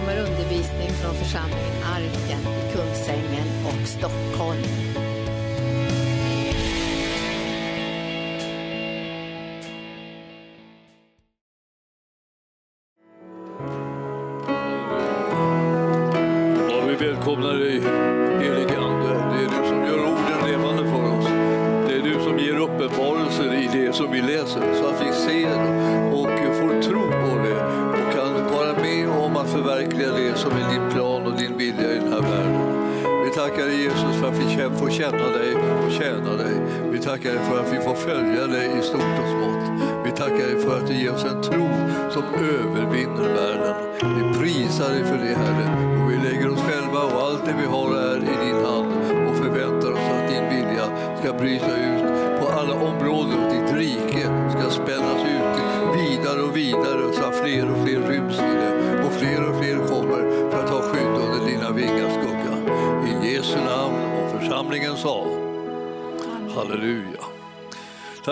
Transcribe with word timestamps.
kommer 0.00 0.18
undervisning 0.18 0.90
från 0.90 1.14
församlingen 1.14 1.82
Arken 1.84 2.40
i 2.40 2.72
Kungsängen 2.72 3.48
och 3.66 3.88
Stockholm. 3.88 5.15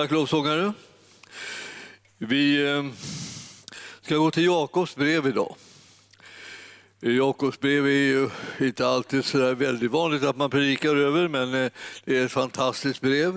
Tack 0.04 0.10
lovsångare. 0.10 0.72
Vi 2.18 2.72
eh, 2.72 2.84
ska 4.00 4.16
gå 4.16 4.30
till 4.30 4.44
Jakobs 4.44 4.96
brev 4.96 5.26
idag. 5.26 5.56
Jakobs 7.00 7.60
brev 7.60 7.86
är 7.86 7.90
ju 7.90 8.30
inte 8.60 8.86
alltid 8.86 9.24
så 9.24 9.38
där 9.38 9.54
väldigt 9.54 9.90
vanligt 9.90 10.22
att 10.22 10.36
man 10.36 10.50
predikar 10.50 10.96
över, 10.96 11.28
men 11.28 11.54
eh, 11.54 11.70
det 12.04 12.18
är 12.18 12.24
ett 12.24 12.32
fantastiskt 12.32 13.00
brev. 13.00 13.34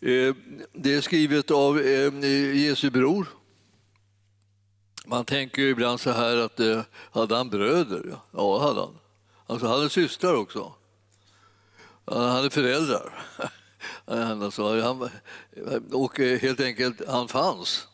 Eh, 0.00 0.34
det 0.72 0.94
är 0.94 1.00
skrivet 1.00 1.50
av 1.50 1.86
Jesu 2.54 2.90
bror. 2.90 3.26
Man 5.06 5.24
tänker 5.24 5.62
ju 5.62 5.70
ibland 5.70 6.00
så 6.00 6.10
här 6.10 6.36
att 6.36 6.60
hade 6.90 7.36
han 7.36 7.50
bröder? 7.50 8.16
Ja, 8.30 8.58
hade 8.58 8.80
han. 8.80 8.98
Alltså, 9.46 9.66
han 9.66 9.76
hade 9.76 9.90
systrar 9.90 10.34
också. 10.34 10.72
Han 12.04 12.30
hade 12.30 12.50
föräldrar. 12.50 13.24
Alltså, 14.08 14.80
han, 14.80 15.10
och 15.92 16.18
helt 16.18 16.60
enkelt, 16.60 17.02
han 17.08 17.28
fanns. 17.28 17.86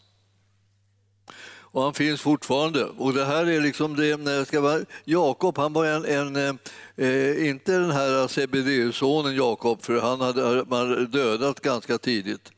Och 1.75 1.83
han 1.83 1.95
finns 1.95 2.21
fortfarande. 2.21 2.85
Och 2.85 3.13
det 3.13 3.25
här 3.25 3.47
är 3.47 3.61
liksom 3.61 3.97
det, 3.97 4.47
ska 4.47 4.61
vara, 4.61 4.85
Jakob, 5.05 5.59
han 5.59 5.73
var 5.73 5.87
en, 5.87 6.05
en 6.05 6.59
eh, 6.97 7.49
inte 7.49 7.73
den 7.73 7.91
här 7.91 8.29
Sebedeus-sonen 8.29 9.37
Jakob, 9.37 9.83
för 9.83 10.01
han 10.01 10.21
hade 10.21 10.65
man 10.69 11.11
dödat 11.11 11.61
ganska 11.61 11.99
tidigt 11.99 12.53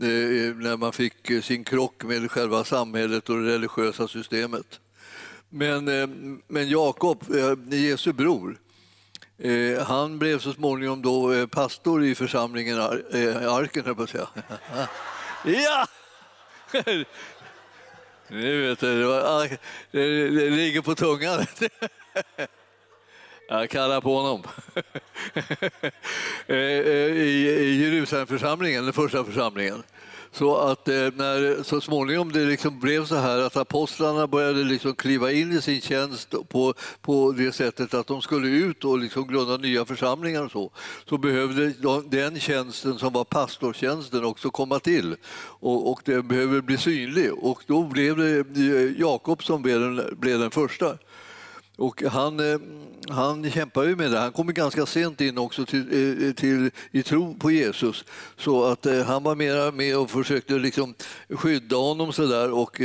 eh, 0.00 0.56
när 0.56 0.76
man 0.76 0.92
fick 0.92 1.44
sin 1.44 1.64
krock 1.64 2.04
med 2.04 2.30
själva 2.30 2.64
samhället 2.64 3.28
och 3.28 3.42
det 3.42 3.54
religiösa 3.54 4.08
systemet. 4.08 4.80
Men, 5.48 5.88
eh, 5.88 6.08
men 6.48 6.68
Jakob, 6.68 7.24
eh, 7.34 7.78
Jesu 7.78 8.12
bror, 8.12 8.58
Eh, 9.38 9.86
han 9.86 10.18
blev 10.18 10.38
så 10.38 10.52
småningom 10.52 11.02
då 11.02 11.32
eh, 11.32 11.46
pastor 11.46 12.04
i 12.04 12.14
församlingen 12.14 12.80
Ar 12.80 13.02
eh, 13.14 13.52
Arken, 13.52 13.84
höll 13.84 13.90
jag 13.90 13.96
på 13.96 14.02
att 14.02 14.10
säga. 14.10 14.28
ja! 15.44 15.86
Nu 18.28 18.68
vet 18.68 18.80
du, 18.80 19.02
det, 19.02 19.58
det, 19.90 20.30
det 20.30 20.50
ligger 20.50 20.82
på 20.82 20.94
tungan. 20.94 21.46
Jag 23.48 23.70
kallar 23.70 24.00
på 24.00 24.16
honom. 24.16 24.42
Eh, 26.48 26.56
eh, 26.56 27.12
I 27.16 27.82
Jerusalemförsamlingen, 27.82 28.84
den 28.84 28.92
första 28.92 29.24
församlingen. 29.24 29.82
Så 30.32 30.56
att 30.56 30.88
eh, 30.88 30.94
när 30.94 31.62
så 31.62 31.80
småningom 31.80 32.32
det 32.32 32.44
liksom 32.44 32.80
blev 32.80 33.04
så 33.04 33.14
här 33.14 33.38
att 33.38 33.56
apostlarna 33.56 34.26
började 34.26 34.64
liksom 34.64 34.94
kliva 34.94 35.32
in 35.32 35.52
i 35.52 35.60
sin 35.60 35.80
tjänst 35.80 36.34
på, 36.48 36.74
på 37.00 37.32
det 37.32 37.52
sättet 37.52 37.94
att 37.94 38.06
de 38.06 38.22
skulle 38.22 38.48
ut 38.48 38.84
och 38.84 38.98
liksom 38.98 39.28
grunda 39.28 39.56
nya 39.56 39.84
församlingar 39.84 40.44
och 40.44 40.50
så, 40.50 40.70
så 41.08 41.18
behövde 41.18 41.72
den 42.10 42.40
tjänsten 42.40 42.98
som 42.98 43.12
var 43.12 43.24
pastortjänsten 43.24 44.24
också 44.24 44.50
komma 44.50 44.78
till 44.78 45.16
och, 45.60 45.92
och 45.92 46.00
det 46.04 46.22
behöver 46.22 46.60
bli 46.60 46.78
synlig. 46.78 47.32
Och 47.32 47.62
då 47.66 47.82
blev 47.82 48.16
det 48.16 48.44
Jakob 48.98 49.44
som 49.44 49.62
blev 49.62 49.80
den, 49.80 50.18
blev 50.20 50.38
den 50.38 50.50
första. 50.50 50.98
Och 51.76 52.02
han, 52.02 52.52
eh, 52.52 52.58
han 53.08 53.50
kämpar 53.50 53.82
ju 53.82 53.96
med 53.96 54.10
det. 54.10 54.18
Han 54.18 54.32
kommer 54.32 54.52
ganska 54.52 54.86
sent 54.86 55.20
in 55.20 55.38
också 55.38 55.66
till, 55.66 56.26
eh, 56.26 56.32
till, 56.32 56.70
i 56.90 57.02
tro 57.02 57.34
på 57.34 57.50
Jesus. 57.50 58.04
Så 58.36 58.64
att 58.64 58.86
eh, 58.86 59.02
han 59.02 59.22
var 59.22 59.34
mera 59.34 59.70
med 59.70 59.98
och 59.98 60.10
försökte 60.10 60.54
liksom 60.54 60.94
skydda 61.28 61.76
honom 61.76 62.12
så 62.12 62.26
där 62.26 62.52
och, 62.52 62.80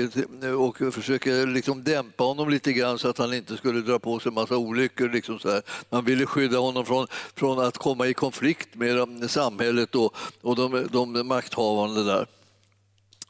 och 0.57 0.94
försöka 0.94 1.29
liksom 1.29 1.84
dämpa 1.84 2.24
honom 2.24 2.50
lite 2.50 2.74
grann 2.74 3.00
så 3.00 3.07
att 3.07 3.18
han 3.18 3.34
inte 3.34 3.57
skulle 3.57 3.81
dra 3.81 4.00
på 4.00 4.19
sig 4.19 4.29
en 4.29 4.34
massa 4.34 4.57
olyckor. 4.57 5.09
Liksom 5.09 5.40
så 5.40 5.52
här. 5.52 5.62
Man 5.90 6.06
ville 6.06 6.25
skydda 6.25 6.58
honom 6.58 6.85
från, 6.85 7.08
från 7.35 7.59
att 7.59 7.78
komma 7.78 8.08
i 8.08 8.13
konflikt 8.13 8.75
med 8.75 9.31
samhället 9.31 9.96
och, 9.96 10.16
och 10.41 10.56
de, 10.56 10.88
de 10.91 11.28
makthavande 11.28 12.03
där. 12.03 12.28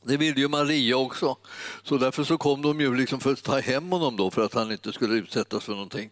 Det 0.04 0.18
ville 0.18 0.42
ju 0.42 0.48
Maria 0.48 0.98
också, 0.98 1.38
så 1.84 1.98
därför 1.98 2.24
så 2.24 2.38
kom 2.38 2.62
de 2.62 2.82
ju 2.82 2.96
liksom 2.96 3.20
för 3.20 3.32
att 3.32 3.44
ta 3.44 3.60
hem 3.60 3.92
honom 3.92 4.18
då 4.18 4.32
för 4.32 4.46
att 4.46 4.54
han 4.54 4.72
inte 4.72 4.94
skulle 4.94 5.16
utsättas 5.16 5.64
för 5.64 5.74
någonting. 5.74 6.10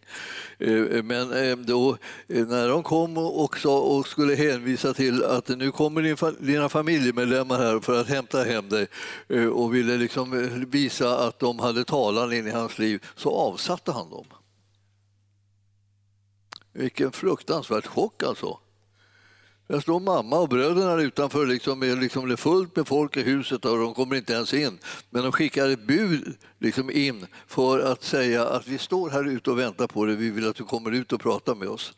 Eh, 0.58 0.74
eh, 0.74 1.02
men 1.02 1.32
eh, 1.32 1.56
då, 1.56 1.96
när 2.26 2.68
de 2.68 2.82
kom 2.82 3.18
också 3.18 3.70
och 3.70 4.06
skulle 4.06 4.34
hänvisa 4.34 4.94
till 4.94 5.24
att 5.24 5.48
nu 5.48 5.70
kommer 5.70 6.42
dina 6.44 6.68
familjemedlemmar 6.68 7.58
här 7.58 7.80
för 7.80 8.00
att 8.00 8.08
hämta 8.08 8.44
hem 8.44 8.68
dig 8.68 8.86
och 9.52 9.74
ville 9.74 9.96
liksom 9.96 10.48
visa 10.70 11.18
att 11.18 11.38
de 11.38 11.58
hade 11.58 11.84
talan 11.84 12.32
in 12.32 12.46
i 12.46 12.50
hans 12.50 12.78
liv, 12.78 13.04
så 13.16 13.30
avsatte 13.30 13.92
han 13.92 14.10
dem. 14.10 14.26
Vilken 16.72 17.12
fruktansvärd 17.12 17.86
chock 17.86 18.22
alltså. 18.22 18.58
Där 19.70 19.80
står 19.80 20.00
mamma 20.00 20.38
och 20.38 20.48
bröderna 20.48 21.02
utanför, 21.02 21.46
liksom, 21.46 21.82
är 21.82 21.96
liksom 21.96 22.28
det 22.28 22.34
är 22.34 22.36
fullt 22.36 22.76
med 22.76 22.88
folk 22.88 23.16
i 23.16 23.22
huset 23.22 23.64
och 23.64 23.78
de 23.78 23.94
kommer 23.94 24.16
inte 24.16 24.32
ens 24.32 24.54
in. 24.54 24.78
Men 25.10 25.22
de 25.22 25.32
skickar 25.32 25.68
ett 25.68 25.86
bud 25.86 26.36
liksom 26.58 26.90
in 26.90 27.26
för 27.46 27.80
att 27.80 28.02
säga 28.02 28.48
att 28.48 28.68
vi 28.68 28.78
står 28.78 29.10
här 29.10 29.24
ute 29.28 29.50
och 29.50 29.58
väntar 29.58 29.86
på 29.86 30.04
dig, 30.04 30.16
vi 30.16 30.30
vill 30.30 30.48
att 30.48 30.56
du 30.56 30.64
kommer 30.64 30.90
ut 30.90 31.12
och 31.12 31.20
pratar 31.20 31.54
med 31.54 31.68
oss. 31.68 31.92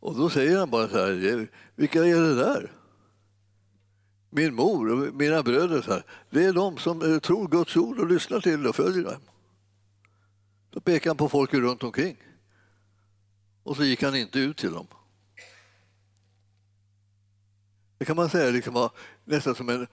Och 0.00 0.16
då 0.16 0.30
säger 0.30 0.58
han 0.58 0.70
bara 0.70 0.88
så 0.88 0.96
här, 0.96 1.48
vilka 1.74 2.04
är 2.04 2.20
det 2.20 2.34
där? 2.34 2.72
Min 4.30 4.54
mor 4.54 4.90
och 4.90 5.14
mina 5.14 5.42
bröder, 5.42 5.82
så 5.82 5.92
här, 5.92 6.04
det 6.30 6.44
är 6.44 6.52
de 6.52 6.76
som 6.76 7.12
eh, 7.12 7.18
tror 7.18 7.48
Guds 7.48 7.76
ord 7.76 7.98
och 7.98 8.10
lyssnar 8.10 8.40
till 8.40 8.62
det 8.62 8.68
och 8.68 8.76
följer 8.76 9.04
dem. 9.04 9.20
Då 10.70 10.80
pekar 10.80 11.10
han 11.10 11.16
på 11.16 11.28
folket 11.28 11.60
runt 11.60 11.82
omkring. 11.82 12.16
Och 13.62 13.76
så 13.76 13.84
gick 13.84 14.02
han 14.02 14.16
inte 14.16 14.38
ut 14.38 14.56
till 14.56 14.72
dem. 14.72 14.86
Det 17.98 18.04
kan 18.04 18.16
man 18.16 18.30
säga 18.30 18.50
liksom 18.50 18.74
var 18.74 18.90
nästan 19.24 19.54
som 19.54 19.68
en 19.68 19.86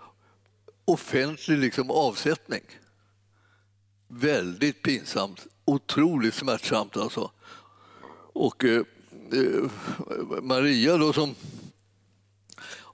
offentlig 0.86 1.58
liksom 1.58 1.92
avsättning. 1.92 2.62
Väldigt 4.08 4.82
pinsamt, 4.82 5.48
otroligt 5.66 6.34
smärtsamt 6.34 6.98
alltså. 6.98 7.32
Och 8.34 8.66
eh, 8.66 8.82
eh, 9.32 9.70
Maria 10.42 10.98
då 10.98 11.14
som 11.14 11.36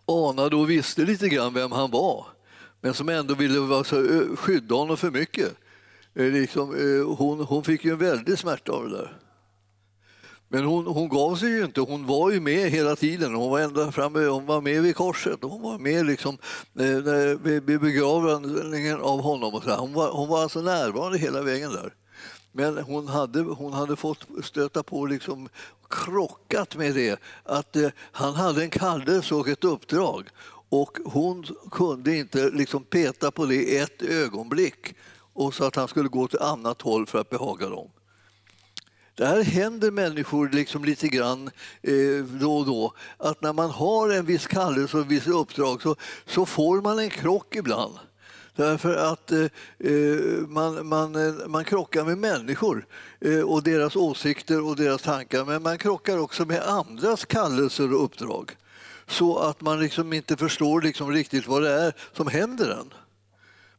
anade 0.05 0.55
och 0.55 0.69
visste 0.69 1.01
lite 1.01 1.29
grann 1.29 1.53
vem 1.53 1.71
han 1.71 1.91
var 1.91 2.25
men 2.81 2.93
som 2.93 3.09
ändå 3.09 3.35
ville 3.35 3.75
alltså, 3.75 4.25
skydda 4.35 4.75
honom 4.75 4.97
för 4.97 5.11
mycket. 5.11 5.55
Eh, 6.13 6.31
liksom, 6.31 6.69
hon, 7.17 7.39
hon 7.39 7.63
fick 7.63 7.85
ju 7.85 7.91
en 7.91 7.97
väldig 7.97 8.39
smärta 8.39 8.71
av 8.71 8.89
det 8.89 8.97
där. 8.97 9.20
Men 10.53 10.65
hon, 10.65 10.87
hon 10.87 11.09
gav 11.09 11.35
sig 11.35 11.49
ju 11.49 11.65
inte. 11.65 11.81
Hon 11.81 12.05
var 12.05 12.31
ju 12.31 12.39
med 12.39 12.71
hela 12.71 12.95
tiden. 12.95 13.35
Hon 13.35 13.51
var 13.51 13.59
ända 13.59 13.91
framme, 13.91 14.25
hon 14.25 14.45
var 14.45 14.61
med 14.61 14.81
vid 14.81 14.95
korset. 14.95 15.39
Hon 15.41 15.61
var 15.61 15.77
med 15.77 16.05
liksom, 16.05 16.37
eh, 16.79 17.39
vid 17.61 17.81
begravningen 17.81 19.01
av 19.01 19.21
honom. 19.21 19.53
Och 19.53 19.63
så. 19.63 19.75
Hon, 19.75 19.93
var, 19.93 20.11
hon 20.11 20.29
var 20.29 20.41
alltså 20.41 20.61
närvarande 20.61 21.17
hela 21.17 21.41
vägen 21.41 21.71
där. 21.71 21.93
Men 22.51 22.77
hon 22.77 23.07
hade, 23.07 23.39
hon 23.39 23.73
hade 23.73 23.95
fått 23.95 24.27
stöta 24.43 24.83
på, 24.83 25.05
liksom, 25.05 25.49
krockat 25.89 26.75
med 26.75 26.95
det, 26.95 27.19
att 27.43 27.75
eh, 27.75 27.89
han 28.11 28.33
hade 28.35 28.63
en 28.63 28.69
kallelse 28.69 29.35
och 29.35 29.47
ett 29.47 29.63
uppdrag. 29.63 30.29
Och 30.69 30.97
hon 31.05 31.45
kunde 31.71 32.17
inte 32.17 32.49
liksom 32.49 32.83
peta 32.83 33.31
på 33.31 33.45
det 33.45 33.77
ett 33.77 34.01
ögonblick 34.01 34.95
och 35.33 35.53
så 35.53 35.65
att 35.65 35.75
han 35.75 35.87
skulle 35.87 36.09
gå 36.09 36.27
till 36.27 36.39
annat 36.39 36.81
håll 36.81 37.05
för 37.05 37.19
att 37.19 37.29
behaga 37.29 37.69
dem. 37.69 37.89
Det 39.21 39.27
här 39.27 39.43
händer 39.43 39.91
människor 39.91 40.49
liksom 40.49 40.85
lite 40.85 41.07
grann 41.07 41.51
eh, 41.81 42.23
då 42.23 42.57
och 42.57 42.65
då. 42.65 42.93
Att 43.17 43.41
när 43.41 43.53
man 43.53 43.69
har 43.69 44.09
en 44.09 44.25
viss 44.25 44.47
kallelse 44.47 44.97
och 44.97 45.03
ett 45.03 45.09
visst 45.09 45.27
uppdrag 45.27 45.81
så, 45.81 45.95
så 46.25 46.45
får 46.45 46.81
man 46.81 46.99
en 46.99 47.09
krock 47.09 47.55
ibland. 47.55 47.93
Därför 48.55 48.95
att 48.95 49.31
eh, 49.31 49.45
eh 49.79 50.47
man, 50.47 50.87
man, 50.87 51.15
eh, 51.15 51.47
man 51.47 51.63
krockar 51.63 52.03
med 52.03 52.17
människor 52.17 52.85
eh, 53.19 53.39
och 53.39 53.63
deras 53.63 53.95
åsikter 53.95 54.65
och 54.65 54.75
deras 54.75 55.01
tankar 55.01 55.45
men 55.45 55.63
man 55.63 55.77
krockar 55.77 56.17
också 56.17 56.45
med 56.45 56.61
andras 56.61 57.25
kallelser 57.25 57.93
och 57.93 58.03
uppdrag 58.03 58.55
så 59.07 59.37
att 59.37 59.61
man 59.61 59.79
liksom 59.79 60.13
inte 60.13 60.37
förstår 60.37 60.81
liksom 60.81 61.11
riktigt 61.11 61.47
vad 61.47 61.63
det 61.63 61.71
är 61.71 61.93
som 62.13 62.27
händer 62.27 62.69
en. 62.69 62.93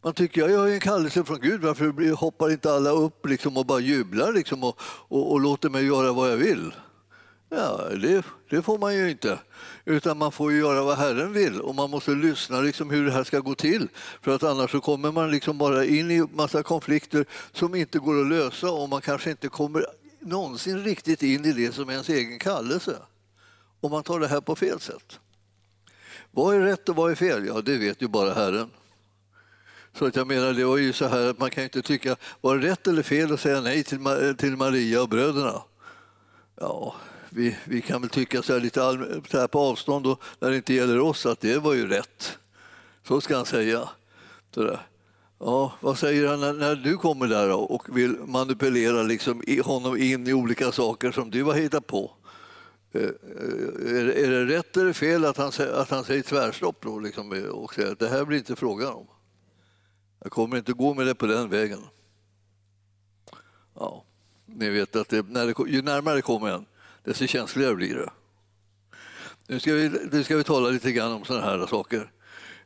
Man 0.04 0.14
tycker 0.14 0.48
jag 0.48 0.58
har 0.58 0.68
en 0.68 0.80
kallelse 0.80 1.24
från 1.24 1.40
Gud, 1.40 1.60
varför 1.60 2.14
hoppar 2.14 2.50
inte 2.50 2.72
alla 2.72 2.90
upp 2.90 3.26
liksom 3.26 3.56
och 3.56 3.66
bara 3.66 3.80
jublar 3.80 4.32
liksom 4.32 4.64
och, 4.64 4.80
och, 4.82 5.32
och 5.32 5.40
låter 5.40 5.68
mig 5.68 5.86
göra 5.86 6.12
vad 6.12 6.30
jag 6.30 6.36
vill? 6.36 6.72
Ja, 7.48 7.88
det, 8.02 8.24
det, 8.50 8.62
får 8.62 8.78
man 8.78 8.94
ju 8.94 9.10
inte. 9.10 9.38
Utan 9.84 10.18
man 10.18 10.32
får 10.32 10.52
göra 10.52 10.82
vad 10.82 10.98
Herren 10.98 11.32
vill 11.32 11.60
och 11.60 11.74
man 11.74 11.90
måste 11.90 12.10
lyssna 12.10 12.60
liksom 12.60 12.90
hur 12.90 13.06
det 13.06 13.12
här 13.12 13.24
ska 13.24 13.40
gå 13.40 13.54
till. 13.54 13.88
För 14.22 14.34
att 14.34 14.42
annars 14.42 14.70
så 14.70 14.80
kommer 14.80 15.12
man 15.12 15.30
liksom 15.30 15.58
bara 15.58 15.84
in 15.84 16.10
i 16.10 16.22
massa 16.32 16.62
konflikter 16.62 17.24
som 17.52 17.74
inte 17.74 17.98
går 17.98 18.20
att 18.20 18.28
lösa 18.28 18.70
och 18.70 18.88
man 18.88 19.00
kanske 19.00 19.30
inte 19.30 19.48
kommer 19.48 19.86
någonsin 20.20 20.84
riktigt 20.84 21.22
in 21.22 21.44
i 21.44 21.52
det 21.52 21.74
som 21.74 21.88
är 21.88 21.92
ens 21.92 22.08
egen 22.08 22.38
kallelse. 22.38 22.96
Om 23.80 23.90
man 23.90 24.02
tar 24.02 24.20
det 24.20 24.28
här 24.28 24.40
på 24.40 24.56
fel 24.56 24.80
sätt. 24.80 25.18
Vad 26.30 26.54
är 26.54 26.60
rätt 26.60 26.88
och 26.88 26.96
vad 26.96 27.10
är 27.10 27.14
fel? 27.14 27.46
Ja, 27.46 27.60
det 27.60 27.78
vet 27.78 28.02
ju 28.02 28.08
bara 28.08 28.34
Herren. 28.34 28.70
Så 29.98 30.06
att 30.06 30.16
jag 30.16 30.26
menar, 30.26 30.52
det 30.52 30.64
var 30.64 30.76
ju 30.76 30.92
så 30.92 31.06
här 31.06 31.30
att 31.30 31.38
man 31.38 31.50
kan 31.50 31.64
inte 31.64 31.82
tycka, 31.82 32.16
var 32.40 32.56
det 32.56 32.68
rätt 32.68 32.86
eller 32.86 33.02
fel 33.02 33.32
att 33.32 33.40
säga 33.40 33.60
nej 33.60 33.84
till, 33.84 33.98
till 34.38 34.56
Maria 34.56 35.02
och 35.02 35.08
bröderna? 35.08 35.62
Ja, 36.60 36.94
vi, 37.30 37.56
vi 37.64 37.82
kan 37.82 38.00
väl 38.00 38.10
tycka 38.10 38.42
så 38.42 38.52
här 38.52 38.60
lite 38.60 38.84
all, 38.84 39.22
så 39.30 39.38
här 39.38 39.46
på 39.46 39.60
avstånd 39.60 40.04
då, 40.04 40.16
när 40.38 40.50
det 40.50 40.56
inte 40.56 40.74
gäller 40.74 41.00
oss 41.00 41.26
att 41.26 41.40
det 41.40 41.58
var 41.58 41.74
ju 41.74 41.88
rätt. 41.88 42.38
Så 43.08 43.20
ska 43.20 43.36
han 43.36 43.46
säga. 43.46 43.88
Så 44.54 44.78
Ja, 45.44 45.72
vad 45.80 45.98
säger 45.98 46.28
han 46.28 46.40
när, 46.40 46.52
när 46.52 46.74
du 46.74 46.96
kommer 46.96 47.26
där 47.26 47.52
och 47.52 47.96
vill 47.96 48.16
manipulera 48.26 49.02
liksom 49.02 49.42
honom 49.64 49.96
in 49.96 50.26
i 50.26 50.32
olika 50.32 50.72
saker 50.72 51.12
som 51.12 51.30
du 51.30 51.42
har 51.42 51.54
hittat 51.54 51.86
på? 51.86 52.10
Eh, 52.92 53.02
eh 53.02 53.10
är, 53.96 54.08
är 54.08 54.30
det 54.30 54.44
rätt 54.56 54.76
eller 54.76 54.92
fel 54.92 55.24
att 55.24 55.36
han, 55.36 55.52
att 55.74 55.90
han 55.90 56.04
säger 56.04 56.22
tvärstopp 56.22 56.76
då, 56.80 56.98
liksom, 56.98 57.46
och 57.52 57.74
säger 57.74 57.92
att 57.92 57.98
det 57.98 58.08
här 58.08 58.24
blir 58.24 58.38
inte 58.38 58.56
frågan 58.56 58.92
om? 58.92 59.06
Jag 60.22 60.32
kommer 60.32 60.56
inte 60.56 60.72
gå 60.72 60.94
med 60.94 61.06
det 61.06 61.14
på 61.14 61.26
den 61.26 61.48
vägen. 61.48 61.80
Ja, 63.74 64.04
ni 64.46 64.70
vet 64.70 64.96
att 64.96 65.08
det, 65.08 65.28
när 65.28 65.46
det, 65.46 65.70
ju 65.70 65.82
närmare 65.82 66.14
det 66.14 66.22
kommer 66.22 66.48
en, 66.48 66.66
desto 67.04 67.26
känsligare 67.26 67.74
blir 67.74 67.94
det. 67.94 68.10
Nu 69.46 69.60
ska 69.60 69.72
vi, 69.74 69.88
nu 70.12 70.24
ska 70.24 70.36
vi 70.36 70.44
tala 70.44 70.68
lite 70.68 70.92
grann 70.92 71.12
om 71.12 71.24
sådana 71.24 71.44
här 71.44 71.66
saker 71.66 72.12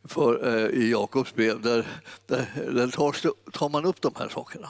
för, 0.04 0.46
eh, 0.48 0.82
i 0.82 0.90
Jakobs 0.90 1.34
brev. 1.34 1.60
Där, 1.60 1.86
där, 2.26 2.70
där 2.72 2.88
tar, 2.88 3.50
tar, 3.50 3.68
man 3.68 3.84
upp 3.84 4.00
de 4.00 4.14
här 4.18 4.28
sakerna. 4.28 4.68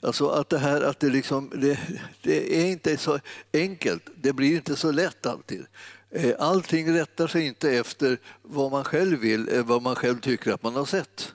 Alltså 0.00 0.28
att 0.28 0.48
det 0.48 0.58
här 0.58 0.80
att 0.80 1.00
det, 1.00 1.08
liksom, 1.08 1.52
det, 1.54 1.78
det 2.22 2.60
är 2.62 2.66
inte 2.66 2.96
så 2.96 3.18
enkelt, 3.52 4.02
det 4.14 4.32
blir 4.32 4.56
inte 4.56 4.76
så 4.76 4.90
lätt 4.90 5.26
alltid. 5.26 5.66
Eh, 6.10 6.34
allting 6.38 6.94
rättar 6.94 7.26
sig 7.26 7.46
inte 7.46 7.70
efter 7.70 8.18
vad 8.42 8.70
man 8.70 8.84
själv 8.84 9.18
vill, 9.18 9.54
eh, 9.54 9.64
vad 9.64 9.82
man 9.82 9.94
själv 9.94 10.20
tycker 10.20 10.52
att 10.52 10.62
man 10.62 10.74
har 10.74 10.84
sett. 10.84 11.34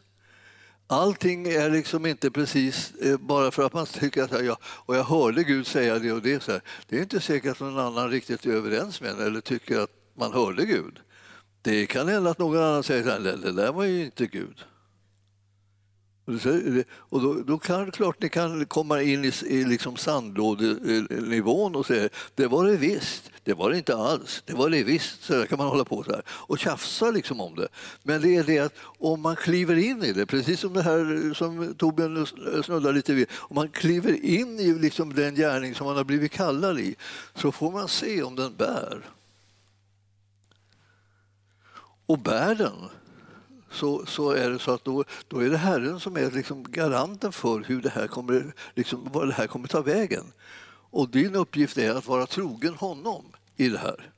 Allting 0.89 1.47
är 1.47 1.69
liksom 1.69 2.05
inte 2.05 2.31
precis 2.31 2.93
eh, 3.01 3.17
bara 3.17 3.51
för 3.51 3.65
att 3.65 3.73
man 3.73 3.85
tycker 3.85 4.23
att 4.23 4.45
jag, 4.45 4.57
och 4.63 4.95
jag 4.95 5.03
hörde 5.03 5.43
Gud 5.43 5.67
säga 5.67 5.99
det 5.99 6.11
och 6.11 6.21
det. 6.21 6.43
Så 6.43 6.51
här. 6.51 6.61
Det 6.87 6.97
är 6.97 7.01
inte 7.01 7.19
säkert 7.19 7.51
att 7.51 7.59
någon 7.59 7.79
annan 7.79 8.09
riktigt 8.09 8.45
är 8.45 8.51
överens 8.51 9.01
med 9.01 9.11
en 9.11 9.21
eller 9.21 9.41
tycker 9.41 9.79
att 9.79 9.91
man 10.13 10.33
hörde 10.33 10.65
Gud. 10.65 10.99
Det 11.61 11.85
kan 11.85 12.07
hända 12.07 12.29
att 12.29 12.39
någon 12.39 12.63
annan 12.63 12.83
säger 12.83 13.17
att 13.17 13.41
det 13.41 13.51
där 13.51 13.71
var 13.71 13.83
ju 13.83 14.05
inte 14.05 14.27
Gud. 14.27 14.63
Och 16.95 17.21
då, 17.21 17.33
då 17.33 17.57
kan 17.57 17.85
det 17.85 17.91
klart 17.91 18.21
ni 18.21 18.29
kan 18.29 18.65
komma 18.65 19.01
in 19.01 19.25
i, 19.25 19.31
i 19.45 19.63
liksom 19.63 19.97
sandlådenivån 19.97 21.75
och 21.75 21.85
säga 21.85 22.09
det 22.35 22.47
var 22.47 22.65
det 22.65 22.77
visst, 22.77 23.31
det 23.43 23.53
var 23.53 23.69
det 23.69 23.77
inte 23.77 23.95
alls, 23.95 24.43
det 24.45 24.53
var 24.53 24.69
det 24.69 24.83
visst. 24.83 25.23
Så 25.23 25.33
där 25.33 25.45
kan 25.45 25.57
man 25.57 25.67
hålla 25.67 25.85
på 25.85 26.03
så 26.03 26.11
här 26.11 26.21
och 26.27 26.59
tjafsa 26.59 27.11
liksom 27.11 27.41
om 27.41 27.55
det. 27.55 27.67
Men 28.03 28.21
det 28.21 28.35
är 28.35 28.43
det 28.43 28.59
att 28.59 28.73
om 28.99 29.21
man 29.21 29.35
kliver 29.35 29.75
in 29.75 30.03
i 30.03 30.13
det, 30.13 30.25
precis 30.25 30.59
som 30.59 30.73
det 30.73 30.81
här 30.81 31.33
som 31.33 31.75
Torbjörn 31.75 32.25
snuddar 32.63 32.93
lite 32.93 33.13
vid, 33.13 33.27
om 33.31 33.55
man 33.55 33.69
kliver 33.69 34.25
in 34.25 34.59
i 34.59 34.73
liksom 34.73 35.13
den 35.13 35.35
gärning 35.35 35.75
som 35.75 35.87
man 35.87 35.97
har 35.97 36.03
blivit 36.03 36.31
kallad 36.31 36.79
i 36.79 36.95
så 37.35 37.51
får 37.51 37.71
man 37.71 37.87
se 37.87 38.23
om 38.23 38.35
den 38.35 38.55
bär. 38.55 39.09
Och 42.05 42.19
bär 42.19 42.55
den 42.55 42.89
så, 43.71 44.05
så 44.05 44.31
är 44.31 44.49
det 44.49 44.59
så 44.59 44.71
att 44.71 44.83
då, 44.83 45.03
då 45.27 45.39
är 45.39 45.49
det 45.49 45.57
Herren 45.57 45.99
som 45.99 46.17
är 46.17 46.31
liksom 46.31 46.63
garanten 46.63 47.31
för 47.31 47.59
hur 47.59 47.81
det 47.81 47.89
här 47.89 48.07
kommer, 48.07 48.53
liksom, 48.75 49.09
vad 49.13 49.27
det 49.27 49.33
här 49.33 49.47
kommer 49.47 49.67
ta 49.67 49.81
vägen. 49.81 50.33
Och 50.89 51.09
din 51.09 51.35
uppgift 51.35 51.77
är 51.77 51.95
att 51.95 52.07
vara 52.07 52.25
trogen 52.25 52.73
honom 52.73 53.25
i 53.55 53.69
det 53.69 53.77
här. 53.77 54.11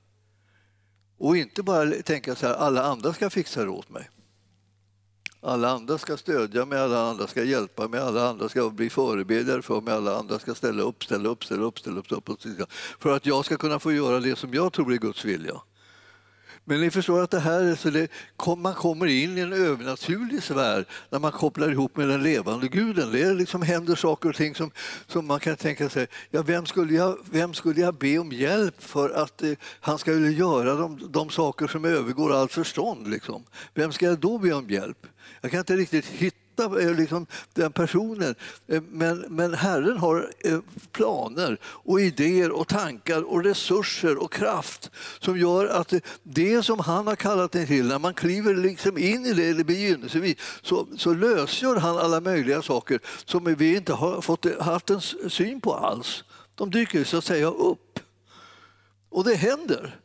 Och 1.17 1.37
inte 1.37 1.63
bara 1.63 1.91
tänka 1.91 2.35
så 2.35 2.47
här, 2.47 2.53
alla 2.53 2.83
andra 2.83 3.13
ska 3.13 3.29
fixa 3.29 3.63
det 3.63 3.69
åt 3.69 3.89
mig. 3.89 4.09
Alla 5.41 5.69
andra 5.69 5.97
ska 5.97 6.17
stödja 6.17 6.65
mig, 6.65 6.79
alla 6.79 7.09
andra 7.09 7.27
ska 7.27 7.43
hjälpa 7.43 7.87
mig, 7.87 7.99
alla 7.99 8.29
andra 8.29 8.49
ska 8.49 8.69
bli 8.69 8.89
förebedjare 8.89 9.61
för 9.61 9.81
mig, 9.81 9.93
alla 9.93 10.19
andra 10.19 10.39
ska 10.39 10.55
ställa 10.55 10.83
upp, 10.83 11.03
ställa 11.03 11.29
upp, 11.29 11.43
ställa 11.43 11.63
upp, 11.65 11.79
ställa 11.79 11.99
upp, 11.99 12.07
ställa 12.07 12.63
upp, 12.63 12.71
för 12.99 13.15
att 13.15 13.25
jag 13.25 13.45
ska 13.45 13.57
kunna 13.57 13.79
få 13.79 13.91
göra 13.91 14.19
det 14.19 14.35
som 14.35 14.53
jag 14.53 14.73
tror 14.73 14.93
är 14.93 14.97
Guds 14.97 15.25
vilja. 15.25 15.61
Men 16.65 16.81
ni 16.81 16.91
förstår 16.91 17.23
att 17.23 17.31
det 17.31 17.39
här 17.39 17.75
så 17.75 17.89
det, 17.89 18.07
man 18.57 18.73
kommer 18.73 19.05
in 19.05 19.37
i 19.37 19.41
en 19.41 19.53
övernaturlig 19.53 20.43
sfär 20.43 20.85
när 21.09 21.19
man 21.19 21.31
kopplar 21.31 21.71
ihop 21.71 21.97
med 21.97 22.07
den 22.07 22.23
levande 22.23 22.67
guden. 22.67 23.11
Det 23.11 23.33
liksom 23.33 23.61
händer 23.61 23.95
saker 23.95 24.29
och 24.29 24.35
ting 24.35 24.55
som, 24.55 24.71
som 25.07 25.27
man 25.27 25.39
kan 25.39 25.55
tänka 25.55 25.89
sig, 25.89 26.07
ja, 26.31 26.41
vem, 26.41 26.65
skulle 26.65 26.93
jag, 26.93 27.17
vem 27.31 27.53
skulle 27.53 27.81
jag 27.81 27.95
be 27.95 28.17
om 28.17 28.31
hjälp 28.31 28.83
för 28.83 29.09
att 29.09 29.43
eh, 29.43 29.51
han 29.79 29.97
ska 29.97 30.13
göra 30.13 30.75
de, 30.75 31.11
de 31.11 31.29
saker 31.29 31.67
som 31.67 31.85
övergår 31.85 32.33
allt 32.33 32.53
förstånd? 32.53 33.07
Liksom? 33.07 33.43
Vem 33.73 33.91
ska 33.91 34.05
jag 34.05 34.19
då 34.19 34.37
be 34.37 34.53
om 34.53 34.69
hjälp? 34.69 35.07
Jag 35.41 35.51
kan 35.51 35.59
inte 35.59 35.75
riktigt 35.75 36.05
hitta 36.05 36.48
hitta 36.59 36.81
eh, 36.81 36.95
liksom, 36.95 37.25
den 37.53 37.71
personen. 37.71 38.35
Eh, 38.67 38.81
men, 38.89 39.25
men 39.29 39.53
Herren 39.53 39.97
har 39.97 40.29
eh, 40.39 40.59
planer 40.91 41.57
och 41.63 42.01
idéer 42.01 42.51
och 42.51 42.67
tankar 42.67 43.21
och 43.21 43.43
resurser 43.43 44.17
och 44.17 44.33
kraft 44.33 44.91
som 45.19 45.37
gör 45.37 45.65
att 45.65 45.93
det 46.23 46.63
som 46.63 46.79
han 46.79 47.07
har 47.07 47.15
kallat 47.15 47.51
dig 47.51 47.67
till, 47.67 47.87
när 47.87 47.99
man 47.99 48.13
kliver 48.13 48.55
liksom 48.55 48.97
in 48.97 49.25
i 49.25 49.33
det 49.33 49.45
eller 49.45 49.63
begynnelsevis, 49.63 50.37
så, 50.61 50.87
så 50.97 51.13
lösgör 51.13 51.75
han 51.75 51.97
alla 51.97 52.19
möjliga 52.19 52.61
saker 52.61 52.99
som 53.25 53.55
vi 53.55 53.75
inte 53.75 53.93
har 53.93 54.21
fått, 54.21 54.59
haft 54.59 54.89
en 54.89 55.01
syn 55.29 55.61
på 55.61 55.73
alls. 55.73 56.23
De 56.55 56.71
dyker 56.71 57.03
så 57.03 57.17
att 57.17 57.23
säga 57.23 57.47
upp. 57.47 57.99
Och 59.09 59.23
det 59.23 59.35
händer. 59.35 59.99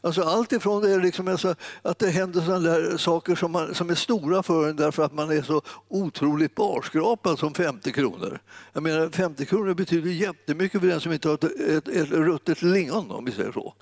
Alltså 0.00 0.22
allt 0.22 0.52
ifrån 0.52 0.82
det 0.82 0.98
liksom 0.98 1.28
alltså, 1.28 1.54
att 1.82 1.98
det 1.98 2.10
händer 2.10 2.40
sådana 2.40 2.68
där 2.68 2.96
saker 2.96 3.34
som, 3.34 3.52
man, 3.52 3.74
som 3.74 3.90
är 3.90 3.94
stora 3.94 4.42
för 4.42 4.68
en 4.68 4.76
därför 4.76 5.02
att 5.02 5.12
man 5.12 5.30
är 5.30 5.42
så 5.42 5.62
otroligt 5.88 6.54
barskrapad 6.54 7.38
som 7.38 7.54
50 7.54 7.92
kronor. 7.92 8.40
Jag 8.72 8.82
menar 8.82 9.08
50 9.08 9.46
kronor 9.46 9.74
betyder 9.74 10.10
jättemycket 10.10 10.80
för 10.80 10.88
den 10.88 11.00
som 11.00 11.12
inte 11.12 11.28
har 11.28 11.34
ett, 11.34 11.44
ett, 11.44 11.88
ett 11.88 12.10
ruttet 12.10 12.62
lingon 12.62 13.10
om 13.10 13.24
vi 13.24 13.32
säger 13.32 13.52
så. 13.52 13.74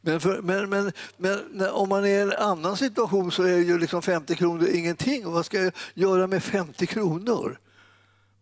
Men, 0.00 0.20
för, 0.20 0.42
men, 0.42 0.70
men, 0.70 0.92
men, 1.16 1.70
om 1.70 1.88
man 1.88 2.04
är 2.04 2.08
i 2.08 2.20
en 2.20 2.32
annan 2.32 2.76
situation 2.76 3.32
så 3.32 3.42
är 3.42 3.58
ju 3.58 3.78
liksom 3.78 4.02
50 4.02 4.34
kronor 4.34 4.68
ingenting. 4.68 5.26
Och 5.26 5.32
vad 5.32 5.46
ska 5.46 5.62
jag 5.62 5.72
göra 5.94 6.26
med 6.26 6.42
50 6.42 6.86
kronor? 6.86 7.58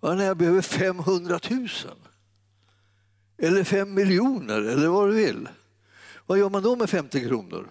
Vad 0.00 0.16
när 0.16 0.24
jag 0.24 0.36
behöver 0.36 0.62
500 0.62 1.40
000? 1.50 1.68
Eller 3.42 3.64
5 3.64 3.94
miljoner 3.94 4.62
eller 4.62 4.88
vad 4.88 5.08
du 5.08 5.14
vill. 5.14 5.48
Vad 6.30 6.38
gör 6.38 6.50
man 6.50 6.62
då 6.62 6.76
med 6.76 6.90
50 6.90 7.20
kronor? 7.20 7.68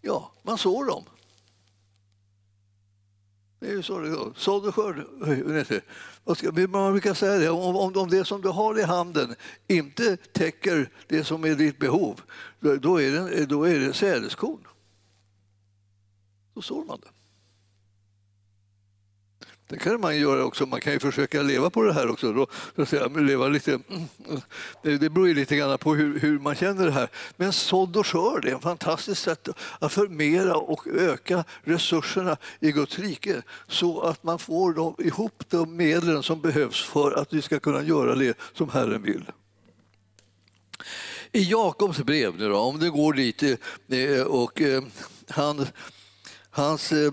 Ja, 0.00 0.32
man 0.42 0.58
sår 0.58 0.84
dem. 0.84 1.04
Det 3.58 3.66
är 3.66 3.72
ju 3.72 3.82
så 3.82 3.98
det 3.98 4.10
går. 4.10 4.32
Sådd 4.36 4.66
och 4.66 4.74
skörd. 4.74 5.06
Man 6.70 6.92
brukar 6.92 7.14
säga 7.14 7.38
det, 7.38 7.50
om, 7.50 7.96
om 7.96 8.10
det 8.10 8.24
som 8.24 8.42
du 8.42 8.48
har 8.48 8.78
i 8.78 8.82
handen 8.82 9.34
inte 9.66 10.16
täcker 10.16 10.90
det 11.06 11.24
som 11.24 11.44
är 11.44 11.54
ditt 11.54 11.78
behov, 11.78 12.20
då 12.60 13.00
är 13.00 13.10
det, 13.10 13.46
då 13.46 13.64
är 13.68 13.80
det 13.80 13.92
sädeskorn. 13.92 14.66
Då 16.54 16.62
sår 16.62 16.84
man 16.84 17.00
det. 17.00 17.11
Det 19.72 19.78
kan 19.78 20.00
man 20.00 20.18
göra 20.18 20.44
också. 20.44 20.66
Man 20.66 20.80
kan 20.80 20.92
ju 20.92 20.98
försöka 20.98 21.42
leva 21.42 21.70
på 21.70 21.82
det 21.82 21.92
här 21.92 22.10
också. 22.10 22.32
Då, 22.32 22.46
så 22.76 22.82
att 22.82 22.88
säga, 22.88 23.06
leva 23.06 23.48
lite, 23.48 23.78
det, 24.82 24.98
det 24.98 25.10
beror 25.10 25.28
ju 25.28 25.34
lite 25.34 25.56
grann 25.56 25.78
på 25.78 25.94
hur, 25.94 26.20
hur, 26.20 26.38
man 26.38 26.54
känner 26.54 26.86
det 26.86 26.92
här. 26.92 27.08
Men 27.36 27.52
sådd 27.52 27.96
och 27.96 28.06
skörd 28.06 28.44
är 28.44 28.56
ett 28.56 28.62
fantastiskt 28.62 29.22
sätt 29.22 29.48
att 29.78 29.92
förmera 29.92 30.56
och 30.56 30.86
öka 30.86 31.44
resurserna 31.62 32.36
i 32.60 32.72
Guds 32.72 32.98
rike 32.98 33.42
så 33.68 34.00
att 34.00 34.22
man 34.22 34.38
får 34.38 34.72
de, 34.72 34.94
ihop 34.98 35.44
de 35.48 35.76
medlen 35.76 36.22
som 36.22 36.40
behövs 36.40 36.84
för 36.84 37.12
att 37.12 37.32
vi 37.32 37.42
ska 37.42 37.60
kunna 37.60 37.82
göra 37.82 38.14
det 38.14 38.38
som 38.54 38.70
Herren 38.70 39.02
vill. 39.02 39.24
I 41.32 41.42
Jakobs 41.42 41.98
brev, 41.98 42.36
nu 42.36 42.48
då, 42.48 42.58
om 42.58 42.78
det 42.78 42.90
går 42.90 43.12
dit, 43.12 43.42
eh, 43.42 44.22
och 44.22 44.60
eh, 44.60 44.82
han 45.28 45.66
Hans 46.54 46.92
eh, 46.92 47.12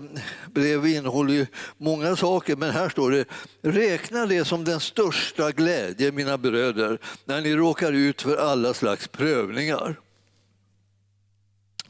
brev 0.54 0.86
innehåller 0.86 1.34
ju 1.34 1.46
många 1.76 2.16
saker, 2.16 2.56
men 2.56 2.70
här 2.70 2.88
står 2.88 3.10
det 3.10 3.24
Räkna 3.62 4.26
det 4.26 4.44
som 4.44 4.64
den 4.64 4.80
största 4.80 5.50
glädje, 5.52 6.12
mina 6.12 6.38
bröder, 6.38 6.98
när 7.24 7.40
ni 7.40 7.56
råkar 7.56 7.92
ut 7.92 8.22
för 8.22 8.36
alla 8.36 8.74
slags 8.74 9.08
prövningar. 9.08 10.00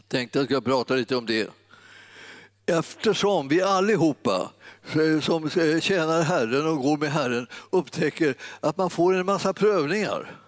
Tänkte 0.08 0.38
att 0.38 0.50
jag 0.50 0.62
skulle 0.62 0.74
prata 0.74 0.94
lite 0.94 1.16
om 1.16 1.26
det. 1.26 1.50
Eftersom 2.66 3.48
vi 3.48 3.62
allihopa 3.62 4.50
eh, 4.92 5.20
som 5.20 5.44
eh, 5.44 5.80
tjänar 5.80 6.22
Herren 6.22 6.66
och 6.66 6.78
går 6.78 6.96
med 6.96 7.12
Herren 7.12 7.46
upptäcker 7.70 8.34
att 8.60 8.76
man 8.76 8.90
får 8.90 9.14
en 9.14 9.26
massa 9.26 9.52
prövningar 9.52 10.40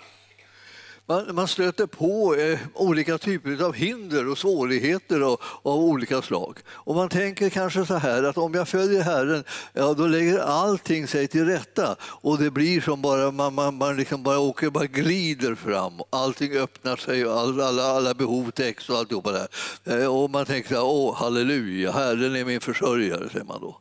man, 1.13 1.35
man 1.35 1.49
stöter 1.49 1.87
på 1.87 2.35
eh, 2.35 2.59
olika 2.75 3.19
typer 3.19 3.65
av 3.65 3.75
hinder 3.75 4.29
och 4.29 4.39
svårigheter 4.39 5.21
av, 5.21 5.41
av, 5.63 5.81
olika 5.81 6.23
slag. 6.23 6.59
Och 6.69 6.95
man 6.95 7.09
tänker 7.09 7.51
kanske 7.51 7.87
så 7.87 7.95
här 7.95 8.23
att 8.23 8.39
om 8.39 8.55
jag 8.55 8.69
följer 8.69 9.03
Herren, 9.03 9.45
ja, 9.73 9.95
då 9.95 10.07
lägger 10.07 10.39
allting 10.39 11.07
sig 11.07 11.29
till 11.29 11.47
rätta 11.47 11.97
och 12.03 12.39
det 12.39 12.51
blir 12.51 12.81
som 12.81 13.03
bara 13.03 13.31
man, 13.31 13.55
man, 13.55 13.75
man 13.75 13.97
liksom 13.97 14.23
bara 14.23 14.39
åker, 14.39 14.71
bara 14.71 14.87
glider 14.87 15.55
fram. 15.55 16.01
Allting 16.11 16.57
öppnar 16.57 16.97
sig 16.97 17.27
och 17.27 17.41
all, 17.41 17.61
alla, 17.61 17.83
alla 17.83 18.15
behov 18.15 18.51
täcks 18.51 18.91
och 18.91 18.99
alltihopa 18.99 19.33
där. 19.33 19.49
Eh, 19.85 20.17
och 20.17 20.31
man 20.31 20.47
tänker 20.47 20.69
så 20.69 20.75
här, 20.75 20.85
åh 20.85 21.17
halleluja, 21.17 21.93
Herren 21.93 22.37
är 22.37 22.45
min 22.45 22.61
försörjare, 22.61 23.29
säger 23.29 23.45
man 23.45 23.61
då. 23.61 23.79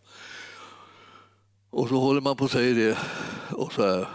Och 1.69 1.89
så 1.89 1.95
håller 1.95 2.21
man 2.21 2.35
på 2.35 2.45
att 2.45 2.51
säga 2.51 2.73
det 2.73 2.97
och 3.57 3.73
så 3.73 3.85
här. 3.85 4.07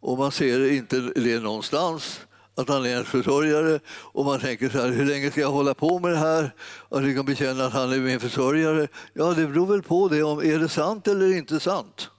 Och 0.00 0.18
man 0.18 0.32
ser 0.32 0.72
inte 0.72 1.00
det 1.00 1.40
någonstans 1.40 2.20
att 2.54 2.68
han 2.68 2.86
är 2.86 2.96
en 2.96 3.04
försörjare 3.04 3.80
och 3.88 4.24
man 4.24 4.40
tänker 4.40 4.68
så 4.68 4.78
här, 4.78 4.88
hur 4.88 5.04
länge 5.04 5.30
ska 5.30 5.40
jag 5.40 5.52
hålla 5.52 5.74
på 5.74 5.98
med 5.98 6.10
det 6.10 6.18
här? 6.18 6.54
Att 6.88 7.02
liksom 7.02 7.26
bekänna 7.26 7.64
att 7.64 7.72
han 7.72 7.92
är 7.92 7.98
min 7.98 8.20
försörjare? 8.20 8.88
Ja, 9.12 9.34
det 9.34 9.46
beror 9.46 9.66
väl 9.66 9.82
på 9.82 10.08
det, 10.08 10.22
om 10.22 10.38
är 10.38 10.58
det 10.58 10.68
sant 10.68 11.08
eller 11.08 11.36
inte 11.36 11.60
sant? 11.60 12.10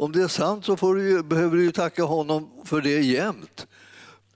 Om 0.00 0.12
det 0.12 0.22
är 0.22 0.28
sant 0.28 0.64
så 0.64 0.76
får 0.76 0.94
du, 0.94 1.22
behöver 1.22 1.56
du 1.56 1.72
tacka 1.72 2.04
honom 2.04 2.50
för 2.64 2.80
det 2.80 3.00
jämt. 3.00 3.66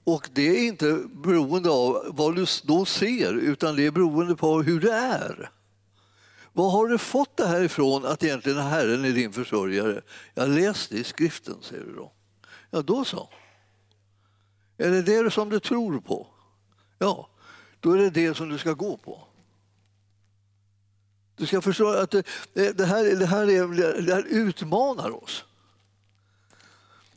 Och 0.04 0.28
det 0.32 0.48
är 0.48 0.66
inte 0.66 1.00
beroende 1.24 1.70
av 1.70 2.04
vad 2.08 2.36
du 2.36 2.46
då 2.64 2.84
ser, 2.84 3.34
utan 3.34 3.76
det 3.76 3.86
är 3.86 3.90
beroende 3.90 4.36
på 4.36 4.62
hur 4.62 4.80
det 4.80 4.92
är. 4.92 5.50
Var 6.52 6.70
har 6.70 6.86
du 6.86 6.98
fått 6.98 7.36
det 7.36 7.46
här 7.46 7.62
ifrån 7.62 8.06
att 8.06 8.24
egentligen 8.24 8.58
Herren 8.58 9.04
är 9.04 9.10
din 9.10 9.32
försörjare? 9.32 10.02
Jag 10.34 10.48
läste 10.48 10.96
i 10.96 11.04
skriften, 11.04 11.54
säger 11.62 11.84
du 11.84 11.94
då. 11.94 12.12
Ja, 12.70 12.82
då 12.82 13.04
så. 13.04 13.28
Är 14.78 14.90
det 14.90 15.02
det 15.02 15.30
som 15.30 15.48
du 15.48 15.60
tror 15.60 16.00
på? 16.00 16.26
Ja, 16.98 17.28
då 17.80 17.92
är 17.92 17.98
det 17.98 18.10
det 18.10 18.34
som 18.34 18.48
du 18.48 18.58
ska 18.58 18.72
gå 18.72 18.96
på. 18.96 19.20
Du 21.36 21.46
ska 21.46 21.60
förstå 21.60 21.88
att 21.88 22.10
det, 22.10 22.18
eh, 22.54 22.74
det, 22.74 22.86
här, 22.86 23.04
det, 23.04 23.26
här, 23.26 23.50
är, 23.50 24.02
det 24.02 24.14
här 24.14 24.24
utmanar 24.28 25.24
oss. 25.24 25.44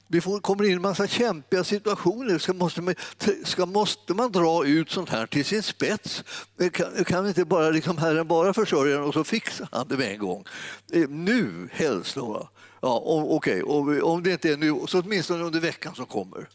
Vi 0.08 0.22
får, 0.22 0.40
kommer 0.40 0.64
in 0.64 0.70
i 0.70 0.74
en 0.74 0.82
massa 0.82 1.08
kämpiga 1.08 1.64
situationer. 1.64 2.38
Ska 2.38 2.54
måste, 2.54 2.82
man, 2.82 2.96
ska, 3.44 3.66
måste 3.66 4.14
man 4.14 4.32
dra 4.32 4.66
ut 4.66 4.92
sånt 4.92 5.10
här 5.10 5.26
till 5.26 5.46
sin 5.46 5.64
spets? 5.64 6.24
Eh, 6.60 6.70
kan, 6.70 7.04
kan 7.04 7.28
inte 7.28 7.46
bara 7.46 7.70
liksom 7.70 7.98
Herren 7.98 8.28
bara 8.28 8.54
försörja 8.54 9.04
och 9.04 9.14
så 9.14 9.24
fixar 9.24 9.68
han 9.72 9.88
det 9.88 9.98
med 9.98 10.12
en 10.12 10.20
gång? 10.20 10.46
Eh, 10.94 11.10
nu 11.10 11.70
helst. 11.72 12.16
Då. 12.16 12.50
Ja, 12.82 13.02
Okej, 13.06 13.64
okay. 13.64 14.02
om 14.02 14.24
det 14.24 14.32
inte 14.32 14.52
är 14.52 14.58
nu, 14.58 14.80
så 14.88 15.00
åtminstone 15.00 15.44
under 15.44 15.60
veckan 15.60 15.96
som 15.96 16.06
kommer 16.06 16.48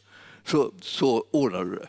så, 0.45 0.75
så 0.81 1.27
ordnar 1.31 1.65
du 1.65 1.77
det. 1.77 1.89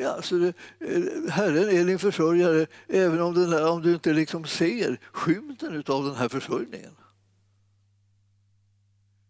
Ja, 0.00 0.22
så 0.22 0.34
det, 0.34 0.54
eh, 0.78 1.30
Herren 1.30 1.68
är 1.68 1.84
din 1.84 1.98
försörjare 1.98 2.66
även 2.88 3.20
om, 3.20 3.34
den 3.34 3.66
om 3.66 3.82
du 3.82 3.94
inte 3.94 4.12
liksom 4.12 4.44
ser 4.44 5.00
skymten 5.12 5.84
av 5.86 6.04
den 6.04 6.14
här 6.14 6.28
försörjningen. 6.28 6.96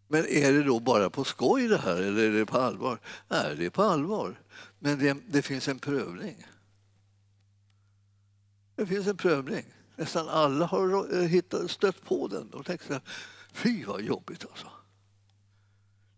Men 0.07 0.25
är 0.25 0.53
det 0.53 0.63
då 0.63 0.79
bara 0.79 1.09
på 1.09 1.23
skoj 1.23 1.67
det 1.67 1.77
här 1.77 1.95
eller 1.95 2.23
är 2.23 2.31
det 2.31 2.45
på 2.45 2.57
allvar? 2.57 2.99
Nej, 3.27 3.55
det 3.57 3.65
är 3.65 3.69
på 3.69 3.83
allvar. 3.83 4.39
Men 4.79 4.99
det, 4.99 5.17
det 5.27 5.41
finns 5.41 5.67
en 5.67 5.79
prövning. 5.79 6.47
Det 8.75 8.85
finns 8.85 9.07
en 9.07 9.17
prövning. 9.17 9.65
Nästan 9.95 10.29
alla 10.29 10.65
har 10.65 11.15
eh, 11.17 11.27
hittat, 11.27 11.71
stött 11.71 12.05
på 12.05 12.27
den 12.27 12.49
och 12.49 12.65
tänkt 12.65 12.87
så 12.87 12.93
här, 12.93 13.01
fy 13.51 13.85
vad 13.85 14.01
jobbigt 14.01 14.45
alltså. 14.51 14.67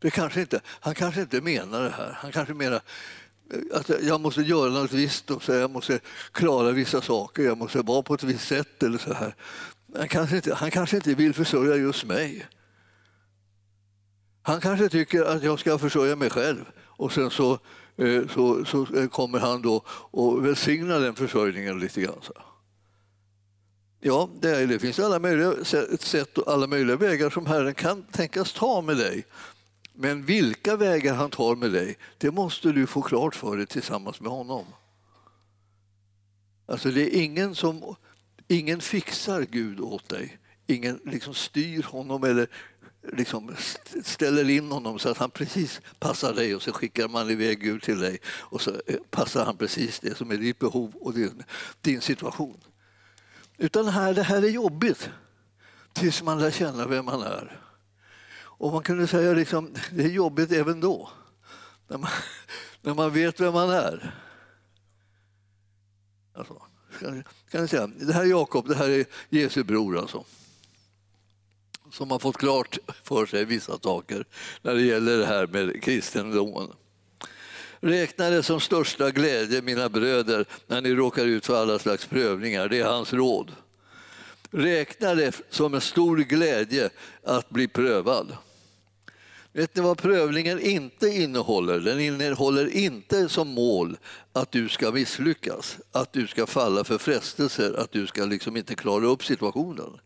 Det 0.06 0.12
kanske 0.12 0.42
inte, 0.42 0.62
han 0.66 0.96
kanske 0.96 1.22
inte 1.22 1.42
menar 1.42 1.84
det 1.84 1.90
här. 1.90 2.18
Han 2.20 2.32
kanske 2.32 2.54
menar 2.54 2.82
eh, 3.54 3.78
att 3.78 3.90
jag 4.02 4.22
måste 4.22 4.42
göra 4.42 4.70
något 4.70 4.92
visst 4.92 5.32
och 5.32 5.44
så 5.44 5.52
jag 5.52 5.72
måste 5.72 6.00
klara 6.32 6.72
vissa 6.72 7.02
saker, 7.02 7.44
jag 7.44 7.58
måste 7.58 7.82
vara 7.82 8.04
på 8.04 8.14
ett 8.14 8.24
visst 8.24 8.48
sätt 8.48 8.84
eller 8.84 8.98
så 8.98 9.14
här. 9.14 9.36
Han 9.96 10.08
kanske 10.08 10.36
inte, 10.36 10.56
han 10.56 10.72
kanske 10.72 10.96
inte 10.96 11.14
vill 11.16 11.34
försörja 11.34 11.76
just 11.76 12.06
mig. 12.06 12.48
Han 14.42 14.62
kanske 14.62 14.90
tycker 14.90 15.24
att 15.24 15.44
jag 15.44 15.60
ska 15.60 15.78
försörja 15.78 16.16
mig 16.16 16.30
själv 16.30 16.66
och 16.82 17.12
sen 17.12 17.30
så, 17.30 17.60
eh, 17.98 18.28
så, 18.34 18.66
så 18.66 18.88
eh, 18.96 19.08
kommer 19.08 19.40
han 19.40 19.62
då 19.62 19.84
och 20.12 20.46
välsigna 20.46 21.00
den 21.00 21.16
försörjningen 21.16 21.80
lite 21.80 22.02
grann. 22.02 22.20
Så. 22.22 22.34
Ja, 24.00 24.30
det, 24.42 24.66
det 24.66 24.80
finns 24.80 25.00
alla 25.00 25.20
möjliga 25.20 25.54
sätt 26.00 26.38
och 26.38 26.54
alla 26.54 26.68
möjliga 26.68 26.96
vägar 26.96 27.30
som 27.30 27.46
Herren 27.46 27.74
kan 27.74 28.04
tänkas 28.04 28.54
ta 28.54 28.82
med 28.82 28.98
dig 28.98 29.26
men 29.96 30.26
vilka 30.26 30.76
vägar 30.76 31.14
han 31.14 31.30
tar 31.30 31.56
med 31.56 31.72
dig, 31.72 31.98
det 32.18 32.32
måste 32.32 32.72
du 32.72 32.88
få 32.88 33.02
klart 33.02 33.36
för 33.36 33.58
dig 33.58 33.66
tillsammans 33.66 34.22
med 34.22 34.32
honom. 34.32 34.66
Alltså 36.66 36.92
det 36.92 37.02
är 37.02 37.24
ingen 37.24 37.56
som 37.56 37.96
ingen 38.48 38.82
fixar 38.82 39.42
Gud 39.42 39.80
åt 39.80 40.10
dig. 40.10 40.40
Ingen 40.68 41.00
liksom 41.06 41.34
styr 41.34 41.84
honom 41.84 42.24
eller 42.24 42.48
liksom 43.14 43.56
ställer 44.04 44.50
in 44.50 44.72
honom 44.72 45.00
så 45.00 45.10
att 45.10 45.18
han 45.18 45.32
precis 45.32 45.82
passar 46.00 46.34
dig 46.34 46.56
och 46.56 46.62
så 46.62 46.72
skickar 46.72 47.08
man 47.08 47.30
iväg 47.30 47.60
Gud 47.60 47.82
till 47.82 48.00
dig 48.00 48.20
och 48.28 48.62
så 48.62 48.72
eh, 48.88 48.98
passar 49.10 49.46
han 49.46 49.58
precis 49.58 50.00
det 50.00 50.18
som 50.18 50.32
är 50.32 50.38
ditt 50.38 50.60
behov 50.60 50.96
och 50.96 51.14
din, 51.14 51.44
din 51.82 52.02
situation. 52.02 52.58
Utan 53.58 53.88
här, 53.88 54.14
det 54.14 54.24
här 54.24 54.44
är 54.44 54.50
jobbigt 54.50 55.10
tills 55.94 56.24
man 56.24 56.40
lär 56.40 56.52
känna 56.52 56.88
vem 56.88 57.06
man 57.06 57.22
är. 57.22 57.65
Och 58.58 58.74
man 58.74 58.84
kunde 58.84 59.08
säga 59.08 59.34
liksom, 59.34 59.74
det 59.92 60.04
är 60.04 60.10
jobbigt 60.10 60.52
även 60.52 60.80
då, 60.80 61.10
när 61.88 61.98
man, 61.98 62.10
när 62.82 62.94
man 62.94 63.14
vet 63.14 63.40
vem 63.40 63.54
man 63.54 63.70
är. 63.70 64.16
Alltså, 66.34 66.62
kan, 67.00 67.24
kan 67.50 67.68
säga, 67.68 67.88
det 67.88 68.14
här 68.14 68.22
är 68.22 68.28
Jakob, 68.28 68.68
det 68.68 68.76
här 68.76 68.90
är 68.90 69.06
Jesu 69.30 69.64
bror 69.64 70.00
alltså. 70.00 70.24
Som 71.92 72.12
har 72.12 72.20
fått 72.20 72.38
klart 72.38 72.78
för 73.04 73.26
sig 73.26 73.46
vissa 73.46 73.80
saker 73.80 74.26
när 74.62 74.76
det 74.76 74.82
gäller 74.82 75.18
det 75.18 75.26
här 75.26 75.48
med 75.48 75.84
kristendomen. 75.84 76.72
Räkna 77.80 78.30
det 78.30 78.44
som 78.44 78.60
största 78.60 79.12
glädje, 79.12 79.62
mina 79.62 79.90
bröder, 79.90 80.46
när 80.68 80.82
ni 80.82 80.94
råkar 80.94 81.26
ut 81.26 81.46
för 81.46 81.62
alla 81.62 81.80
slags 81.80 82.06
prövningar. 82.06 82.70
Det 82.70 82.80
är 82.80 82.86
hans 82.86 83.14
råd. 83.14 83.56
Räkna 84.52 85.16
det 85.16 85.42
som 85.50 85.74
en 85.74 85.82
stor 85.82 86.18
glädje 86.18 86.90
att 87.24 87.50
bli 87.50 87.68
prövad. 87.68 88.38
Vet 89.56 89.76
ni 89.76 89.82
vad 89.82 89.98
prövningen 89.98 90.60
inte 90.60 91.08
innehåller? 91.08 91.80
Den 91.80 92.00
innehåller 92.00 92.68
inte 92.68 93.30
som 93.30 93.48
mål 93.48 93.98
att 94.34 94.52
du 94.52 94.70
ska 94.70 94.92
misslyckas, 94.92 95.78
att 95.92 96.14
du 96.14 96.28
ska 96.28 96.46
falla 96.46 96.84
för 96.84 96.98
frestelser, 96.98 97.74
att 97.74 97.92
du 97.92 98.08
ska 98.08 98.26
liksom 98.26 98.58
inte 98.58 98.76
klara 98.76 99.06
upp 99.06 99.26
situationen. 99.26 100.00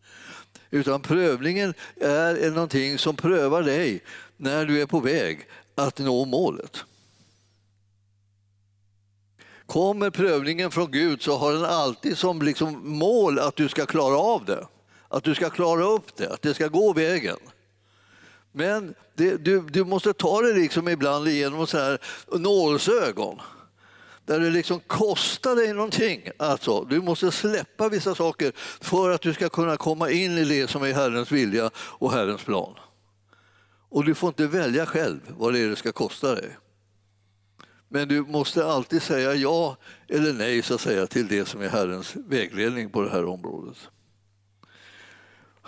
Utan 0.69 1.01
prövningen 1.01 1.73
är 2.01 2.51
någonting 2.51 2.97
som 2.97 3.15
prövar 3.15 3.63
dig 3.63 4.03
när 4.37 4.65
du 4.65 4.81
är 4.81 4.85
på 4.85 4.99
väg 4.99 5.47
att 5.75 5.99
nå 5.99 6.25
målet. 6.25 6.83
Kommer 9.65 10.09
prövningen 10.09 10.71
från 10.71 10.91
Gud 10.91 11.21
så 11.21 11.37
har 11.37 11.53
den 11.53 11.65
alltid 11.65 12.17
som 12.17 12.41
liksom 12.41 12.97
mål 12.97 13.39
att 13.39 13.55
du 13.55 13.69
ska 13.69 13.85
klara 13.85 14.17
av 14.17 14.45
det. 14.45 14.67
Att 15.07 15.23
du 15.23 15.35
ska 15.35 15.49
klara 15.49 15.83
upp 15.83 16.15
det, 16.15 16.29
att 16.33 16.41
det 16.41 16.53
ska 16.53 16.67
gå 16.67 16.93
vägen. 16.93 17.37
Men 18.51 18.95
det, 19.15 19.37
du, 19.37 19.61
du 19.61 19.83
måste 19.83 20.13
ta 20.13 20.41
det 20.41 20.53
liksom 20.53 20.87
ibland 20.87 21.27
genom 21.27 21.67
så 21.67 21.77
här 21.77 21.99
nålsögon. 22.37 23.41
där 24.25 24.39
det 24.39 24.49
liksom 24.49 24.79
kostar 24.79 25.55
dig 25.55 25.73
någonting. 25.73 26.29
Alltså, 26.37 26.83
du 26.83 27.01
måste 27.01 27.31
släppa 27.31 27.89
vissa 27.89 28.15
saker 28.15 28.51
för 28.81 29.09
att 29.09 29.21
du 29.21 29.33
ska 29.33 29.49
kunna 29.49 29.77
komma 29.77 30.11
in 30.11 30.37
i 30.37 30.43
det 30.45 30.67
som 30.67 30.83
är 30.83 30.93
Herrens 30.93 31.31
vilja 31.31 31.71
och 31.75 32.11
Herrens 32.11 32.43
plan. 32.43 32.75
Och 33.89 34.05
du 34.05 34.15
får 34.15 34.27
inte 34.27 34.47
välja 34.47 34.85
själv 34.85 35.19
vad 35.37 35.53
det 35.53 35.59
är 35.59 35.67
det 35.69 35.75
ska 35.75 35.91
kosta 35.91 36.35
dig. 36.35 36.57
Men 37.87 38.07
du 38.07 38.21
måste 38.21 38.65
alltid 38.65 39.01
säga 39.01 39.33
ja 39.33 39.77
eller 40.07 40.33
nej 40.33 40.61
så 40.61 40.73
att 40.73 40.81
säga, 40.81 41.07
till 41.07 41.27
det 41.27 41.45
som 41.45 41.61
är 41.61 41.69
Herrens 41.69 42.15
vägledning 42.15 42.89
på 42.89 43.01
det 43.01 43.09
här 43.09 43.25
området. 43.25 43.77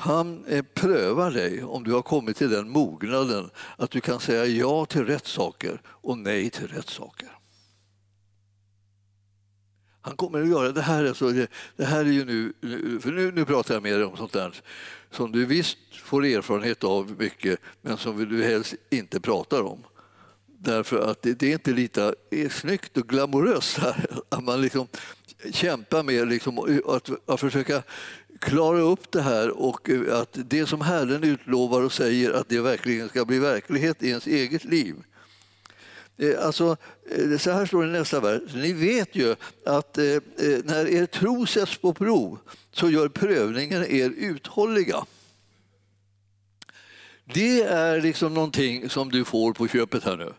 Han 0.02 0.46
eh, 0.46 0.66
prövar 0.74 1.32
dig 1.32 1.64
om 1.64 1.84
du 1.84 1.94
har 1.94 2.02
kommit 2.02 2.38
till 2.38 2.50
den 2.50 2.70
mognaden 2.70 3.50
att 3.78 3.92
du 3.92 4.02
kan 4.02 4.20
säga 4.20 4.46
ja 4.46 4.86
till 4.86 5.06
rätt 5.06 5.28
saker 5.28 5.82
och 5.86 6.18
nej 6.18 6.50
till 6.50 6.68
rätt 6.68 6.90
saker. 6.90 7.30
Han 10.02 10.16
kommer 10.16 10.42
att 10.42 10.50
göra 10.50 10.72
det 10.72 10.82
här. 10.82 11.06
Alltså, 11.06 11.32
det 11.76 11.86
här 11.86 12.00
är 12.00 12.12
ju 12.12 12.26
nu, 12.26 12.54
för 13.00 13.12
nu, 13.12 13.32
nu 13.32 13.46
pratar 13.46 13.74
jag 13.74 13.84
med 13.84 13.94
dig 13.94 14.04
om 14.04 14.18
sånt 14.18 14.34
där 14.34 14.62
som 15.12 15.32
du 15.32 15.46
visst 15.46 15.78
får 16.04 16.26
erfarenhet 16.26 16.84
av 16.84 17.16
mycket 17.20 17.60
men 17.82 17.98
som 17.98 18.30
du 18.30 18.44
helst 18.44 18.76
inte 18.90 19.20
pratar 19.20 19.62
om. 19.62 19.84
Därför 20.46 21.12
att 21.12 21.22
det, 21.22 21.34
det 21.34 21.48
är 21.48 21.54
inte 21.54 21.72
lite 21.72 22.16
är 22.32 22.50
snyggt 22.50 22.98
och 22.98 23.08
glamoröst 23.08 23.78
här. 23.78 24.06
Att 24.30 24.44
man 24.44 24.62
liksom 24.62 24.88
kämpar 25.52 26.04
med 26.04 26.28
liksom, 26.28 26.82
att, 26.88 27.30
att 27.30 27.40
försöka 27.40 27.84
klara 28.42 28.80
upp 28.80 29.12
det 29.12 29.22
här 29.22 29.50
och 29.50 29.90
eh, 29.90 30.20
att 30.20 30.38
det 30.46 30.66
som 30.66 30.82
Herren 30.82 31.24
utlovar 31.24 31.82
och 31.82 31.94
säger 31.94 32.32
att 32.32 32.50
det 32.50 32.62
verkligen 32.62 33.10
ska 33.10 33.26
bli 33.26 33.40
verklighet 33.40 34.04
i 34.04 34.10
ens 34.10 34.28
eget 34.28 34.64
liv. 34.64 34.96
Eh, 36.18 36.46
alltså, 36.46 36.78
eh, 37.12 37.38
så 37.38 37.52
här 37.52 37.66
står 37.66 37.84
det 37.84 37.90
i 37.90 37.92
nästa 37.92 38.20
vers. 38.20 38.42
Ni 38.54 38.74
vet 38.74 39.16
ju 39.16 39.36
att 39.66 39.98
när 40.64 40.88
er 40.88 41.06
tro 41.06 41.46
sätts 41.46 41.78
på 41.78 41.94
prov 41.94 42.40
så 42.72 42.90
gör 42.90 43.10
prövningen 43.10 43.84
er 43.84 44.10
uthålliga. 44.10 45.06
Det 47.34 47.62
är 47.62 48.02
liksom 48.02 48.34
någonting 48.34 48.90
som 48.90 49.12
du 49.12 49.26
får 49.26 49.54
på 49.54 49.68
köpet 49.68 50.04
här 50.04 50.18
nu. 50.18 50.34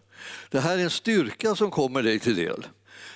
Det 0.50 0.60
här 0.60 0.78
är 0.78 0.82
en 0.82 0.90
styrka 0.90 1.54
som 1.54 1.70
kommer 1.70 2.02
dig 2.02 2.18
till 2.18 2.36
del. 2.36 2.66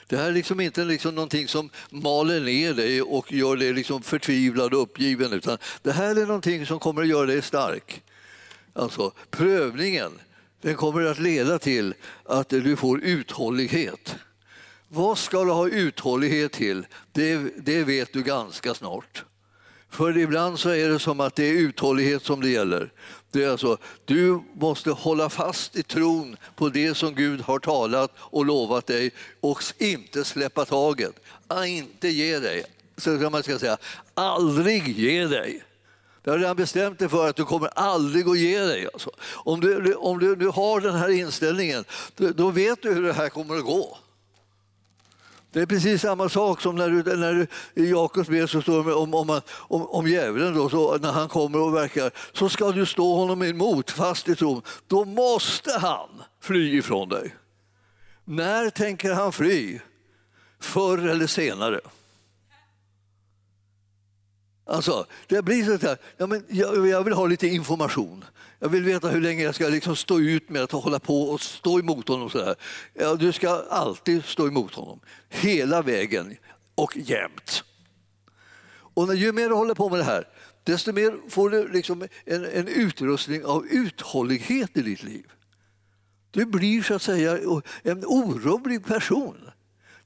Det 0.06 0.16
här 0.16 0.28
är 0.28 0.32
liksom 0.32 0.60
inte 0.60 0.84
liksom 0.84 1.14
någonting 1.14 1.48
som 1.48 1.70
maler 1.90 2.40
ner 2.40 2.74
dig 2.74 3.02
och 3.02 3.32
gör 3.32 3.56
dig 3.56 3.72
liksom 3.72 4.02
förtvivlad 4.02 4.74
och 4.74 4.82
uppgiven 4.82 5.32
utan 5.32 5.58
det 5.82 5.92
här 5.92 6.16
är 6.16 6.26
någonting 6.26 6.66
som 6.66 6.78
kommer 6.78 7.02
att 7.02 7.08
göra 7.08 7.26
dig 7.26 7.42
stark. 7.42 8.02
Alltså 8.72 9.12
prövningen 9.30 10.12
den 10.60 10.74
kommer 10.74 11.02
att 11.02 11.18
leda 11.18 11.58
till 11.58 11.94
att 12.24 12.48
du 12.48 12.76
får 12.76 13.00
uthållighet. 13.00 14.16
Vad 14.88 15.18
ska 15.18 15.44
du 15.44 15.50
ha 15.50 15.68
uthållighet 15.68 16.52
till? 16.52 16.86
Det, 17.12 17.36
det 17.56 17.84
vet 17.84 18.12
du 18.12 18.22
ganska 18.22 18.74
snart. 18.74 19.24
För 19.90 20.18
ibland 20.18 20.58
så 20.58 20.68
är 20.68 20.88
det 20.88 20.98
som 20.98 21.20
att 21.20 21.34
det 21.34 21.44
är 21.44 21.52
uthållighet 21.52 22.24
som 22.24 22.40
det 22.40 22.48
gäller. 22.48 22.92
Det 23.30 23.44
är 23.44 23.50
alltså, 23.50 23.78
du 24.04 24.42
måste 24.54 24.90
hålla 24.90 25.28
fast 25.28 25.76
i 25.76 25.82
tron 25.82 26.36
på 26.56 26.68
det 26.68 26.94
som 26.94 27.14
Gud 27.14 27.40
har 27.40 27.58
talat 27.58 28.12
och 28.16 28.46
lovat 28.46 28.86
dig 28.86 29.10
och 29.40 29.62
inte 29.78 30.24
släppa 30.24 30.64
taget. 30.64 31.12
Ah, 31.48 31.64
inte 31.64 32.08
ge 32.08 32.38
dig. 32.38 32.64
Så 32.96 33.18
kan 33.18 33.32
man 33.32 33.42
ska 33.42 33.58
säga, 33.58 33.78
aldrig 34.14 34.98
ge 34.98 35.26
dig. 35.26 35.62
Jag 36.22 36.32
har 36.32 36.38
redan 36.38 36.56
bestämt 36.56 36.98
dig 36.98 37.08
för 37.08 37.28
att 37.28 37.36
du 37.36 37.44
kommer 37.44 37.68
aldrig 37.74 38.28
att 38.28 38.38
ge 38.38 38.60
dig. 38.60 38.88
Alltså. 38.92 39.10
Om, 39.34 39.60
du, 39.60 39.94
om 39.94 40.18
du, 40.18 40.36
du 40.36 40.48
har 40.48 40.80
den 40.80 40.94
här 40.94 41.08
inställningen, 41.08 41.84
då 42.16 42.50
vet 42.50 42.82
du 42.82 42.94
hur 42.94 43.02
det 43.02 43.12
här 43.12 43.28
kommer 43.28 43.56
att 43.56 43.64
gå. 43.64 43.98
Det 45.56 45.62
är 45.62 45.66
precis 45.66 46.02
samma 46.02 46.28
sak 46.28 46.60
som 46.60 46.76
när, 46.76 46.90
du, 46.90 47.16
när 47.16 47.34
du, 47.34 47.46
i 47.82 47.90
Jakobs 47.90 48.28
brev 48.28 48.46
så 48.46 48.62
står 48.62 48.84
det 48.84 48.94
om, 48.94 49.14
om, 49.14 49.40
om, 49.50 49.86
om 49.86 50.08
djävulen, 50.08 50.54
då, 50.54 50.68
så 50.68 50.98
när 50.98 51.12
han 51.12 51.28
kommer 51.28 51.60
och 51.60 51.74
verkar, 51.74 52.10
så 52.32 52.48
ska 52.48 52.72
du 52.72 52.86
stå 52.86 53.14
honom 53.14 53.42
emot 53.42 53.90
fast 53.90 54.28
i 54.28 54.36
tron. 54.36 54.62
Då 54.86 55.04
måste 55.04 55.78
han 55.78 56.08
fly 56.40 56.78
ifrån 56.78 57.08
dig. 57.08 57.34
När 58.24 58.70
tänker 58.70 59.12
han 59.12 59.32
fly? 59.32 59.80
Förr 60.60 60.98
eller 61.08 61.26
senare. 61.26 61.80
Alltså, 64.66 65.06
det 65.26 65.42
blir 65.42 65.78
så 65.78 65.86
här, 65.86 65.98
ja, 66.16 66.26
men 66.26 66.44
jag, 66.48 66.88
jag, 66.88 67.04
vill 67.04 67.14
ha 67.14 67.26
lite 67.26 67.46
information. 67.46 68.24
Jag 68.58 68.68
vill 68.68 68.84
veta 68.84 69.08
hur 69.08 69.20
länge 69.20 69.42
jag 69.42 69.54
ska 69.54 69.68
liksom 69.68 69.96
stå 69.96 70.20
ut 70.20 70.50
med 70.50 70.62
att 70.62 70.72
hålla 70.72 70.98
på 70.98 71.22
och 71.22 71.40
stå 71.40 71.78
emot 71.78 72.08
honom. 72.08 72.30
Så 72.30 72.38
där. 72.38 72.54
Ja, 72.94 73.14
du 73.14 73.32
ska 73.32 73.64
alltid 73.70 74.24
stå 74.24 74.46
emot 74.46 74.74
honom, 74.74 75.00
hela 75.28 75.82
vägen 75.82 76.36
och 76.74 76.96
jämt. 76.96 77.64
Och 78.68 79.08
när, 79.08 79.14
ju 79.14 79.32
mer 79.32 79.48
du 79.48 79.54
håller 79.54 79.74
på 79.74 79.88
med 79.88 79.98
det 79.98 80.04
här, 80.04 80.28
desto 80.64 80.92
mer 80.92 81.30
får 81.30 81.50
du 81.50 81.68
liksom 81.68 82.08
en, 82.24 82.44
en 82.44 82.68
utrustning 82.68 83.44
av 83.44 83.66
uthållighet 83.66 84.76
i 84.76 84.82
ditt 84.82 85.02
liv. 85.02 85.26
Du 86.30 86.46
blir 86.46 86.82
så 86.82 86.94
att 86.94 87.02
säga 87.02 87.38
en 87.82 88.04
orubblig 88.06 88.86
person. 88.86 89.50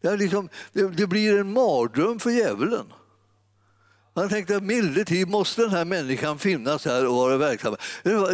Det, 0.01 0.17
liksom, 0.17 0.49
det, 0.73 0.89
det 0.89 1.07
blir 1.07 1.39
en 1.39 1.53
mardröm 1.53 2.19
för 2.19 2.31
djävulen. 2.31 2.93
Han 4.15 4.29
tänkte 4.29 4.57
att 4.57 4.63
milde 4.63 5.05
tid 5.05 5.29
måste 5.29 5.63
den 5.63 5.71
här 5.71 5.85
människan 5.85 6.39
finnas 6.39 6.85
här 6.85 7.07
och 7.07 7.15
vara 7.15 7.37
verksam. 7.37 7.77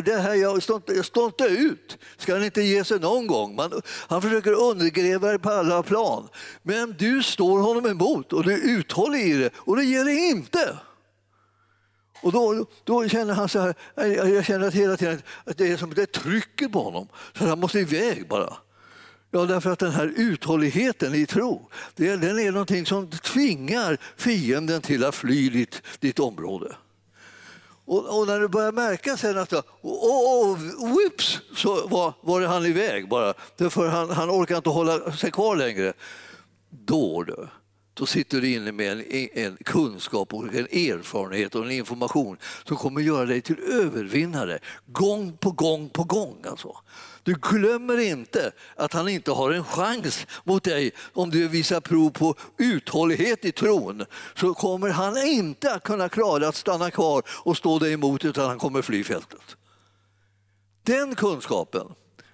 Det 0.05 0.17
här, 0.17 0.35
jag, 0.35 0.63
står 0.63 0.77
inte, 0.77 0.93
jag 0.93 1.05
står 1.05 1.27
inte 1.27 1.45
ut. 1.45 1.99
Ska 2.17 2.35
han 2.35 2.45
inte 2.45 2.63
ge 2.63 2.85
sig 2.85 3.01
någon 3.01 3.27
gång? 3.27 3.55
Man, 3.55 3.83
han 4.09 4.23
försöker 4.23 4.53
undergräva 4.53 5.33
det 5.33 5.39
på 5.39 5.51
alla 5.51 5.83
plan. 5.83 6.29
Men 6.63 6.95
du 6.99 7.23
står 7.23 7.61
honom 7.61 7.87
emot 7.87 8.33
och 8.33 8.45
du 8.45 8.53
är 8.53 8.79
uthållig 8.79 9.21
i 9.21 9.33
det 9.33 9.51
och 9.57 9.77
det 9.77 9.85
ger 9.85 10.05
dig 10.05 10.31
inte. 10.31 10.79
Och 12.23 12.33
då, 12.33 12.67
då 12.85 13.09
känner 13.09 13.35
han 13.35 13.49
så 13.49 13.61
här, 13.61 13.75
jag 14.35 14.45
känner 14.45 14.69
att 14.69 14.75
hela 14.75 14.97
tiden 14.97 15.23
att 15.45 15.59
det 15.59 15.73
är 15.73 15.77
som 15.77 15.95
det 15.95 16.13
trycker 16.13 16.69
på 16.69 16.83
honom. 16.83 17.09
Så 17.39 17.47
han 17.47 17.61
måste 17.61 17.79
iväg 17.79 18.29
bara. 18.29 18.57
Ja, 19.31 19.47
därför 19.47 19.71
att 19.71 19.79
den 19.79 19.93
här 19.93 20.13
uthålligheten 20.17 21.15
i 21.15 21.27
tro, 21.27 21.69
det, 21.95 22.17
den 22.17 22.39
är 22.39 22.53
någonting 22.53 22.87
som 22.87 23.11
tvingar 23.11 23.99
fienden 24.17 24.81
till 24.81 25.05
att 25.05 25.15
fly 25.15 25.49
ditt, 25.49 25.83
ditt 26.01 26.19
område. 26.19 26.77
Och, 27.87 28.19
och, 28.19 28.27
när 28.27 28.41
du 28.41 28.49
börjar 28.49 28.73
märka 28.73 29.17
sen 29.17 29.39
att 29.39 29.53
oh, 29.53 29.63
oh, 29.83 30.59
whoops, 30.79 31.41
så 31.57 31.87
var, 31.87 32.13
var 32.21 32.41
det 32.41 32.47
han 32.47 32.67
iväg 32.67 33.09
bara. 33.09 33.35
Därför 33.57 33.89
han, 33.89 34.11
han 34.11 34.31
orkar 34.31 34.57
inte 34.57 34.69
hålla 34.69 35.13
sig 35.13 35.31
kvar 35.31 35.57
längre. 35.57 35.93
Då, 36.71 37.23
du, 37.23 37.49
då 37.95 38.07
sitter 38.07 38.41
du 38.41 38.53
inne 38.53 38.73
med 38.73 38.93
en, 38.93 39.29
en, 39.35 39.57
kunskap, 39.65 40.35
och 40.35 40.45
en 40.45 40.67
erfarenhet 40.67 41.55
och 41.55 41.65
en 41.65 41.71
information 41.71 42.37
som 42.65 42.77
kommer 42.77 43.01
göra 43.01 43.27
dig 43.27 43.41
till 43.41 43.59
övervinnare 43.59 44.59
gång 44.87 45.37
på 45.37 45.51
gång 45.51 45.89
på 45.89 46.05
gång. 46.05 46.45
Alltså. 46.51 46.77
Du 47.27 47.35
glömmer 47.35 47.99
inte 47.99 48.53
att 48.77 48.93
han 48.93 49.09
inte 49.09 49.31
har 49.31 49.51
en 49.51 49.65
chans 49.65 50.27
mot 50.45 50.65
dig 50.65 50.93
om 51.13 51.31
du 51.31 51.49
visar 51.49 51.81
prov 51.81 52.11
på 52.11 52.35
uthållighet 52.59 53.45
i 53.45 53.53
tron. 53.53 54.05
Så 54.35 54.55
kommer 54.55 54.91
han 54.91 55.17
inte 55.19 55.75
att 55.75 55.83
kunna 55.83 56.09
klara 56.09 56.49
att 56.49 56.57
stanna 56.57 56.91
kvar 56.91 57.23
och 57.29 57.57
stå 57.57 57.79
dig 57.79 57.93
emot 57.93 58.25
utan 58.25 58.49
han 58.49 58.59
kommer 58.59 58.83
fly 58.83 59.05
fältet. 59.05 59.57
Den 60.83 61.15
kunskapen 61.15 61.87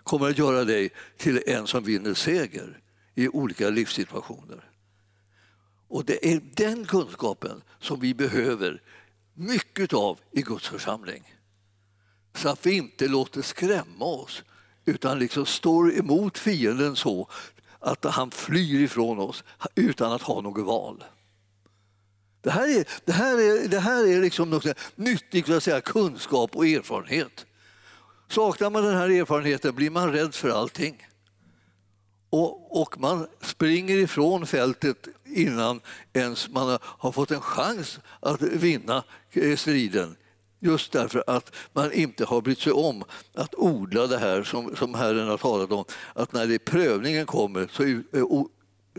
kommer 0.03 0.31
att 0.31 0.39
göra 0.39 0.65
dig 0.65 0.91
till 1.17 1.43
en 1.47 1.67
som 1.67 1.85
vinner 1.85 2.15
seger 2.15 2.81
i 3.15 3.29
olika 3.29 3.71
livssituationer. 3.71 4.71
Och 5.89 6.05
det 6.05 6.33
är 6.33 6.41
den 6.55 6.85
kunskapen 6.85 7.63
som 7.81 8.01
vi 8.01 8.15
behöver 8.15 8.83
mycket 9.35 9.93
av 9.93 10.19
i 10.33 10.43
Guds 10.43 10.69
församling. 10.69 11.35
Så 12.35 12.49
att 12.49 12.67
vi 12.67 12.73
inte 12.73 13.09
låter 13.09 13.43
skrämma 13.43 14.05
oss 14.05 14.43
utan 14.85 15.19
liksom 15.19 15.47
står 15.47 15.99
emot 15.99 16.39
fienden 16.39 16.97
så 16.97 17.29
att 17.81 18.05
han 18.05 18.31
flyr 18.31 18.81
ifrån 18.81 19.19
oss 19.19 19.45
utan 19.75 20.13
att 20.13 20.23
ha 20.23 20.41
något 20.41 20.67
val. 20.67 21.05
Det 22.41 22.51
här 22.51 22.79
är, 22.79 22.85
det 23.05 23.13
här 23.13 23.35
är, 23.39 23.69
det 23.69 23.81
här 23.81 24.07
är 24.07 24.21
liksom 24.21 24.51
något 24.51 24.67
nyttig 24.97 25.51
att 25.53 25.63
säga, 25.63 25.81
kunskap 25.81 26.57
och 26.57 26.67
erfarenhet. 26.67 27.47
Saknar 28.29 28.71
man 28.71 28.85
den 28.85 28.97
här 28.97 29.11
erfarenheten 29.11 29.75
blir 29.75 29.91
man 29.91 30.13
rädd 30.13 30.35
för 30.35 30.51
allting. 30.51 31.07
Och, 32.31 32.83
och 32.83 33.01
man 33.01 33.27
springer 33.41 33.97
ifrån 33.97 34.47
fältet 34.47 35.09
innan 35.25 35.81
ens 36.13 36.49
man 36.49 36.79
har 36.83 37.13
fått 37.13 37.31
en 37.31 37.41
chans 37.41 38.01
att 38.21 38.43
vinna 38.43 39.05
eh, 39.31 39.57
striden 39.57 40.17
Just 40.65 40.93
därför 40.93 41.25
att 41.27 41.55
man 41.73 41.93
inte 41.93 42.25
har 42.25 42.41
brytt 42.41 42.61
sig 42.61 42.73
om 42.73 43.05
att 43.35 43.55
odla 43.55 44.07
det 44.07 44.19
här 44.19 44.43
som, 44.43 44.77
som 44.77 44.95
Herren 44.95 45.29
har 45.29 45.39
talat 45.39 45.73
om. 45.73 45.85
Att 46.15 46.33
när 46.33 46.47
det 46.47 46.59
prövningen 46.59 47.27
kommer 47.27 47.69
så 47.73 47.83
uh, 47.83 48.45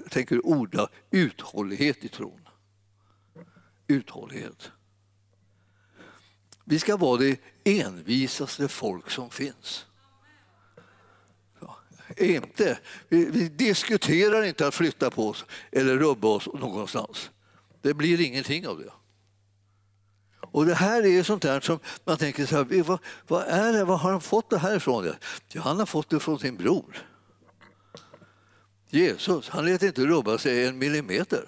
tänker 0.10 0.36
du 0.36 0.41
odla 0.41 0.89
uthållighet 1.12 2.04
i 2.04 2.10
tron. 2.10 2.39
Uthållighet. 3.88 4.71
Vi 6.65 6.80
ska 6.80 6.97
vara 6.97 7.17
det 7.17 7.39
envisaste 7.63 8.67
folk 8.67 9.10
som 9.10 9.30
finns. 9.30 9.86
inte, 12.17 12.80
vi, 13.10 13.26
vi 13.26 13.49
diskuterar 13.49 14.43
inte 14.43 14.67
att 14.67 14.76
flytta 14.76 15.10
på 15.12 15.30
oss 15.30 15.45
eller 15.71 15.97
rubba 15.97 16.28
oss 16.28 16.47
någonstans. 16.54 17.30
Det 17.82 17.93
blir 17.93 18.21
ingenting 18.21 18.67
av 18.67 18.80
det. 18.80 18.91
Och 20.53 20.65
det 20.65 20.73
här 20.73 21.05
är 21.05 21.23
sånt 21.23 21.41
där 21.41 21.59
som 21.59 21.79
man 22.05 22.17
tänker 22.17 22.45
så 22.45 22.55
här, 22.55 22.83
vad, 22.83 22.99
vad, 23.27 23.43
är 23.43 23.73
det, 23.73 23.83
vad 23.83 23.99
har 23.99 24.11
han 24.11 24.21
fått 24.21 24.49
det 24.49 24.57
här 24.57 24.75
ifrån? 24.75 25.13
Ja, 25.53 25.61
han 25.61 25.79
har 25.79 25.85
fått 25.85 26.09
det 26.09 26.19
från 26.19 26.39
sin 26.39 26.57
bror. 26.57 27.05
Jesus, 28.89 29.49
han 29.49 29.65
lät 29.65 29.83
inte 29.83 30.05
rubba 30.05 30.37
sig 30.37 30.65
en 30.65 30.77
millimeter. 30.77 31.45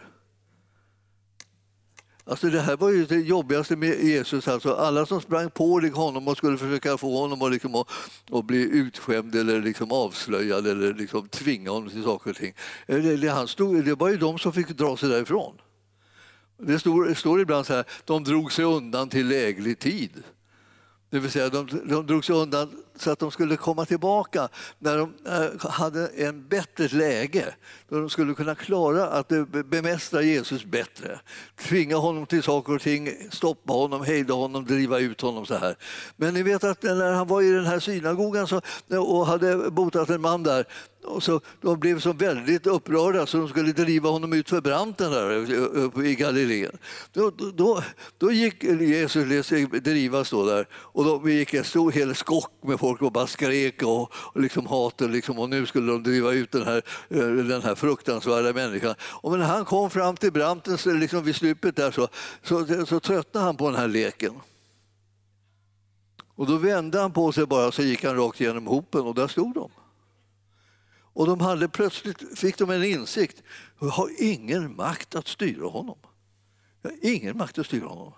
Alltså 2.27 2.47
det 2.47 2.61
här 2.61 2.77
var 2.77 2.89
ju 2.89 3.05
det 3.05 3.15
jobbigaste 3.15 3.75
med 3.75 4.03
Jesus. 4.03 4.47
Alltså 4.47 4.73
alla 4.73 5.05
som 5.05 5.21
sprang 5.21 5.49
på 5.49 5.79
honom 5.93 6.27
och 6.27 6.37
skulle 6.37 6.57
försöka 6.57 6.97
få 6.97 7.19
honom 7.21 7.41
att, 7.41 7.51
liksom, 7.51 7.75
att, 7.75 7.87
att 8.31 8.45
bli 8.45 8.61
utskämd 8.61 9.35
eller 9.35 9.61
liksom 9.61 9.91
avslöjad 9.91 10.67
eller 10.67 10.93
liksom 10.93 11.27
tvinga 11.27 11.71
honom 11.71 11.89
till 11.89 12.03
saker 12.03 12.29
och 12.29 12.35
ting. 12.35 12.53
Det, 12.87 13.17
det, 13.17 13.27
han 13.27 13.47
stod, 13.47 13.85
det 13.85 13.95
var 13.95 14.09
ju 14.09 14.17
de 14.17 14.39
som 14.39 14.53
fick 14.53 14.67
dra 14.67 14.97
sig 14.97 15.09
därifrån. 15.09 15.55
Det 16.57 16.79
står, 16.79 17.05
det 17.05 17.15
står 17.15 17.41
ibland 17.41 17.65
så 17.65 17.73
här, 17.73 17.85
de 18.05 18.23
drog 18.23 18.51
sig 18.51 18.65
undan 18.65 19.09
till 19.09 19.27
läglig 19.27 19.79
tid. 19.79 20.23
Det 21.09 21.19
vill 21.19 21.31
säga 21.31 21.49
de, 21.49 21.67
de 21.85 22.07
drog 22.07 22.25
sig 22.25 22.35
undan 22.35 22.84
så 22.97 23.11
att 23.11 23.19
de 23.19 23.31
skulle 23.31 23.57
komma 23.57 23.85
tillbaka 23.85 24.49
när 24.79 24.97
de 24.97 25.13
eh, 25.27 25.69
hade 25.69 26.07
en 26.07 26.47
bättre 26.47 26.97
läge. 26.97 27.55
Då 27.89 27.99
de 27.99 28.09
skulle 28.09 28.33
kunna 28.33 28.55
klara 28.55 29.07
att 29.07 29.31
bemästra 29.65 30.21
Jesus 30.21 30.65
bättre. 30.65 31.19
Tvinga 31.55 31.97
honom 31.97 32.25
till 32.25 32.43
saker 32.43 32.75
och 32.75 32.81
ting, 32.81 33.09
stoppa 33.31 33.73
honom, 33.73 34.03
hejda 34.03 34.33
honom, 34.33 34.65
driva 34.65 34.99
ut 34.99 35.21
honom. 35.21 35.45
så 35.45 35.55
här. 35.55 35.75
Men 36.15 36.33
ni 36.33 36.43
vet 36.43 36.63
att 36.63 36.83
när 36.83 37.11
han 37.11 37.27
var 37.27 37.41
i 37.41 37.49
den 37.49 37.65
här 37.65 37.79
synagogan 37.79 38.47
så, 38.47 38.61
och 38.89 39.27
hade 39.27 39.71
botat 39.71 40.09
en 40.09 40.21
man 40.21 40.43
där 40.43 40.65
och 41.05 41.23
så, 41.23 41.41
de 41.61 41.79
blev 41.79 41.99
så 41.99 42.13
väldigt 42.13 42.67
upprörda 42.67 43.25
så 43.25 43.37
de 43.37 43.49
skulle 43.49 43.71
driva 43.71 44.09
honom 44.09 44.33
ut 44.33 44.49
för 44.49 44.61
branten 44.61 45.11
där 45.11 45.31
eh, 45.99 46.05
i 46.05 46.15
Galileen. 46.15 46.77
Då, 47.13 47.29
då, 47.29 47.83
då 48.17 48.31
gick 48.31 48.63
Jesus 48.63 49.51
eh, 49.51 49.69
drivas 49.69 50.29
då 50.29 50.45
där 50.45 50.67
och 50.73 51.05
de 51.05 51.31
gick 51.31 51.53
en 51.53 51.63
stor 51.63 51.91
hel 51.91 52.15
skock 52.15 52.51
med 52.63 52.79
folk 52.85 53.01
och 53.01 53.11
bara 53.11 53.27
skrek 53.27 53.83
och, 53.83 54.13
och 54.13 54.41
liksom 54.41 54.65
hatade 54.65 55.11
liksom, 55.11 55.39
och 55.39 55.49
nu 55.49 55.65
skulle 55.65 55.91
de 55.91 56.03
driva 56.03 56.31
ut 56.31 56.51
den 56.51 56.63
här, 56.63 56.81
eh, 57.09 57.27
den 57.27 57.61
här 57.61 57.75
fruktansvärda 57.75 58.53
människan. 58.53 58.95
Och 59.01 59.39
när 59.39 59.45
han 59.45 59.65
kom 59.65 59.89
fram 59.89 60.15
till 60.15 60.31
branten 60.31 60.77
liksom 60.85 61.23
vid 61.23 61.35
stupet 61.35 61.75
där 61.75 61.91
så, 61.91 62.07
så, 62.43 62.85
så 62.85 62.99
tröttnade 62.99 63.45
han 63.45 63.57
på 63.57 63.69
den 63.69 63.79
här 63.79 63.87
leken. 63.87 64.33
Och 66.35 66.47
då 66.47 66.57
vände 66.57 66.99
han 66.99 67.11
på 67.11 67.31
sig 67.31 67.45
bara 67.45 67.71
så 67.71 67.81
gick 67.81 68.03
han 68.03 68.15
rakt 68.15 68.39
genom 68.39 68.67
hopen 68.67 69.01
och 69.01 69.15
där 69.15 69.27
stod 69.27 69.53
de. 69.53 69.71
Och 71.13 71.25
de 71.27 71.39
hade 71.39 71.69
plötsligt 71.69 72.39
fick 72.39 72.57
de 72.57 72.69
en 72.69 72.83
insikt. 72.83 73.43
Jag 73.79 73.87
har 73.87 74.09
ingen 74.19 74.75
makt 74.75 75.15
att 75.15 75.27
styra 75.27 75.67
honom. 75.67 75.97
Jag 76.81 76.89
har 76.89 76.97
ingen 77.01 77.37
makt 77.37 77.57
att 77.57 77.65
styra 77.65 77.87
honom. 77.87 78.13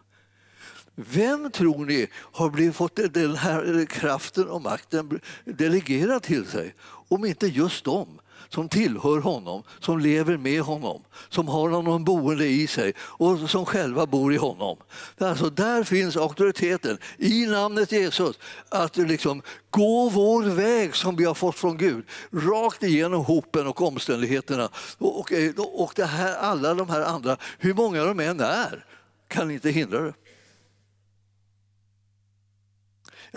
Vem 0.99 1.51
tror 1.51 1.85
ni 1.85 2.07
har 2.13 2.49
blivit 2.49 2.75
fått 2.75 2.99
den 3.13 3.35
här 3.35 3.85
kraften 3.85 4.47
och 4.47 4.61
makten 4.61 5.19
delegerad 5.45 6.23
till 6.23 6.45
sig 6.45 6.75
om 7.09 7.25
inte 7.25 7.47
just 7.47 7.85
de 7.85 8.19
som 8.49 8.69
tillhör 8.69 9.19
honom, 9.19 9.63
som 9.79 9.99
lever 9.99 10.37
med 10.37 10.61
honom, 10.61 11.01
som 11.29 11.47
har 11.47 11.69
honom 11.69 12.03
boende 12.03 12.45
i 12.47 12.67
sig 12.67 12.93
och 12.99 13.49
som 13.49 13.65
själva 13.65 14.05
bor 14.05 14.33
i 14.33 14.37
honom. 14.37 14.77
Alltså 15.17 15.49
där 15.49 15.83
finns 15.83 16.17
auktoriteten 16.17 16.97
i 17.17 17.45
namnet 17.45 17.91
Jesus 17.91 18.39
att 18.69 18.97
liksom 18.97 19.41
gå 19.69 20.09
vår 20.09 20.43
väg 20.43 20.95
som 20.95 21.15
vi 21.15 21.25
har 21.25 21.33
fått 21.33 21.55
från 21.55 21.77
Gud, 21.77 22.05
rakt 22.31 22.83
igenom 22.83 23.25
hopen 23.25 23.67
och 23.67 23.81
omständigheterna. 23.81 24.69
Och, 24.97 25.31
och 25.57 25.93
det 25.95 26.05
här, 26.05 26.35
alla 26.35 26.73
de 26.73 26.89
här 26.89 27.01
andra, 27.01 27.37
hur 27.59 27.73
många 27.73 28.03
de 28.03 28.19
än 28.19 28.39
är, 28.39 28.85
kan 29.27 29.51
inte 29.51 29.69
hindra 29.69 30.01
det. 30.01 30.13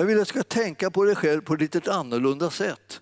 Jag 0.00 0.06
vill 0.06 0.20
att 0.20 0.26
du 0.26 0.28
ska 0.28 0.42
tänka 0.42 0.90
på 0.90 1.04
dig 1.04 1.14
själv 1.14 1.40
på 1.40 1.54
ett 1.54 1.60
lite 1.60 1.92
annorlunda 1.92 2.50
sätt 2.50 3.00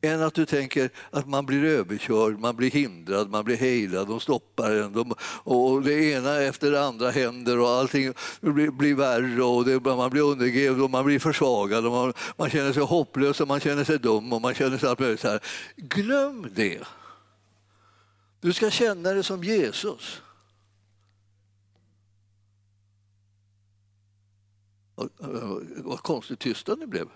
än 0.00 0.22
att 0.22 0.34
du 0.34 0.46
tänker 0.46 0.90
att 1.10 1.28
man 1.28 1.46
blir 1.46 1.64
överkörd, 1.64 2.38
man 2.38 2.56
blir 2.56 2.70
hindrad, 2.70 3.30
man 3.30 3.44
blir 3.44 3.56
hejdad, 3.56 4.08
de 4.08 4.20
stoppar 4.20 4.70
en 4.70 4.92
de, 4.92 5.14
och 5.44 5.82
det 5.82 6.12
ena 6.12 6.40
efter 6.40 6.70
det 6.70 6.84
andra 6.84 7.10
händer 7.10 7.58
och 7.58 7.68
allting 7.68 8.12
blir, 8.40 8.70
blir 8.70 8.94
värre 8.94 9.42
och 9.42 9.64
det, 9.64 9.80
man 9.80 10.10
blir 10.10 10.22
undergrävd 10.22 10.80
och 10.80 10.90
man 10.90 11.04
blir 11.04 11.18
försvagad 11.18 11.86
och 11.86 11.92
man, 11.92 12.12
man 12.36 12.50
känner 12.50 12.72
sig 12.72 12.82
hopplös 12.82 13.40
och 13.40 13.48
man 13.48 13.60
känner 13.60 13.84
sig 13.84 13.98
dum 13.98 14.32
och 14.32 14.42
man 14.42 14.54
känner 14.54 14.78
sig 14.78 14.88
allt 14.88 14.98
möjligt 14.98 15.20
så 15.20 15.28
här. 15.28 15.40
Glöm 15.76 16.46
det! 16.54 16.80
Du 18.40 18.52
ska 18.52 18.70
känna 18.70 19.12
dig 19.12 19.24
som 19.24 19.44
Jesus. 19.44 20.22
Vad 25.76 25.98
konstigt 25.98 26.38
tysta 26.38 26.74
ni 26.74 26.86
blev. 26.86 27.08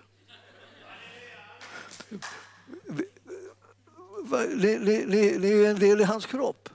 Ni, 4.55 4.77
ni, 4.79 5.05
ni, 5.05 5.37
ni 5.37 5.51
är 5.51 5.69
en 5.69 5.79
del 5.79 6.01
i 6.01 6.03
hans 6.03 6.25
kropp. 6.25 6.69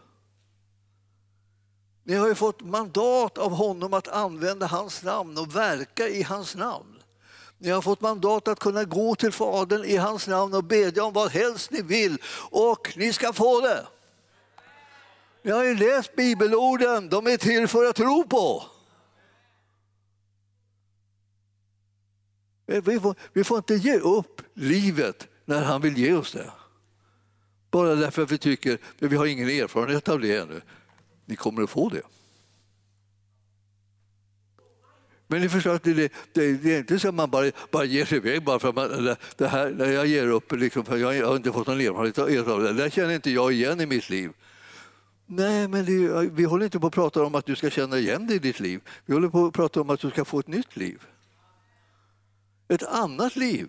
Ni 2.04 2.14
har 2.14 2.28
ju 2.28 2.34
fått 2.34 2.60
mandat 2.60 3.38
av 3.38 3.52
honom 3.52 3.94
att 3.94 4.08
använda 4.08 4.66
hans 4.66 5.02
namn 5.02 5.38
och 5.38 5.56
verka 5.56 6.08
i 6.08 6.22
hans 6.22 6.56
namn. 6.56 7.02
Ni 7.58 7.70
har 7.70 7.82
fått 7.82 8.00
mandat 8.00 8.48
att 8.48 8.58
kunna 8.58 8.84
gå 8.84 9.14
till 9.14 9.32
Fadern 9.32 9.84
i 9.84 9.96
hans 9.96 10.26
namn 10.26 10.54
och 10.54 10.64
bedja 10.64 11.04
om 11.04 11.12
vad 11.12 11.30
helst 11.30 11.70
ni 11.70 11.82
vill 11.82 12.18
och 12.50 12.92
ni 12.96 13.12
ska 13.12 13.32
få 13.32 13.60
det. 13.60 13.86
Ni 15.42 15.50
har 15.50 15.64
ju 15.64 15.74
läst 15.74 16.16
bibelorden, 16.16 17.08
de 17.08 17.26
är 17.26 17.36
till 17.36 17.68
för 17.68 17.84
att 17.84 17.96
tro 17.96 18.24
på. 18.24 18.64
Eh, 22.66 22.82
vi 22.84 23.00
får, 23.00 23.14
vi 23.32 23.44
får 23.44 23.56
inte 23.56 23.74
ge 23.74 23.98
upp 23.98 24.42
livet 24.54 25.28
när 25.44 25.62
han 25.62 25.80
vill 25.80 25.98
ge 25.98 26.14
oss 26.14 26.32
det. 26.32 26.50
Bara 27.70 27.94
därför 27.94 28.22
att 28.22 28.32
vi 28.32 28.38
tycker 28.38 28.74
att 28.74 28.80
vi 29.12 29.16
har 29.16 29.26
ingen 29.26 29.48
erfarenhet 29.48 30.08
av 30.08 30.20
det 30.20 30.36
ännu. 30.36 30.60
Ni 31.26 31.36
kommer 31.36 31.62
att 31.62 31.70
få 31.70 31.88
det. 31.88 32.02
Men 35.26 35.40
ni 35.40 35.48
förstår 35.48 35.74
att 35.74 35.82
det, 35.82 35.94
det, 35.94 36.12
det, 36.32 36.74
är 36.74 36.78
inte 36.78 36.98
så 36.98 37.08
att 37.08 37.14
man 37.14 37.30
bara, 37.30 37.50
bara 37.70 37.84
ger 37.84 38.04
sig 38.04 38.18
iväg 38.18 38.44
bara 38.44 38.58
för 38.58 38.68
att 38.68 38.74
man, 38.74 39.16
det 39.36 39.48
här, 39.48 39.70
när 39.70 39.92
jag 39.92 40.06
ger 40.06 40.26
upp, 40.26 40.52
liksom, 40.52 40.84
för 40.84 40.96
jag 40.96 41.26
har 41.26 41.36
inte 41.36 41.52
fått 41.52 41.66
någon 41.66 41.80
erfarenhet 41.80 42.48
av 42.48 42.62
det. 42.62 42.72
Det 42.72 42.90
känner 42.90 43.14
inte 43.14 43.30
jag 43.30 43.52
igen 43.52 43.80
i 43.80 43.86
mitt 43.86 44.10
liv. 44.10 44.30
Nej, 45.26 45.68
men 45.68 45.84
det, 45.84 46.28
vi 46.32 46.44
håller 46.44 46.64
inte 46.64 46.80
på 46.80 46.86
att 46.86 46.92
prata 46.92 47.24
om 47.24 47.34
att 47.34 47.46
du 47.46 47.56
ska 47.56 47.70
känna 47.70 47.98
igen 47.98 48.26
det 48.26 48.34
i 48.34 48.38
ditt 48.38 48.60
liv. 48.60 48.80
Vi 49.06 49.14
håller 49.14 49.28
på 49.28 49.46
att 49.46 49.54
prata 49.54 49.80
om 49.80 49.90
att 49.90 50.00
du 50.00 50.10
ska 50.10 50.24
få 50.24 50.38
ett 50.38 50.48
nytt 50.48 50.76
liv. 50.76 51.02
Ett 52.72 52.82
annat 52.82 53.36
liv. 53.36 53.68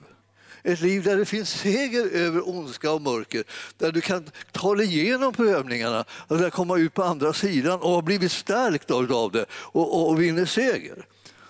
Ett 0.63 0.82
liv 0.82 1.04
där 1.04 1.18
det 1.18 1.26
finns 1.26 1.50
seger 1.50 2.10
över 2.10 2.50
ondska 2.50 2.92
och 2.92 3.02
mörker. 3.02 3.44
Där 3.78 3.92
du 3.92 4.02
kan 4.02 4.30
ta 4.52 4.76
dig 4.76 4.86
igenom 4.86 5.34
prövningarna 5.34 6.06
och 6.10 6.38
där 6.38 6.50
komma 6.50 6.78
ut 6.78 6.94
på 6.94 7.04
andra 7.04 7.34
sidan 7.34 7.80
och 7.80 7.89
ha 7.89 8.02
blivit 8.02 8.32
stärkt 8.32 8.92
av 8.92 9.32
det 9.32 9.46
och, 9.52 9.94
och, 9.94 10.10
och 10.10 10.22
vinner 10.22 10.46
seger. 10.46 11.06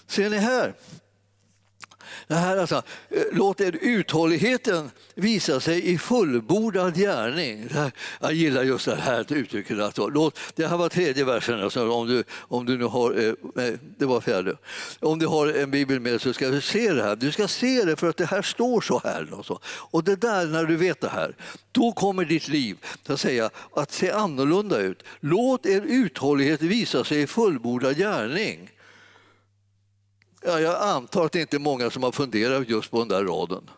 Ser 0.07 0.29
ni 0.29 0.37
här? 0.37 0.73
Det 2.27 2.35
här 2.35 2.57
alltså, 2.57 2.83
eh, 3.09 3.23
låt 3.31 3.61
er 3.61 3.77
uthålligheten 3.81 4.91
visa 5.15 5.59
sig 5.59 5.89
i 5.89 5.97
fullbordad 5.97 6.95
gärning. 6.95 7.69
Jag 8.19 8.33
gillar 8.33 8.63
just 8.63 8.85
det 8.85 8.95
här 8.95 9.33
uttrycket. 9.33 9.79
Alltså. 9.79 10.07
Låt, 10.07 10.39
det 10.55 10.67
här 10.67 10.77
var 10.77 10.89
tredje 10.89 11.23
versen, 11.23 11.63
alltså, 11.63 11.91
om, 11.91 12.07
du, 12.07 12.23
om 12.33 12.65
du 12.65 12.77
nu 12.77 12.85
har, 12.85 13.27
eh, 13.27 13.33
nej, 13.55 13.77
det 13.97 14.05
var 14.05 14.21
fjärde. 14.21 14.55
Om 14.99 15.19
du 15.19 15.27
har 15.27 15.47
en 15.47 15.71
bibel 15.71 15.99
med 15.99 16.21
så 16.21 16.33
ska 16.33 16.49
du 16.49 16.61
se 16.61 16.93
det 16.93 17.03
här. 17.03 17.15
Du 17.15 17.31
ska 17.31 17.47
se 17.47 17.83
det 17.83 17.95
för 17.95 18.09
att 18.09 18.17
det 18.17 18.25
här 18.25 18.41
står 18.41 18.81
så 18.81 19.01
här. 19.03 19.29
Alltså. 19.33 19.59
Och 19.65 20.03
det 20.03 20.15
där, 20.15 20.45
när 20.45 20.65
du 20.65 20.75
vet 20.75 21.01
det 21.01 21.09
här, 21.09 21.35
då 21.71 21.91
kommer 21.91 22.25
ditt 22.25 22.47
liv 22.47 22.77
att, 23.07 23.19
säga, 23.19 23.49
att 23.75 23.91
se 23.91 24.11
annorlunda 24.11 24.79
ut. 24.79 25.03
Låt 25.19 25.65
er 25.65 25.81
uthållighet 25.81 26.61
visa 26.61 27.03
sig 27.03 27.21
i 27.21 27.27
fullbordad 27.27 27.97
gärning. 27.97 28.69
Ja, 30.45 30.59
jag 30.59 30.81
antar 30.81 31.25
att 31.25 31.31
det 31.31 31.41
inte 31.41 31.57
är 31.57 31.59
många 31.59 31.89
som 31.89 32.03
har 32.03 32.11
funderat 32.11 32.69
just 32.69 32.91
på 32.91 32.99
den 32.99 33.07
där 33.07 33.23
raden. 33.23 33.69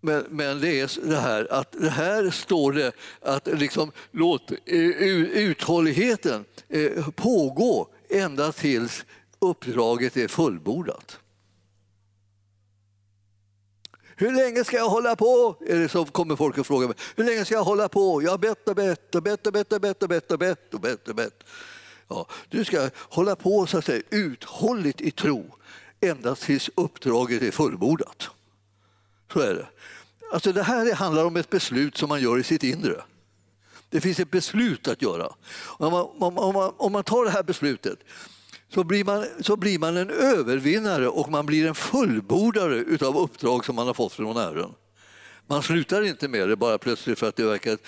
Men, 0.00 0.24
men 0.30 0.60
det 0.60 0.80
är 0.80 1.08
det 1.08 1.16
här 1.16 1.52
att 1.52 1.72
det 1.72 1.90
här 1.90 2.30
står 2.30 2.72
det 2.72 2.92
att 3.20 3.46
liksom, 3.46 3.92
låt 4.10 4.52
uthålligheten 4.66 6.44
eh, 6.68 7.08
pågå 7.10 7.88
ända 8.10 8.52
tills 8.52 9.04
uppdraget 9.38 10.16
är 10.16 10.28
fullbordat. 10.28 11.18
Hur 14.16 14.32
länge 14.32 14.64
ska 14.64 14.76
jag 14.76 14.88
hålla 14.88 15.16
på? 15.16 15.56
Är 15.66 15.78
det 15.78 15.88
så 15.88 16.04
kommer 16.04 16.36
folk 16.36 16.58
att 16.58 16.66
fråga 16.66 16.86
mig. 16.86 16.96
Hur 17.16 17.24
länge 17.24 17.44
ska 17.44 17.54
jag 17.54 17.64
hålla 17.64 17.88
på? 17.88 18.22
Jag 18.22 18.30
har 18.30 18.38
bett 18.38 18.68
och 18.68 18.76
bett 18.76 19.14
och 19.14 19.22
bett 19.22 19.46
och 19.46 19.52
bett 19.52 19.72
och 19.72 19.80
bett 19.80 20.02
och 20.02 20.08
bett 20.08 20.32
och 20.32 20.38
bett 20.38 20.74
och 20.74 20.80
bett 20.80 21.08
och 21.08 21.14
bett. 21.14 21.44
Ja, 22.08 22.26
du 22.48 22.64
ska 22.64 22.90
hålla 22.94 23.36
på 23.36 23.66
så 23.66 23.78
att 23.78 23.84
säga, 23.84 24.02
uthålligt 24.10 25.00
i 25.00 25.10
tro 25.10 25.54
ända 26.00 26.34
tills 26.34 26.70
uppdraget 26.74 27.42
är 27.42 27.50
fullbordat. 27.50 28.30
Så 29.32 29.40
är 29.40 29.54
det. 29.54 29.68
Alltså 30.32 30.52
det 30.52 30.62
här 30.62 30.94
handlar 30.94 31.24
om 31.24 31.36
ett 31.36 31.50
beslut 31.50 31.96
som 31.96 32.08
man 32.08 32.20
gör 32.20 32.38
i 32.38 32.42
sitt 32.42 32.62
inre. 32.62 33.02
Det 33.90 34.00
finns 34.00 34.20
ett 34.20 34.30
beslut 34.30 34.88
att 34.88 35.02
göra. 35.02 35.32
Om 35.78 35.92
man, 35.92 36.34
om, 36.36 36.54
man, 36.54 36.72
om 36.76 36.92
man 36.92 37.04
tar 37.04 37.24
det 37.24 37.30
här 37.30 37.42
beslutet 37.42 37.98
så 38.74 38.84
blir, 38.84 39.04
man, 39.04 39.26
så 39.40 39.56
blir 39.56 39.78
man 39.78 39.96
en 39.96 40.10
övervinnare 40.10 41.08
och 41.08 41.30
man 41.30 41.46
blir 41.46 41.66
en 41.66 41.74
fullbordare 41.74 43.06
av 43.06 43.18
uppdrag 43.18 43.64
som 43.64 43.76
man 43.76 43.86
har 43.86 43.94
fått 43.94 44.12
från 44.12 44.36
Herren. 44.36 44.70
Man 45.50 45.62
slutar 45.62 46.02
inte 46.02 46.28
med 46.28 46.48
det 46.48 46.56
bara 46.56 46.78
plötsligt 46.78 47.18
för 47.18 47.28
att 47.28 47.36
det 47.36 47.44
verkar 47.44 47.78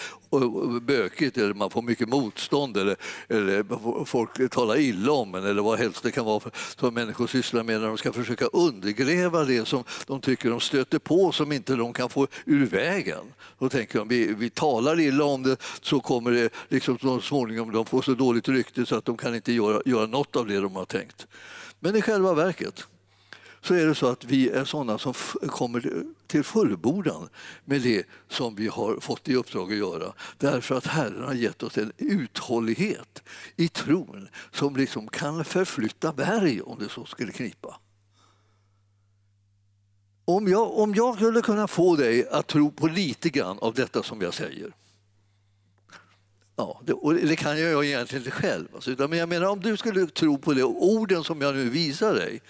bökigt 0.80 1.38
eller 1.38 1.54
man 1.54 1.70
får 1.70 1.82
mycket 1.82 2.08
motstånd 2.08 2.76
eller, 2.76 2.96
eller 3.28 4.04
folk 4.04 4.50
talar 4.50 4.78
illa 4.78 5.12
om 5.12 5.34
en 5.34 5.44
eller 5.44 5.62
vad 5.62 5.78
helst 5.78 6.02
det 6.02 6.10
kan 6.10 6.24
vara 6.24 6.50
som 6.76 6.94
människor 6.94 7.26
sysslar 7.26 7.62
med 7.62 7.80
när 7.80 7.88
de 7.88 7.98
ska 7.98 8.12
försöka 8.12 8.44
undergräva 8.44 9.44
det 9.44 9.68
som 9.68 9.84
de 10.06 10.20
tycker 10.20 10.50
de 10.50 10.60
stöter 10.60 10.98
på 10.98 11.32
som 11.32 11.52
inte 11.52 11.74
de 11.76 11.92
kan 11.92 12.08
få 12.08 12.26
ur 12.44 12.66
vägen. 12.66 13.32
Då 13.58 13.68
tänker 13.68 13.98
de, 13.98 14.08
vi, 14.08 14.34
vi 14.34 14.50
talar 14.50 15.00
illa 15.00 15.24
om 15.24 15.42
det 15.42 15.56
så 15.82 16.00
kommer 16.00 16.30
det 16.30 16.52
liksom 16.68 16.98
så 16.98 17.20
småningom, 17.20 17.72
de 17.72 17.86
får 17.86 18.02
så 18.02 18.14
dåligt 18.14 18.48
rykte 18.48 18.86
så 18.86 18.96
att 18.96 19.04
de 19.04 19.16
kan 19.16 19.34
inte 19.34 19.52
göra, 19.52 19.82
göra 19.84 20.06
något 20.06 20.36
av 20.36 20.46
det 20.46 20.60
de 20.60 20.76
har 20.76 20.84
tänkt. 20.84 21.26
Men 21.80 21.96
i 21.96 22.02
själva 22.02 22.34
verket 22.34 22.86
så 23.62 23.74
är 23.74 23.86
det 23.86 23.94
så 23.94 24.06
att 24.06 24.24
vi 24.24 24.48
är 24.48 24.64
sådana 24.64 24.98
som 24.98 25.14
kommer 25.46 26.04
till 26.26 26.44
fullbordan 26.44 27.28
med 27.64 27.82
det 27.82 28.06
som 28.28 28.54
vi 28.54 28.68
har 28.68 29.00
fått 29.00 29.28
i 29.28 29.34
uppdrag 29.34 29.72
att 29.72 29.78
göra. 29.78 30.12
Därför 30.38 30.74
att 30.74 30.86
Herren 30.86 31.24
har 31.24 31.34
gett 31.34 31.62
oss 31.62 31.78
en 31.78 31.92
uthållighet 31.96 33.22
i 33.56 33.68
tron 33.68 34.28
som 34.52 34.76
liksom 34.76 35.08
kan 35.08 35.44
förflytta 35.44 36.12
berg 36.12 36.62
om 36.62 36.78
det 36.78 36.88
så 36.88 37.04
skulle 37.04 37.32
knipa. 37.32 37.80
Om 40.24 40.48
jag, 40.48 40.78
om 40.78 40.94
jag 40.94 41.16
skulle 41.16 41.42
kunna 41.42 41.68
få 41.68 41.96
dig 41.96 42.28
att 42.28 42.46
tro 42.46 42.70
på 42.70 42.86
lite 42.86 43.30
grann 43.30 43.58
av 43.58 43.74
detta 43.74 44.02
som 44.02 44.20
jag 44.20 44.34
säger 44.34 44.72
Ja, 46.60 46.80
det, 46.84 46.92
och 46.92 47.14
det 47.14 47.36
kan 47.36 47.60
jag 47.60 47.84
egentligen 47.84 48.24
inte 48.24 48.36
själv. 48.36 48.68
Alltså, 48.74 49.08
men 49.08 49.18
jag 49.18 49.28
menar 49.28 49.46
om 49.46 49.60
du 49.60 49.76
skulle 49.76 50.06
tro 50.06 50.38
på 50.38 50.52
det 50.52 50.64
orden 50.64 51.24
som 51.24 51.40
jag 51.40 51.54
nu 51.54 51.70
visar 51.70 52.14
dig 52.14 52.42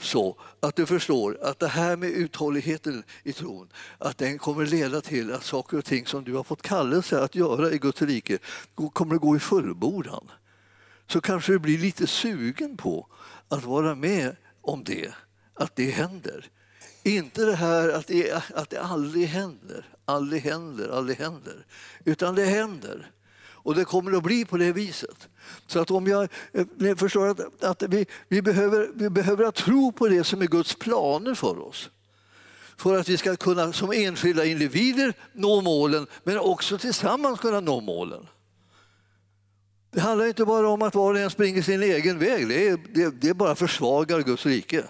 så 0.00 0.36
att 0.60 0.76
du 0.76 0.86
förstår 0.86 1.38
att 1.42 1.58
det 1.58 1.68
här 1.68 1.96
med 1.96 2.10
uthålligheten 2.10 3.02
i 3.22 3.32
tron, 3.32 3.68
att 3.98 4.18
den 4.18 4.38
kommer 4.38 4.66
leda 4.66 5.00
till 5.00 5.32
att 5.32 5.44
saker 5.44 5.78
och 5.78 5.84
ting 5.84 6.06
som 6.06 6.24
du 6.24 6.34
har 6.34 6.44
fått 6.44 6.62
kallelse 6.62 7.20
att 7.20 7.34
göra 7.34 7.70
i 7.70 7.78
Guds 7.78 8.02
rike 8.02 8.38
kommer 8.92 9.14
att 9.14 9.20
gå 9.20 9.36
i 9.36 9.38
fullbordan. 9.38 10.30
Så 11.06 11.20
kanske 11.20 11.52
du 11.52 11.58
blir 11.58 11.78
lite 11.78 12.06
sugen 12.06 12.76
på 12.76 13.06
att 13.48 13.64
vara 13.64 13.94
med 13.94 14.36
om 14.60 14.84
det, 14.84 15.14
att 15.54 15.76
det 15.76 15.90
händer. 15.90 16.46
Inte 17.02 17.44
det 17.44 17.56
här 17.56 17.88
att 17.88 18.06
det, 18.06 18.42
att 18.54 18.70
det 18.70 18.80
aldrig 18.80 19.26
händer, 19.26 19.88
aldrig 20.04 20.42
händer, 20.42 20.88
aldrig 20.88 21.18
händer, 21.18 21.66
utan 22.04 22.34
det 22.34 22.44
händer. 22.44 23.10
Och 23.62 23.74
det 23.74 23.84
kommer 23.84 24.12
att 24.12 24.22
bli 24.22 24.44
på 24.44 24.56
det 24.56 24.72
viset. 24.72 25.28
Så 25.66 25.80
att 25.80 25.90
om 25.90 26.06
jag 26.06 26.28
eh, 26.52 26.66
ni 26.76 26.96
förstår 26.96 27.28
att, 27.28 27.64
att 27.64 27.82
vi, 27.82 28.06
vi, 28.28 28.42
behöver, 28.42 28.90
vi 28.94 29.10
behöver 29.10 29.50
tro 29.50 29.92
på 29.92 30.08
det 30.08 30.24
som 30.24 30.42
är 30.42 30.46
Guds 30.46 30.74
planer 30.74 31.34
för 31.34 31.58
oss. 31.58 31.90
För 32.76 32.98
att 32.98 33.08
vi 33.08 33.16
ska 33.16 33.36
kunna 33.36 33.72
som 33.72 33.92
enskilda 33.92 34.44
individer 34.44 35.14
nå 35.32 35.60
målen 35.60 36.06
men 36.24 36.38
också 36.38 36.78
tillsammans 36.78 37.40
kunna 37.40 37.60
nå 37.60 37.80
målen. 37.80 38.26
Det 39.90 40.00
handlar 40.00 40.26
inte 40.26 40.44
bara 40.44 40.68
om 40.68 40.82
att 40.82 40.94
var 40.94 41.14
och 41.14 41.20
en 41.20 41.30
springer 41.30 41.62
sin 41.62 41.82
egen 41.82 42.18
väg. 42.18 42.48
Det, 42.48 42.68
är, 42.68 42.78
det, 42.94 43.20
det 43.20 43.34
bara 43.34 43.54
försvagar 43.54 44.22
Guds 44.22 44.46
rike. 44.46 44.84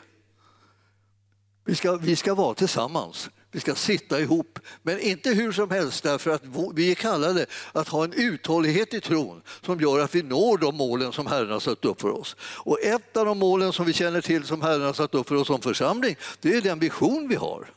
Vi 1.64 1.74
ska, 1.74 1.96
vi 1.96 2.16
ska 2.16 2.34
vara 2.34 2.54
tillsammans. 2.54 3.30
Vi 3.52 3.60
ska 3.60 3.74
sitta 3.74 4.20
ihop, 4.20 4.58
men 4.82 5.00
inte 5.00 5.30
hur 5.30 5.52
som 5.52 5.70
helst 5.70 6.02
därför 6.02 6.30
att 6.30 6.42
vi 6.74 6.90
är 6.90 6.94
kallade 6.94 7.46
att 7.72 7.88
ha 7.88 8.04
en 8.04 8.12
uthållighet 8.12 8.94
i 8.94 9.00
tron 9.00 9.42
som 9.66 9.80
gör 9.80 9.98
att 9.98 10.14
vi 10.14 10.22
når 10.22 10.58
de 10.58 10.76
målen 10.76 11.12
som 11.12 11.26
Herren 11.26 11.50
har 11.50 11.60
satt 11.60 11.84
upp 11.84 12.00
för 12.00 12.10
oss. 12.10 12.36
Och 12.40 12.82
ett 12.82 13.16
av 13.16 13.26
de 13.26 13.38
målen 13.38 13.72
som 13.72 13.86
vi 13.86 13.92
känner 13.92 14.20
till 14.20 14.44
som 14.44 14.62
Herren 14.62 14.82
har 14.82 14.92
satt 14.92 15.14
upp 15.14 15.28
för 15.28 15.34
oss 15.34 15.46
som 15.46 15.60
församling, 15.60 16.16
det 16.40 16.56
är 16.56 16.60
den 16.60 16.78
vision 16.78 17.28
vi 17.28 17.34
har. 17.34 17.70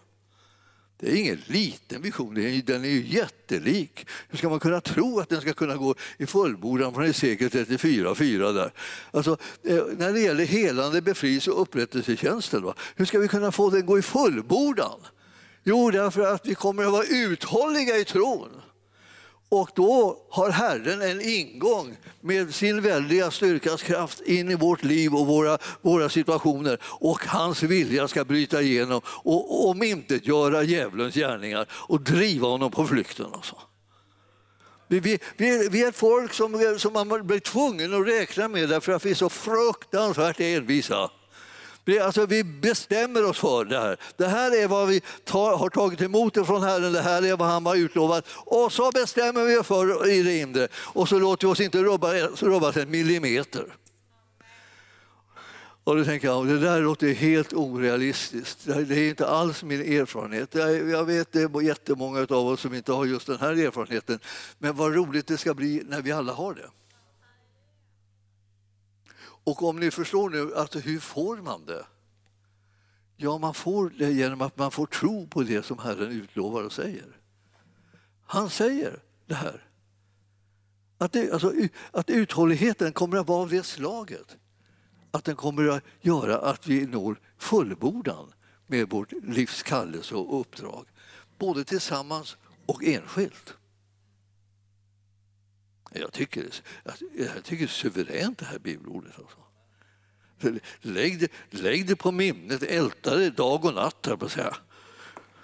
Det 0.99 1.11
är 1.11 1.15
ingen 1.15 1.41
liten 1.45 2.01
vision, 2.01 2.33
den 2.65 2.85
är 2.85 2.89
ju 2.89 3.07
jättelik. 3.07 4.07
Hur 4.29 4.37
ska 4.37 4.49
man 4.49 4.59
kunna 4.59 4.81
tro 4.81 5.19
att 5.19 5.29
den 5.29 5.41
ska 5.41 5.53
kunna 5.53 5.75
gå 5.75 5.95
i 6.17 6.25
fullbordan 6.25 6.93
från 6.93 7.13
sekel 7.13 7.49
34 7.49 8.15
4 8.15 8.51
där? 8.51 8.73
Alltså, 9.11 9.37
eh, 9.63 9.83
när 9.97 10.13
det 10.13 10.19
gäller 10.19 10.45
helande, 10.45 11.01
befrielse 11.01 11.51
och 11.51 11.61
upprättelsetjänsten, 11.61 12.63
va? 12.63 12.73
hur 12.95 13.05
ska 13.05 13.19
vi 13.19 13.27
kunna 13.27 13.51
få 13.51 13.69
den 13.69 13.85
gå 13.85 13.99
i 13.99 14.01
fullbordan? 14.01 14.99
Jo, 15.63 15.91
därför 15.91 16.21
att 16.21 16.45
vi 16.45 16.55
kommer 16.55 16.85
att 16.85 16.91
vara 16.91 17.05
uthålliga 17.09 17.97
i 17.97 18.05
tron. 18.05 18.49
Och 19.49 19.69
då 19.75 20.17
har 20.29 20.49
Herren 20.49 21.01
en 21.01 21.21
ingång 21.21 21.97
med 22.21 22.53
sin 22.53 22.81
väldiga 22.81 23.31
styrkas 23.31 23.83
kraft 23.83 24.21
in 24.21 24.51
i 24.51 24.55
vårt 24.55 24.83
liv 24.83 25.15
och 25.15 25.27
våra, 25.27 25.57
våra 25.81 26.09
situationer. 26.09 26.79
Och 26.83 27.25
hans 27.25 27.63
vilja 27.63 28.07
ska 28.07 28.25
bryta 28.25 28.61
igenom 28.61 29.01
och 29.05 29.69
omintetgöra 29.69 30.63
djävulens 30.63 31.15
gärningar 31.15 31.67
och 31.71 32.01
driva 32.01 32.47
honom 32.47 32.71
på 32.71 32.87
flykten. 32.87 33.25
Alltså. 33.33 33.55
Vi, 34.87 34.99
vi, 34.99 35.19
vi, 35.69 35.83
är 35.83 35.89
ett 35.89 35.95
folk 35.95 36.33
som, 36.33 36.75
som 36.77 36.93
man 36.93 37.27
blir 37.27 37.39
tvungen 37.39 37.93
att 37.93 38.07
räkna 38.07 38.47
med 38.47 38.69
därför 38.69 38.91
att 38.91 39.05
vi 39.05 39.11
är 39.11 39.15
så 39.15 39.29
fruktansvärt 39.29 40.39
envisa. 40.39 41.09
Alltså, 42.01 42.25
vi 42.25 42.43
bestämmer 42.43 43.25
oss 43.25 43.39
för 43.39 43.65
det 43.65 43.79
här. 43.79 43.97
Det 44.17 44.27
här 44.27 44.63
är 44.63 44.67
vad 44.67 44.87
vi 44.87 45.01
tar, 45.23 45.57
har 45.57 45.69
tagit 45.69 46.01
emot 46.01 46.33
från 46.33 46.63
Herren, 46.63 46.93
det 46.93 47.01
här 47.01 47.25
är 47.25 47.37
vad 47.37 47.47
han 47.47 47.65
har 47.65 47.75
utlovat. 47.75 48.25
Och 48.29 48.73
så 48.73 48.91
bestämmer 48.91 49.45
vi 49.45 49.57
oss 49.57 49.67
för 49.67 50.09
i 50.09 50.23
det 50.23 50.37
inre 50.37 50.67
och 50.75 51.09
så 51.09 51.19
låter 51.19 51.47
vi 51.47 51.53
oss 51.53 51.59
inte 51.59 51.83
rubba, 51.83 52.13
rubbas 52.13 52.77
en 52.77 52.91
millimeter. 52.91 53.65
Och 55.83 55.95
då 55.95 56.05
tänker 56.05 56.27
jag, 56.27 56.47
det 56.47 56.59
där 56.59 56.81
låter 56.81 57.13
helt 57.13 57.53
orealistiskt. 57.53 58.65
Det 58.65 58.95
är 58.95 59.09
inte 59.09 59.27
alls 59.27 59.63
min 59.63 59.81
erfarenhet. 59.81 60.55
Jag 60.91 61.05
vet 61.05 61.31
det 61.31 61.41
är 61.41 61.61
jättemånga 61.61 62.19
av 62.19 62.47
oss 62.47 62.61
som 62.61 62.73
inte 62.73 62.91
har 62.91 63.05
just 63.05 63.27
den 63.27 63.39
här 63.39 63.65
erfarenheten. 63.65 64.19
Men 64.57 64.75
vad 64.75 64.95
roligt 64.95 65.27
det 65.27 65.37
ska 65.37 65.53
bli 65.53 65.83
när 65.87 66.01
vi 66.01 66.11
alla 66.11 66.33
har 66.33 66.53
det. 66.53 66.69
Och 69.43 69.63
om 69.63 69.79
ni 69.79 69.91
förstår 69.91 70.29
nu, 70.29 70.55
att 70.55 70.75
hur 70.75 70.99
får 70.99 71.37
man 71.37 71.65
det? 71.65 71.85
Ja, 73.17 73.37
man 73.37 73.53
får 73.53 73.89
det 73.89 74.11
genom 74.11 74.41
att 74.41 74.57
man 74.57 74.71
får 74.71 74.85
tro 74.85 75.27
på 75.27 75.43
det 75.43 75.65
som 75.65 75.79
Herren 75.79 76.11
utlovar 76.11 76.63
och 76.63 76.73
säger. 76.73 77.17
Han 78.25 78.49
säger 78.49 78.99
det 79.25 79.35
här. 79.35 79.67
Att, 80.97 81.11
det, 81.11 81.31
alltså, 81.31 81.53
att 81.91 82.09
uthålligheten 82.09 82.93
kommer 82.93 83.17
att 83.17 83.27
vara 83.27 83.41
av 83.41 83.49
det 83.49 83.63
slaget 83.63 84.37
att 85.13 85.23
den 85.23 85.35
kommer 85.35 85.67
att 85.67 85.83
göra 86.01 86.37
att 86.37 86.67
vi 86.67 86.85
når 86.85 87.19
fullbordan 87.37 88.33
med 88.67 88.89
vårt 88.89 89.11
livs 89.11 89.63
kallelse 89.63 90.15
och 90.15 90.39
uppdrag, 90.39 90.85
både 91.37 91.63
tillsammans 91.63 92.37
och 92.65 92.83
enskilt. 92.83 93.53
Jag 95.93 96.11
tycker, 96.11 96.45
jag 97.17 97.43
tycker 97.43 97.57
det 97.57 97.63
är 97.63 97.67
suveränt 97.67 98.37
det 98.37 98.45
här 98.45 98.59
bibelordet. 98.59 99.19
Alltså. 99.19 99.37
Också. 100.41 100.59
Lägg, 100.81 101.19
det, 101.19 101.31
lägg 101.49 101.87
det 101.87 101.95
på 101.95 102.11
minnet, 102.11 102.63
älta 102.63 103.15
det 103.15 103.29
dag 103.29 103.65
och 103.65 103.73
natt. 103.73 104.05
Här 104.05 104.15
på 104.15 104.29
säga. 104.29 104.55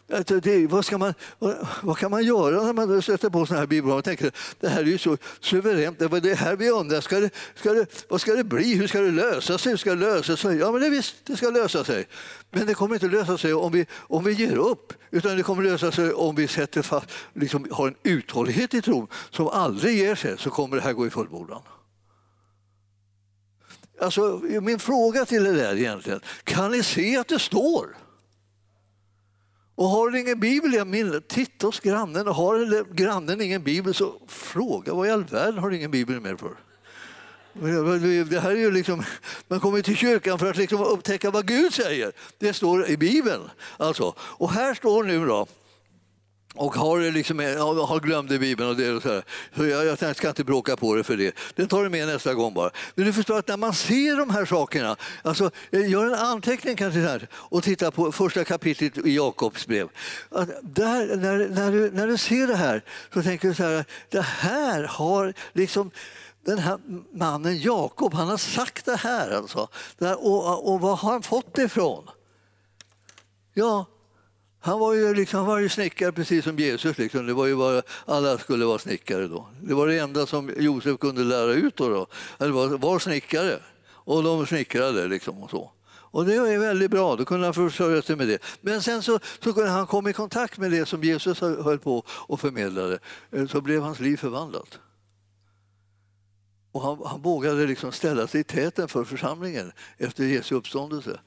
Det, 0.10 0.68
vad, 0.68 0.86
ska 0.86 0.98
man, 0.98 1.14
vad, 1.40 1.68
vad, 1.84 1.98
kan 1.98 2.12
man 2.12 2.24
göra 2.24 2.64
när 2.64 2.74
man 2.74 3.02
sätter 3.02 3.30
på 3.30 3.46
sådana 3.46 3.60
här 3.60 3.68
biblar? 3.68 3.94
Man 3.94 4.04
tänker, 4.04 4.32
det 4.60 4.70
här 4.70 4.82
är 4.82 4.86
ju 4.86 4.98
så 4.98 5.18
suveränt. 5.40 6.00
Det 6.00 6.08
var 6.08 6.20
det 6.20 6.36
här 6.36 6.56
vi 6.56 6.70
undrar. 6.70 7.02
Ska 7.02 7.20
det, 7.20 7.30
ska 7.56 7.74
det, 7.74 8.06
vad 8.10 8.22
ska 8.22 8.34
det 8.34 8.44
bli? 8.44 8.76
Hur 8.76 8.88
ska 8.88 9.02
det 9.02 9.12
lösa 9.12 9.58
sig? 9.58 9.72
Hur 9.72 9.78
ska 9.78 9.90
det 9.90 9.96
lösa 9.96 10.38
sig? 10.38 10.58
Ja, 10.58 10.72
men 10.72 10.82
det, 10.82 10.90
visst, 10.90 11.16
det 11.24 11.38
ska 11.38 11.50
lösa 11.50 11.84
sig. 11.84 12.08
Men 12.52 12.68
det 12.68 12.74
kommer 12.74 12.96
inte 12.96 13.08
lösa 13.08 13.38
sig 13.38 13.54
om 13.54 13.72
vi, 13.72 13.86
om 13.94 14.24
vi 14.24 14.34
ger 14.34 14.58
upp. 14.58 14.94
Utan 15.12 15.38
det 15.38 15.44
kommer 15.44 15.64
lösa 15.64 15.92
sig 15.92 16.14
om 16.14 16.36
vi 16.36 16.48
sätter 16.48 16.82
fast, 16.82 17.10
liksom, 17.34 17.68
har 17.72 17.88
en 17.88 17.96
uthållighet 18.04 18.74
i 18.74 18.82
tron 18.82 19.08
som 19.30 19.48
aldrig 19.48 19.98
ger 19.98 20.16
sig. 20.16 20.36
Så 20.38 20.50
kommer 20.50 20.76
det 20.76 20.82
här 20.82 20.94
gå 20.94 21.08
i 21.08 21.10
fullbordan. 21.10 21.62
Alltså, 24.02 24.42
min 24.62 24.80
fråga 24.80 25.26
till 25.26 25.48
er 25.48 25.54
är 25.54 25.76
egentligen, 25.76 26.20
kan 26.44 26.72
ni 26.72 26.84
se 26.84 27.18
att 27.18 27.28
det 27.28 27.40
står? 27.40 28.09
Och 29.80 29.90
har 29.90 30.10
du 30.10 30.20
ingen 30.20 30.40
bibel, 30.40 30.74
jag 30.74 30.88
minns, 30.88 31.16
titta 31.28 31.68
hos 31.68 31.80
grannen. 31.80 32.28
Och 32.28 32.36
har 32.36 32.94
grannen 32.94 33.42
ingen 33.42 33.64
bibel 33.64 33.94
så 33.94 34.14
fråga 34.28 34.94
vad 34.94 35.08
i 35.08 35.12
all 35.12 35.24
världen 35.24 35.58
har 35.60 35.70
du 35.70 35.78
ingen 35.78 35.92
bibel 35.92 36.20
med 36.20 36.40
för? 36.40 36.56
Det 38.24 38.40
här 38.40 38.52
är 38.52 38.56
ju 38.56 38.72
liksom, 38.72 39.04
man 39.48 39.60
kommer 39.60 39.82
till 39.82 39.96
kyrkan 39.96 40.40
för 40.40 40.50
att 40.50 40.58
liksom 40.58 40.82
upptäcka 40.82 41.32
vad 41.32 41.48
Gud 41.48 41.74
säger. 41.74 42.12
Det 42.38 42.54
står 42.54 42.90
i 42.90 42.98
Bibeln. 42.98 43.50
Alltså. 43.78 44.16
Och 44.20 44.52
här 44.52 44.74
står 44.74 45.04
nu 45.04 45.26
då, 45.26 45.48
och 46.60 46.76
har, 46.76 47.12
liksom, 47.12 47.40
har 47.40 48.00
glömde 48.00 48.40
Bibeln 48.40 48.70
och 48.70 48.76
det 48.76 48.92
och 48.92 49.02
så, 49.02 49.10
här. 49.10 49.24
så 49.56 49.66
jag, 49.66 49.86
jag 49.86 50.16
ska 50.16 50.30
inte 50.30 50.44
bråka 50.44 50.78
på 50.78 50.96
det 50.96 51.04
för 51.04 51.18
det. 51.18 51.36
Det 51.56 51.68
tar 51.68 51.84
du 51.84 51.90
med 51.90 52.08
nästa 52.08 52.34
gång 52.34 52.54
bara. 52.54 52.72
Men 52.96 53.06
du 53.06 53.14
förstår 53.14 53.40
att 53.40 53.48
när 53.48 53.58
man 53.58 53.74
ser 53.74 54.18
de 54.18 54.30
här 54.30 54.46
sakerna, 54.46 54.96
alltså, 55.22 55.52
gör 55.72 56.06
en 56.06 56.14
anteckning 56.14 56.76
kanske 56.76 57.00
här 57.00 57.28
och 57.34 57.64
titta 57.64 57.92
på 57.92 58.12
första 58.12 58.44
kapitlet 58.44 58.98
i 58.98 59.16
Jakobs 59.16 59.68
brev. 59.68 59.90
Att 60.30 60.50
där, 60.62 61.16
när, 61.16 61.50
när, 61.50 61.72
du, 61.72 61.92
när 61.92 62.08
du 62.08 62.18
ser 62.18 62.48
det 62.48 62.56
här 62.56 62.84
så 63.14 63.24
tänker 63.24 63.48
du 63.48 63.54
så 63.54 63.64
här, 63.64 63.86
det 64.10 64.22
här 64.22 64.84
har 64.84 65.34
liksom 65.54 65.92
den 66.46 66.58
här 66.60 66.80
mannen 67.14 67.60
Jakob, 67.60 68.14
han 68.14 68.28
har 68.28 68.38
sagt 68.38 68.86
det 68.86 68.96
här 68.96 69.32
alltså. 69.32 69.68
Och, 70.00 70.74
och 70.74 70.82
var 70.82 70.96
har 70.96 71.12
han 71.12 71.22
fått 71.22 71.54
det 71.54 71.64
ifrån? 71.64 72.10
Ja, 73.54 73.86
han 74.62 74.80
var 74.80 74.94
ju, 74.94 75.14
liksom, 75.14 75.46
var 75.46 75.60
ju 75.60 75.70
snickare 75.70 76.12
precis 76.12 76.44
som 76.44 76.60
Jesus. 76.60 76.98
Liksom. 76.98 77.26
Det 77.26 77.34
var 77.34 77.46
ju 77.46 77.56
bara, 77.56 77.82
alla 78.06 78.38
skulle 78.38 78.66
vara 78.66 78.80
snickare 78.80 79.28
då. 79.28 79.50
Det 79.62 79.74
var 79.74 79.88
det 79.88 79.98
enda 80.00 80.26
som 80.26 80.52
Josef 80.58 81.00
kunde 81.00 81.24
lära 81.24 81.54
ut. 81.54 81.76
Då, 81.76 81.90
då. 81.90 82.08
Eller 82.40 82.52
var, 82.52 82.68
var 82.68 83.00
snickare. 83.00 83.60
Och 84.10 84.24
de 84.24 84.46
snickrade 84.46 85.08
liksom 85.08 85.44
och 85.44 85.50
så. 85.50 85.72
Och 86.12 86.26
det 86.26 86.36
är 86.36 86.60
väldigt 86.60 86.92
bra, 86.92 87.16
då 87.16 87.26
kunde 87.26 87.46
han 87.46 87.54
försörja 87.54 88.02
sig 88.02 88.16
med 88.16 88.28
det. 88.28 88.44
Men 88.62 88.82
sen 88.82 89.04
så, 89.04 89.20
så 89.44 89.54
kunde 89.54 89.70
han 89.70 89.88
komma 89.88 90.10
i 90.10 90.14
kontakt 90.14 90.58
med 90.58 90.72
det 90.72 90.86
som 90.86 91.04
Jesus 91.04 91.42
höll 91.42 91.80
på 91.80 92.04
och 92.08 92.40
förmedlade. 92.40 93.00
Eh, 93.32 93.48
så 93.48 93.62
blev 93.62 93.82
hans 93.82 94.00
liv 94.00 94.18
förvandlat. 94.18 94.80
Och 96.72 96.82
han, 96.82 97.02
han 97.06 97.22
vågade 97.22 97.68
liksom 97.68 97.92
ställa 97.92 98.28
sig 98.28 98.42
i 98.42 98.44
täten 98.44 98.88
för 98.88 99.04
församlingen 99.04 99.72
efter 99.98 100.24
Jesu 100.24 100.56
uppståndelse 100.56 101.20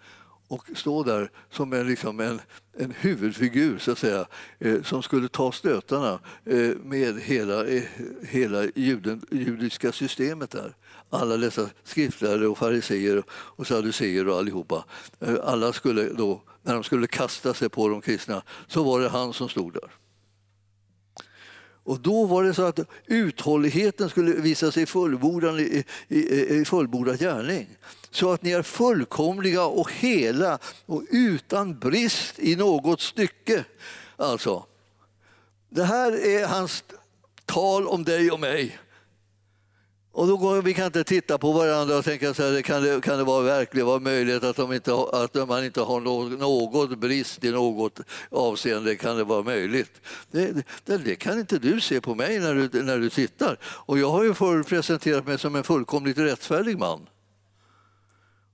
och 0.52 0.70
stå 0.74 1.02
där 1.02 1.30
som 1.50 1.72
en, 1.72 1.86
liksom 1.86 2.20
en, 2.20 2.40
en 2.78 2.90
huvudfigur 2.90 3.78
så 3.78 3.92
att 3.92 3.98
säga, 3.98 4.26
eh, 4.58 4.82
som 4.82 5.02
skulle 5.02 5.28
ta 5.28 5.52
stötarna 5.52 6.20
eh, 6.44 6.70
med 6.84 7.20
hela, 7.20 7.66
eh, 7.66 7.82
hela 8.28 8.64
juden, 8.74 9.22
judiska 9.30 9.92
systemet 9.92 10.50
där. 10.50 10.76
Alla 11.10 11.36
dessa 11.36 11.70
skriftlärare 11.84 12.48
och 12.48 12.58
fariseer 12.58 13.22
och 13.30 13.66
sadduceer 13.66 14.28
och 14.28 14.38
allihopa. 14.38 14.84
Eh, 15.20 15.34
alla 15.44 15.72
skulle 15.72 16.04
då, 16.04 16.42
när 16.62 16.74
de 16.74 16.84
skulle 16.84 17.06
kasta 17.06 17.54
sig 17.54 17.68
på 17.68 17.88
de 17.88 18.00
kristna, 18.00 18.42
så 18.66 18.82
var 18.82 19.00
det 19.00 19.08
han 19.08 19.32
som 19.32 19.48
stod 19.48 19.72
där. 19.72 19.90
Och 21.84 22.00
då 22.00 22.26
var 22.26 22.44
det 22.44 22.54
så 22.54 22.62
att 22.62 22.80
uthålligheten 23.06 24.10
skulle 24.10 24.32
visa 24.32 24.72
sig 24.72 24.86
fullbordad 24.86 25.60
i, 25.60 25.84
i, 26.08 26.18
i 26.60 26.64
fullbordad 26.64 27.18
gärning. 27.18 27.68
Så 28.12 28.32
att 28.32 28.42
ni 28.42 28.50
är 28.50 28.62
fullkomliga 28.62 29.64
och 29.64 29.92
hela 29.92 30.58
och 30.86 31.02
utan 31.10 31.78
brist 31.78 32.38
i 32.38 32.56
något 32.56 33.00
stycke. 33.00 33.64
Alltså, 34.16 34.66
det 35.68 35.84
här 35.84 36.26
är 36.26 36.46
hans 36.46 36.84
tal 37.44 37.86
om 37.86 38.04
dig 38.04 38.30
och 38.30 38.40
mig. 38.40 38.78
Och 40.14 40.26
då 40.26 40.36
går, 40.36 40.62
vi 40.62 40.74
kan 40.74 40.86
inte 40.86 41.04
titta 41.04 41.38
på 41.38 41.52
varandra 41.52 41.96
och 41.96 42.04
tänka 42.04 42.34
så 42.34 42.42
här, 42.42 42.62
kan 42.62 42.82
det, 42.82 43.00
kan 43.00 43.18
det 43.18 43.24
vara 43.24 43.42
verkligen 43.42 43.86
vara 43.86 44.00
möjligt 44.00 44.44
att, 44.44 44.56
de 44.56 44.72
inte, 44.72 44.94
att 45.12 45.48
man 45.48 45.64
inte 45.64 45.80
har 45.80 46.00
något, 46.00 46.40
något 46.40 46.98
brist 46.98 47.44
i 47.44 47.50
något 47.50 48.00
avseende? 48.30 48.96
Kan 48.96 49.16
det 49.16 49.24
vara 49.24 49.42
möjligt? 49.42 50.00
Det, 50.30 50.66
det, 50.84 50.98
det, 50.98 51.14
kan 51.14 51.38
inte 51.38 51.58
du 51.58 51.80
se 51.80 52.00
på 52.00 52.14
mig 52.14 52.38
när 52.38 52.54
du, 52.54 52.82
när 52.82 52.98
du 52.98 53.10
tittar. 53.10 53.58
Och 53.62 53.98
jag 53.98 54.10
har 54.10 54.24
ju 54.24 54.34
förr 54.34 54.62
presenterat 54.62 55.26
mig 55.26 55.38
som 55.38 55.56
en 55.56 55.64
fullkomligt 55.64 56.18
rättfärdig 56.18 56.78
man. 56.78 57.06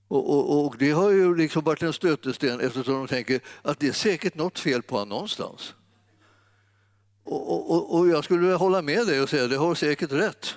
Och, 0.08 0.30
och, 0.30 0.66
och, 0.66 0.76
det 0.78 0.90
har 0.90 1.10
ju 1.10 1.36
liksom 1.36 1.64
varit 1.64 1.82
en 1.82 1.92
stötesten 1.92 2.60
eftersom 2.60 2.94
de 2.94 3.06
tänker 3.06 3.40
att 3.62 3.80
det 3.80 3.88
är 3.88 3.92
säkert 3.92 4.34
något 4.34 4.58
fel 4.58 4.82
på 4.82 4.94
honom 4.94 5.08
någonstans. 5.08 5.74
Och, 7.24 7.98
och, 7.98 8.08
jag 8.08 8.24
skulle 8.24 8.40
vilja 8.40 8.56
hålla 8.56 8.82
med 8.82 9.06
dig 9.06 9.20
och 9.20 9.28
säga 9.28 9.44
att 9.44 9.50
det 9.50 9.56
har 9.56 9.74
säkert 9.74 10.12
rätt. 10.12 10.54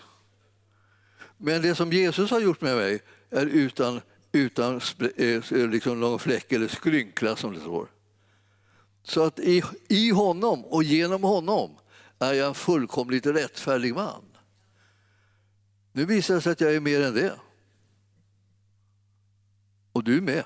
Men 1.37 1.61
det 1.61 1.75
som 1.75 1.93
Jesus 1.93 2.31
har 2.31 2.39
gjort 2.39 2.61
med 2.61 2.75
mig 2.75 3.01
är 3.29 3.45
utan, 3.45 4.01
utan 4.31 4.81
eh, 5.15 5.69
liksom 5.69 5.99
någon 5.99 6.19
fläck 6.19 6.51
eller 6.51 6.67
skrynkla 6.67 7.35
som 7.35 7.53
det 7.53 7.59
står. 7.59 7.87
Så 9.03 9.23
att 9.23 9.39
i, 9.39 9.63
i 9.87 10.09
honom 10.09 10.65
och 10.65 10.83
genom 10.83 11.23
honom 11.23 11.71
är 12.19 12.33
jag 12.33 12.47
en 12.47 12.53
fullkomligt 12.53 13.25
rättfärdig 13.25 13.95
man. 13.95 14.23
Nu 15.91 16.05
visar 16.05 16.35
det 16.35 16.41
sig 16.41 16.51
att 16.51 16.61
jag 16.61 16.75
är 16.75 16.79
mer 16.79 17.01
än 17.01 17.13
det. 17.13 17.33
Och 19.91 20.03
du 20.03 20.21
med. 20.21 20.43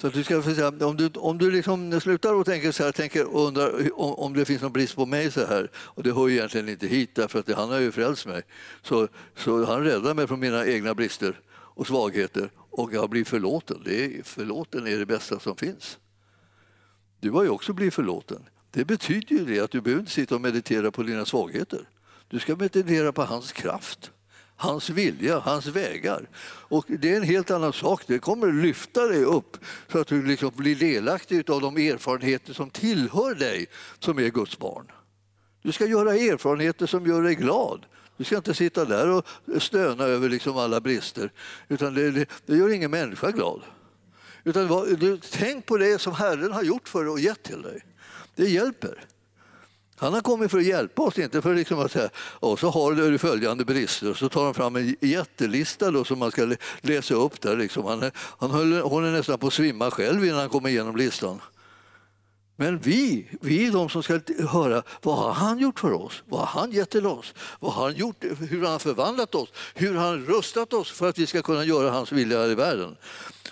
Så 0.00 0.06
att 0.06 0.12
du 0.12 0.24
ska 0.24 0.42
säga, 0.42 0.68
om 0.68 0.96
du, 0.96 1.08
om 1.08 1.38
du 1.38 1.50
liksom 1.50 2.00
slutar 2.00 2.34
och 2.34 2.46
tänker 2.46 2.72
så 2.72 2.84
här, 2.84 2.92
tänker 2.92 3.34
och 3.34 3.46
undrar 3.46 4.00
om, 4.00 4.14
om 4.14 4.32
det 4.32 4.44
finns 4.44 4.62
någon 4.62 4.72
brist 4.72 4.96
på 4.96 5.06
mig 5.06 5.30
så 5.30 5.46
här, 5.46 5.70
och 5.76 6.02
det 6.02 6.12
hör 6.12 6.28
ju 6.28 6.36
egentligen 6.36 6.68
inte 6.68 6.86
hit 6.86 7.14
därför 7.14 7.38
att 7.38 7.52
han 7.52 7.70
har 7.70 7.78
ju 7.78 7.92
frälst 7.92 8.26
mig, 8.26 8.42
så, 8.82 9.08
så 9.36 9.64
han 9.64 9.84
räddar 9.84 10.14
mig 10.14 10.26
från 10.26 10.40
mina 10.40 10.66
egna 10.66 10.94
brister 10.94 11.40
och 11.48 11.86
svagheter 11.86 12.50
och 12.70 12.94
jag 12.94 13.10
blir 13.10 13.24
förlåten. 13.24 13.82
Det 13.84 14.04
är, 14.04 14.22
förlåten 14.22 14.86
är 14.86 14.98
det 14.98 15.06
bästa 15.06 15.40
som 15.40 15.56
finns. 15.56 15.98
Du 17.20 17.30
har 17.30 17.42
ju 17.42 17.48
också 17.48 17.72
blivit 17.72 17.94
förlåten. 17.94 18.48
Det 18.70 18.84
betyder 18.84 19.36
ju 19.36 19.44
det 19.44 19.60
att 19.60 19.70
du 19.70 19.80
behöver 19.80 20.00
inte 20.00 20.12
sitta 20.12 20.34
och 20.34 20.40
meditera 20.40 20.90
på 20.90 21.02
dina 21.02 21.24
svagheter. 21.24 21.88
Du 22.28 22.38
ska 22.38 22.56
meditera 22.56 23.12
på 23.12 23.22
hans 23.22 23.52
kraft 23.52 24.10
hans 24.56 24.90
vilja, 24.90 25.38
hans 25.38 25.66
vägar. 25.66 26.28
Och 26.44 26.84
Det 26.88 27.12
är 27.12 27.16
en 27.16 27.22
helt 27.22 27.50
annan 27.50 27.72
sak. 27.72 28.02
Det 28.06 28.18
kommer 28.18 28.52
lyfta 28.52 29.06
dig 29.06 29.24
upp 29.24 29.56
så 29.92 29.98
att 29.98 30.06
du 30.06 30.26
liksom 30.26 30.50
blir 30.56 30.76
delaktig 30.76 31.50
av 31.50 31.60
de 31.60 31.76
erfarenheter 31.76 32.52
som 32.52 32.70
tillhör 32.70 33.34
dig 33.34 33.66
som 33.98 34.18
är 34.18 34.28
Guds 34.28 34.58
barn. 34.58 34.92
Du 35.62 35.72
ska 35.72 35.86
göra 35.86 36.14
erfarenheter 36.14 36.86
som 36.86 37.06
gör 37.06 37.22
dig 37.22 37.34
glad. 37.34 37.86
Du 38.16 38.24
ska 38.24 38.36
inte 38.36 38.54
sitta 38.54 38.84
där 38.84 39.08
och 39.10 39.26
stöna 39.58 40.04
över 40.04 40.28
liksom 40.28 40.56
alla 40.56 40.80
brister. 40.80 41.32
Utan 41.68 41.94
det, 41.94 42.10
det, 42.10 42.26
det 42.46 42.56
gör 42.56 42.72
ingen 42.72 42.90
människa 42.90 43.30
glad. 43.30 43.62
Utan 44.44 44.68
du, 44.98 45.20
tänk 45.30 45.66
på 45.66 45.76
det 45.76 46.00
som 46.00 46.12
Herren 46.12 46.52
har 46.52 46.62
gjort 46.62 46.88
för 46.88 47.04
dig 47.04 47.10
och 47.10 47.20
gett 47.20 47.42
till 47.42 47.62
dig. 47.62 47.84
Det 48.34 48.50
hjälper. 48.50 49.06
Han 49.98 50.12
har 50.12 50.20
kommit 50.20 50.50
för 50.50 50.58
att 50.58 50.64
hjälpa 50.64 51.02
oss, 51.02 51.18
inte 51.18 51.42
för 51.42 51.54
liksom 51.54 51.78
att 51.78 51.92
säga 51.92 52.10
och 52.16 52.58
så 52.60 52.70
har 52.70 52.92
du 52.92 53.18
följande 53.18 53.64
brister. 53.64 54.10
Och 54.10 54.16
så 54.16 54.28
tar 54.28 54.44
han 54.44 54.54
fram 54.54 54.76
en 54.76 54.96
jättelista 55.00 55.90
då, 55.90 56.04
som 56.04 56.18
man 56.18 56.30
ska 56.30 56.56
läsa 56.80 57.14
upp. 57.14 57.40
där. 57.40 57.56
Liksom. 57.56 57.84
Han, 57.84 58.10
han 58.38 58.50
höll, 58.50 58.80
håller 58.80 59.10
nästan 59.10 59.38
på 59.38 59.46
att 59.46 59.52
svimma 59.52 59.90
själv 59.90 60.24
innan 60.24 60.38
han 60.38 60.48
kommer 60.48 60.68
igenom 60.68 60.96
listan. 60.96 61.40
Men 62.56 62.78
vi, 62.78 63.28
vi 63.40 63.66
är 63.66 63.72
de 63.72 63.88
som 63.88 64.02
ska 64.02 64.20
höra 64.48 64.82
vad 65.02 65.16
har 65.16 65.32
han 65.32 65.58
gjort 65.58 65.80
för 65.80 65.92
oss? 65.92 66.22
Vad 66.26 66.40
har 66.40 66.60
han 66.60 66.72
gett 66.72 66.90
till 66.90 67.06
oss? 67.06 67.34
Vad 67.60 67.72
har 67.72 67.84
han 67.84 67.94
gjort, 67.94 68.24
hur 68.50 68.62
har 68.62 68.70
han 68.70 68.80
förvandlat 68.80 69.34
oss? 69.34 69.48
Hur 69.74 69.94
har 69.94 70.06
han 70.06 70.26
rustat 70.26 70.72
oss 70.72 70.90
för 70.90 71.08
att 71.08 71.18
vi 71.18 71.26
ska 71.26 71.42
kunna 71.42 71.64
göra 71.64 71.90
hans 71.90 72.12
vilja 72.12 72.46
i 72.46 72.54
världen? 72.54 72.96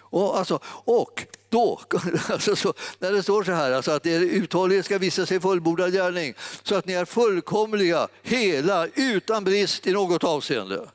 Och, 0.00 0.38
alltså, 0.38 0.58
och 0.84 1.26
då, 1.54 1.80
alltså 2.28 2.56
så, 2.56 2.74
när 2.98 3.12
det 3.12 3.22
står 3.22 3.44
så 3.44 3.52
här, 3.52 3.72
alltså 3.72 3.90
att 3.90 4.06
er 4.06 4.20
uthållighet 4.20 4.84
ska 4.84 4.98
visa 4.98 5.26
sig 5.26 5.40
fullbordad 5.40 5.92
gärning 5.92 6.34
så 6.62 6.74
att 6.74 6.86
ni 6.86 6.92
är 6.92 7.04
fullkomliga, 7.04 8.08
hela, 8.22 8.86
utan 8.86 9.44
brist 9.44 9.86
i 9.86 9.92
något 9.92 10.24
avseende. 10.24 10.90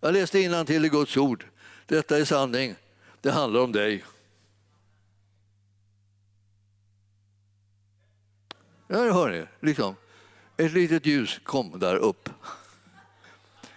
Jag 0.00 0.12
läste 0.12 0.64
till 0.64 0.84
i 0.84 0.88
Guds 0.88 1.16
ord. 1.16 1.46
Detta 1.86 2.18
är 2.18 2.24
sanning. 2.24 2.74
Det 3.20 3.30
handlar 3.30 3.60
om 3.60 3.72
dig. 3.72 4.04
Ja, 8.88 8.98
det 8.98 9.12
hör 9.12 9.30
ni. 9.30 9.44
Liksom. 9.60 9.96
Ett 10.56 10.72
litet 10.72 11.06
ljus 11.06 11.40
kom 11.44 11.78
där 11.78 11.96
upp. 11.96 12.28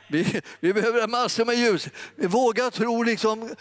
Vi, 0.10 0.42
vi 0.60 0.74
behöver 0.74 1.08
massor 1.08 1.46
med 1.46 1.56
ljus. 1.56 1.88
Våga 2.16 2.72
tro 2.72 3.04
liksom 3.04 3.56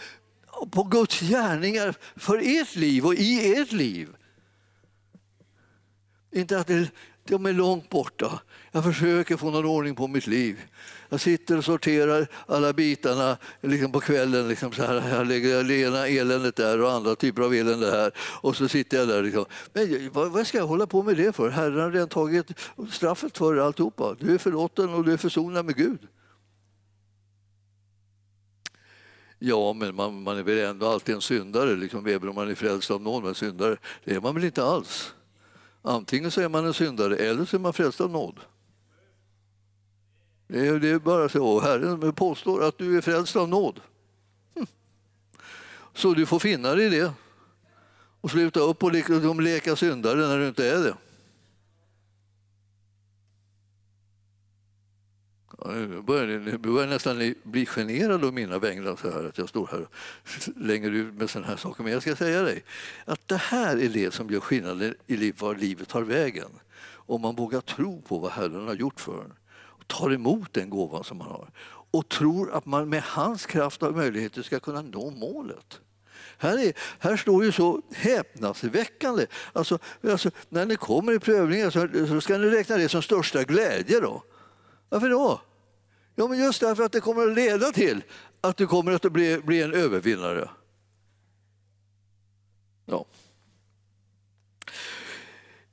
på 0.71 0.83
Guds 0.83 1.19
gärningar 1.19 1.95
för 2.15 2.61
ert 2.61 2.75
liv 2.75 3.05
och 3.05 3.15
i 3.15 3.53
ert 3.53 3.71
liv. 3.71 4.09
Inte 6.31 6.59
att 6.59 6.69
de 7.27 7.45
är 7.45 7.53
långt 7.53 7.89
borta. 7.89 8.39
Jag 8.71 8.83
försöker 8.83 9.37
få 9.37 9.51
någon 9.51 9.65
ordning 9.65 9.95
på 9.95 10.07
mitt 10.07 10.27
liv. 10.27 10.59
Jag 11.09 11.19
sitter 11.19 11.57
och 11.57 11.65
sorterar 11.65 12.27
alla 12.47 12.73
bitarna 12.73 13.37
liksom 13.61 13.91
på 13.91 13.99
kvällen. 13.99 14.47
Liksom 14.47 14.71
så 14.71 14.83
här. 14.83 15.09
Jag 15.09 15.27
lägger 15.27 15.63
det 15.63 15.75
ena 15.75 16.07
eländet 16.07 16.55
där 16.55 16.81
och 16.81 16.91
andra 16.91 17.15
typer 17.15 17.41
av 17.41 17.53
elände 17.53 17.91
här. 17.91 18.11
Och 18.17 18.55
så 18.55 18.67
sitter 18.67 18.97
jag 18.97 19.07
där. 19.07 19.23
Liksom. 19.23 19.45
Men 19.73 20.09
vad 20.11 20.47
ska 20.47 20.57
jag 20.57 20.67
hålla 20.67 20.87
på 20.87 21.03
med 21.03 21.17
det 21.17 21.35
för? 21.35 21.49
Herren 21.49 21.79
har 21.79 21.91
redan 21.91 22.09
tagit 22.09 22.47
straffet 22.91 23.37
för 23.37 23.57
alltihopa. 23.57 24.15
Du 24.19 24.33
är 24.33 24.37
förlåten 24.37 24.93
och 24.93 25.05
du 25.05 25.13
är 25.13 25.17
försonad 25.17 25.65
med 25.65 25.75
Gud. 25.75 25.99
Ja, 29.39 29.73
men 29.73 29.95
man, 29.95 30.23
man 30.23 30.37
är 30.37 30.43
väl 30.43 30.59
ändå 30.59 30.87
alltid 30.87 31.15
en 31.15 31.21
syndare, 31.21 31.75
liksom, 31.75 32.05
även 32.07 32.29
om 32.29 32.35
man 32.35 32.49
är 32.49 32.55
frälst 32.55 32.91
av 32.91 33.01
nåd. 33.01 33.23
Men 33.23 33.35
syndare, 33.35 33.77
det 34.03 34.15
är 34.15 34.21
man 34.21 34.35
väl 34.35 34.43
inte 34.43 34.63
alls? 34.63 35.13
Antingen 35.81 36.31
så 36.31 36.41
är 36.41 36.49
man 36.49 36.65
en 36.65 36.73
syndare 36.73 37.17
eller 37.17 37.45
så 37.45 37.57
är 37.57 37.59
man 37.59 37.73
frälst 37.73 38.01
av 38.01 38.09
nåd. 38.09 38.39
Det 40.47 40.67
är, 40.67 40.79
det 40.79 40.89
är 40.89 40.99
bara 40.99 41.29
så. 41.29 41.59
Herren 41.59 42.13
påstår 42.13 42.63
att 42.63 42.77
du 42.77 42.97
är 42.97 43.01
frälst 43.01 43.35
av 43.35 43.49
nåd. 43.49 43.81
Hm. 44.55 44.67
Så 45.93 46.13
du 46.13 46.25
får 46.25 46.39
finna 46.39 46.75
dig 46.75 46.85
i 46.85 46.89
det 46.89 47.13
och 48.21 48.31
sluta 48.31 48.59
upp 48.59 48.83
och 48.83 48.91
leka 49.41 49.75
syndare 49.75 50.27
när 50.27 50.39
du 50.39 50.47
inte 50.47 50.69
är 50.69 50.83
det. 50.83 50.95
Eh, 55.69 55.75
nu 55.75 56.01
börjar, 56.01 56.57
börjar 56.57 56.79
jag 56.79 56.89
nästan 56.89 57.33
bli 57.43 57.65
generad 57.65 58.25
av 58.25 58.33
mina 58.33 58.59
vägnar 58.59 58.95
så 58.95 59.11
här 59.11 59.23
att 59.23 59.37
jag 59.37 59.49
står 59.49 59.67
här 59.71 59.81
och 59.81 59.91
länger 60.65 60.91
ut 60.91 61.13
med 61.13 61.29
sådana 61.29 61.47
här 61.47 61.57
saker. 61.57 61.83
Men 61.83 61.93
jag 61.93 62.01
ska 62.01 62.15
säga 62.15 62.41
dig 62.41 62.63
att 63.05 63.27
det 63.27 63.37
här 63.37 63.77
är 63.77 63.89
det 63.89 64.13
som 64.13 64.29
gör 64.29 64.39
skillnaden 64.39 64.95
i 65.07 65.17
liv, 65.17 65.35
var 65.39 65.55
livet 65.55 65.87
tar 65.87 66.01
vägen. 66.01 66.49
Om 67.07 67.21
man 67.21 67.35
vågar 67.35 67.61
tro 67.61 68.01
på 68.01 68.19
vad 68.19 68.31
Herren 68.31 68.67
har 68.67 68.75
gjort 68.75 68.99
för 68.99 69.23
en 69.23 69.33
och 69.53 69.87
tar 69.87 70.13
emot 70.13 70.53
den 70.53 70.69
gåvan 70.69 71.03
som 71.03 71.17
man 71.17 71.27
har 71.27 71.49
och 71.91 72.09
tror 72.09 72.51
att 72.51 72.65
man 72.65 72.89
med 72.89 73.03
hans 73.03 73.45
kraft 73.45 73.83
och 73.83 73.95
möjligheter 73.95 74.41
ska 74.41 74.59
kunna 74.59 74.81
nå 74.81 75.09
målet. 75.11 75.79
Här, 76.37 76.57
är, 76.57 76.73
här 76.99 77.17
står 77.17 77.43
ju 77.43 77.51
så 77.51 77.81
häpnadsväckande. 77.91 79.25
Alltså, 79.53 79.79
alltså, 80.03 80.31
när 80.49 80.65
ni 80.65 80.75
kommer 80.75 81.13
i 81.13 81.19
prövningen 81.19 81.71
så, 81.71 81.87
så 82.07 82.21
ska 82.21 82.37
ni 82.37 82.47
räkna 82.49 82.77
det 82.77 82.89
som 82.89 83.01
största 83.01 83.43
glädje. 83.43 83.99
Då. 83.99 84.23
Varför 84.89 85.09
då? 85.09 85.41
Ja, 86.15 86.27
men 86.27 86.39
just 86.39 86.61
därför 86.61 86.83
att 86.83 86.91
det 86.91 87.01
kommer 87.01 87.27
att 87.27 87.35
leda 87.35 87.71
till 87.71 88.03
att 88.41 88.57
du 88.57 88.67
kommer 88.67 88.91
att 88.91 89.01
bli, 89.01 89.37
bli 89.37 89.61
en 89.61 89.73
övervinnare. 89.73 90.49
Ja. 92.85 93.05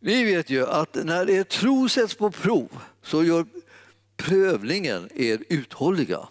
Ni 0.00 0.24
vet 0.24 0.50
ju 0.50 0.66
att 0.66 0.94
när 0.94 1.30
er 1.30 1.44
tro 1.44 1.88
sätts 1.88 2.14
på 2.14 2.30
prov 2.30 2.68
så 3.02 3.24
gör 3.24 3.46
prövningen 4.16 5.08
er 5.14 5.44
uthålliga. 5.48 6.28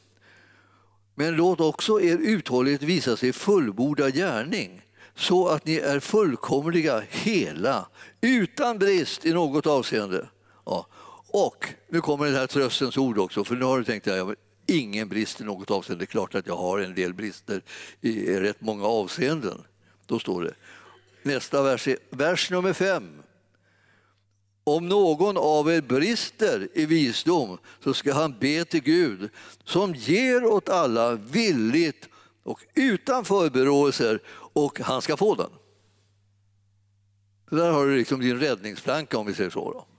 Men 1.16 1.36
låt 1.36 1.60
också 1.60 2.02
er 2.02 2.18
uthållighet 2.18 2.82
visa 2.82 3.18
sig 3.18 3.34
fullborda 3.34 4.10
gärning 4.10 4.82
så 5.16 5.48
att 5.48 5.66
ni 5.66 5.76
är 5.76 6.00
fullkomliga, 6.00 7.04
hela, 7.10 7.88
utan 8.22 8.80
brist 8.80 9.26
i 9.26 9.34
något 9.34 9.68
avseende. 9.68 10.30
Ja. 10.66 10.88
Och 11.34 11.68
nu 11.90 12.02
kommer 12.02 12.26
det 12.26 12.38
här 12.38 12.48
tröstens 12.48 12.98
ord 12.98 13.18
också, 13.18 13.44
för 13.44 13.56
nu 13.56 13.66
har 13.66 13.78
du 13.78 13.84
tänkt 13.84 14.08
att 14.08 14.18
jag 14.18 14.36
ingen 14.66 15.10
brist 15.10 15.42
i 15.42 15.44
något 15.44 15.72
avseende. 15.72 16.02
Det 16.02 16.06
är 16.06 16.12
klart 16.12 16.36
att 16.36 16.48
jag 16.48 16.58
har 16.58 16.80
en 16.80 16.96
del 16.96 17.14
brister 17.14 17.62
i 18.02 18.40
rätt 18.40 18.62
många 18.62 18.86
avseenden. 18.86 19.64
Då 20.06 20.20
står 20.20 20.44
det. 20.44 20.54
Nästa 21.24 21.64
vers, 21.64 21.88
är, 21.88 21.98
vers 22.10 22.52
nummer 22.52 22.74
fem. 22.74 23.22
Om 24.64 24.90
någon 24.90 25.38
av 25.38 25.72
er 25.72 25.82
brister 25.82 26.68
i 26.74 26.86
visdom 26.86 27.58
så 27.84 27.94
ska 27.94 28.14
han 28.14 28.36
be 28.40 28.66
till 28.66 28.84
Gud 28.84 29.30
som 29.66 29.96
ger 29.96 30.46
åt 30.46 30.70
alla 30.70 31.16
villigt 31.16 32.10
och 32.44 32.66
utan 32.74 33.26
förberåelser 33.26 34.20
och 34.54 34.80
han 34.80 35.02
ska 35.02 35.18
få 35.18 35.36
den. 35.36 35.50
Så 37.50 37.56
där 37.56 37.72
har 37.72 37.86
du 37.86 37.98
liksom 37.98 38.20
din 38.20 38.40
räddningsplanka 38.40 39.18
om 39.18 39.26
vi 39.26 39.34
säger 39.34 39.50
så. 39.50 39.72
Då. 39.72 39.91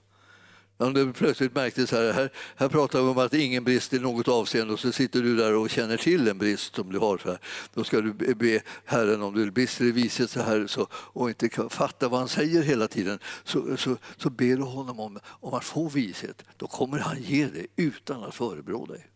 Om 0.77 0.93
du 0.93 1.13
plötsligt 1.13 1.55
märkte 1.55 1.87
så 1.87 1.95
här, 1.95 2.13
här, 2.13 2.29
här 2.55 2.69
pratar 2.69 3.01
vi 3.01 3.07
om 3.07 3.17
att 3.17 3.33
ingen 3.33 3.63
brist 3.63 3.93
i 3.93 3.99
något 3.99 4.27
avseende 4.27 4.73
och 4.73 4.79
så 4.79 4.91
sitter 4.91 5.21
du 5.21 5.35
där 5.35 5.55
och 5.55 5.69
känner 5.69 5.97
till 5.97 6.27
en 6.27 6.37
brist 6.37 6.75
som 6.75 6.91
du 6.91 6.99
har. 6.99 7.17
Så 7.17 7.29
här. 7.29 7.39
Då 7.73 7.83
ska 7.83 8.01
du 8.01 8.13
be 8.35 8.61
Herren 8.85 9.21
om 9.21 9.33
du 9.33 9.51
brister 9.51 9.85
i 9.85 9.91
vishet 9.91 10.29
så 10.29 10.41
här 10.41 10.67
så, 10.67 10.87
och 10.91 11.29
inte 11.29 11.49
kan 11.49 11.69
fatta 11.69 12.09
vad 12.09 12.19
han 12.19 12.29
säger 12.29 12.63
hela 12.63 12.87
tiden 12.87 13.19
så, 13.43 13.77
så, 13.77 13.97
så 14.17 14.29
ber 14.29 14.57
du 14.57 14.63
honom 14.63 14.99
om, 14.99 15.19
om 15.25 15.53
att 15.53 15.65
få 15.65 15.89
vishet. 15.89 16.43
Då 16.57 16.67
kommer 16.67 16.99
han 16.99 17.21
ge 17.21 17.45
dig 17.45 17.67
utan 17.75 18.23
att 18.23 18.35
förebrå 18.35 18.85
dig. 18.85 19.07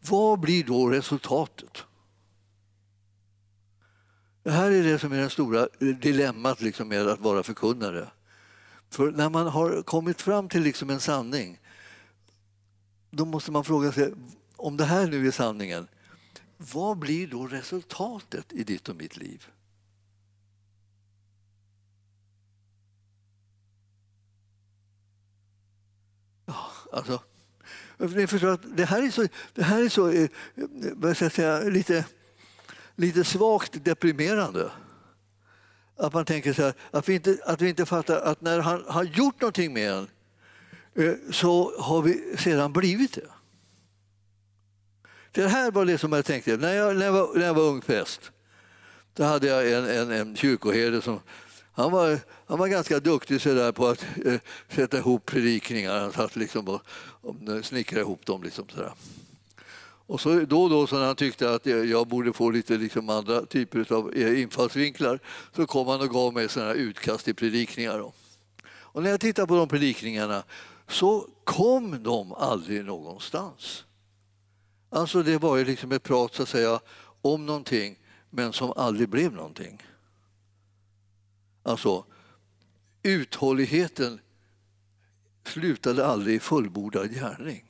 Vad 0.00 0.40
blir 0.40 0.64
då 0.64 0.88
resultatet? 0.88 1.82
Det 4.42 4.50
här 4.50 4.70
är 4.70 4.82
det 4.82 4.98
som 4.98 5.12
är 5.12 5.16
det 5.16 5.30
stora 5.30 5.68
dilemmat 5.78 6.60
liksom 6.60 6.88
med 6.88 7.08
att 7.08 7.20
vara 7.20 7.42
förkunnare. 7.42 8.08
För 8.94 9.10
när 9.10 9.30
man 9.30 9.46
har 9.46 9.82
kommit 9.82 10.22
fram 10.22 10.48
till 10.48 10.62
liksom 10.62 10.90
en 10.90 11.00
sanning 11.00 11.58
då 13.10 13.24
måste 13.24 13.52
man 13.52 13.64
fråga 13.64 13.92
sig, 13.92 14.14
om 14.56 14.76
det 14.76 14.84
här 14.84 15.06
nu 15.06 15.26
är 15.26 15.30
sanningen, 15.30 15.88
vad 16.56 16.98
blir 16.98 17.26
då 17.26 17.46
resultatet 17.46 18.52
i 18.52 18.64
ditt 18.64 18.88
och 18.88 18.96
mitt 18.96 19.16
liv? 19.16 19.46
Ja, 26.46 26.66
alltså, 26.92 27.22
ni 27.98 28.26
förstår 28.26 28.48
att 28.48 28.76
det 28.76 28.84
här 28.84 29.02
är 29.02 29.10
så, 29.10 29.26
det 29.54 29.62
här 29.62 29.84
är 29.84 29.88
så 29.88 30.08
eh, 30.08 30.30
vad 30.94 31.16
ska 31.16 31.24
jag 31.24 31.32
säga, 31.32 31.60
lite, 31.60 32.06
lite 32.96 33.24
svagt 33.24 33.84
deprimerande. 33.84 34.70
Att 35.96 36.12
man 36.12 36.24
tänker 36.24 36.52
så 36.52 36.62
här, 36.62 36.74
att 36.90 37.08
vi 37.08 37.14
inte, 37.14 37.38
att 37.44 37.60
vi 37.60 37.68
inte 37.68 37.86
fattar 37.86 38.20
att 38.20 38.40
när 38.40 38.60
han 38.60 38.84
har 38.88 39.04
gjort 39.04 39.40
någonting 39.40 39.72
med 39.72 39.90
en 39.90 40.08
eh, 40.94 41.14
så 41.30 41.80
har 41.80 42.02
vi 42.02 42.36
sedan 42.38 42.72
blivit 42.72 43.12
det. 43.12 43.26
Det 45.32 45.48
här 45.48 45.70
var 45.70 45.84
det 45.84 45.98
som 45.98 46.12
jag 46.12 46.24
tänkte. 46.24 46.56
När 46.56 46.74
jag, 46.74 46.96
när 46.96 47.06
jag, 47.06 47.12
var, 47.12 47.38
när 47.38 47.46
jag 47.46 47.54
var 47.54 47.62
ung 47.62 47.80
präst 47.80 48.30
då 49.14 49.24
hade 49.24 49.46
jag 49.46 49.72
en, 49.72 49.84
en, 49.84 50.10
en 50.10 50.36
kyrkoherde 50.36 51.02
som 51.02 51.20
han 51.72 51.92
var, 51.92 52.18
han 52.46 52.58
var 52.58 52.68
ganska 52.68 53.00
duktig 53.00 53.40
så 53.40 53.54
där 53.54 53.72
på 53.72 53.86
att 53.86 54.06
eh, 54.24 54.40
sätta 54.68 54.98
ihop 54.98 55.26
predikningar. 55.26 56.00
Han 56.00 56.12
satt 56.12 56.36
liksom 56.36 56.68
och, 56.68 56.82
och 57.20 57.34
snickrade 57.62 58.00
ihop 58.00 58.26
dem. 58.26 58.42
Liksom 58.42 58.68
så 58.68 58.80
där. 58.80 58.92
Och 60.06 60.20
så 60.20 60.40
då 60.40 60.62
och 60.62 60.70
då 60.70 60.86
så 60.86 60.98
när 60.98 61.06
han 61.06 61.16
tyckte 61.16 61.54
att 61.54 61.66
jag 61.66 62.06
borde 62.08 62.32
få 62.32 62.50
lite 62.50 62.78
liksom 62.78 63.08
andra 63.08 63.46
typer 63.46 63.92
av 63.92 64.12
eh, 64.14 64.42
infallsvinklar 64.42 65.20
så 65.56 65.66
kom 65.66 65.88
han 65.88 66.00
och 66.00 66.10
gav 66.10 66.34
mig 66.34 66.48
sådana 66.48 66.72
utkast 66.72 67.24
till 67.24 67.34
predikningar. 67.34 67.98
Då. 67.98 68.12
Och 68.66 69.02
när 69.02 69.10
jag 69.10 69.20
tittar 69.20 69.46
på 69.46 69.56
de 69.56 69.68
predikningarna 69.68 70.44
så 70.88 71.28
kom 71.44 72.02
de 72.02 72.32
aldrig 72.32 72.84
någonstans. 72.84 73.84
Alltså 74.90 75.22
det 75.22 75.38
var 75.38 75.56
ju 75.56 75.64
liksom 75.64 75.92
ett 75.92 76.02
prat 76.02 76.34
så 76.34 76.42
att 76.42 76.48
säga 76.48 76.80
om 77.22 77.46
någonting 77.46 77.98
men 78.30 78.52
som 78.52 78.72
aldrig 78.76 79.08
blev 79.08 79.32
någonting. 79.32 79.82
Alltså 81.62 82.04
uthålligheten 83.02 84.20
slutade 85.44 86.06
aldrig 86.06 86.36
i 86.36 86.40
fullbordad 86.40 87.10
gärning. 87.10 87.64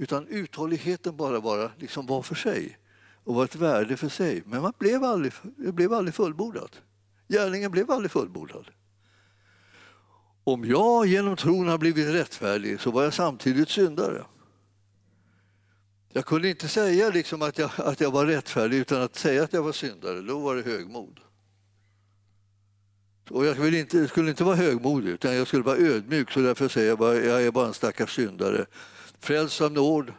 Utan 0.00 0.28
uthålligheten 0.28 1.16
bara, 1.16 1.40
bara 1.40 1.70
liksom 1.78 2.06
var 2.06 2.22
för 2.22 2.34
sig 2.34 2.78
och 3.24 3.34
var 3.34 3.44
ett 3.44 3.56
värde 3.56 3.96
för 3.96 4.08
sig. 4.08 4.42
Men 4.46 4.62
man 4.62 4.72
blev 4.78 5.04
aldrig, 5.04 5.32
det 5.56 5.72
blev 5.72 5.92
aldrig 5.92 6.14
fullbordat. 6.14 6.80
Gärningen 7.28 7.70
blev 7.70 7.90
aldrig 7.90 8.10
fullbordad. 8.10 8.70
Om 10.44 10.64
jag 10.64 11.06
genom 11.06 11.36
tron 11.36 11.68
har 11.68 11.78
blivit 11.78 12.14
rättfärdig 12.14 12.80
så 12.80 12.90
var 12.90 13.02
jag 13.02 13.14
samtidigt 13.14 13.68
syndare. 13.68 14.24
Jag 16.12 16.26
kunde 16.26 16.48
inte 16.48 16.68
säga 16.68 17.10
liksom 17.10 17.42
att, 17.42 17.58
jag, 17.58 17.70
att 17.76 18.00
jag 18.00 18.10
var 18.10 18.26
rättfärdig 18.26 18.76
utan 18.78 19.02
att 19.02 19.16
säga 19.16 19.42
att 19.42 19.52
jag 19.52 19.62
var 19.62 19.72
syndare. 19.72 20.20
Då 20.20 20.38
var 20.38 20.56
det 20.56 20.62
högmod. 20.62 21.20
Och 23.30 23.46
jag 23.46 23.56
skulle 23.56 23.78
inte, 23.78 24.08
skulle 24.08 24.30
inte 24.30 24.44
vara 24.44 24.56
högmodig 24.56 25.10
utan 25.10 25.36
jag 25.36 25.46
skulle 25.46 25.62
vara 25.62 25.76
ödmjuk 25.76 26.30
så 26.30 26.40
därför 26.40 26.68
säger 26.68 26.88
jag 26.88 26.98
bara 26.98 27.14
jag 27.14 27.42
är 27.42 27.50
bara 27.50 27.66
en 27.66 27.74
stackars 27.74 28.14
syndare 28.14 28.66
Frälst 29.18 29.60
av 29.60 29.72
nåd, 29.72 30.12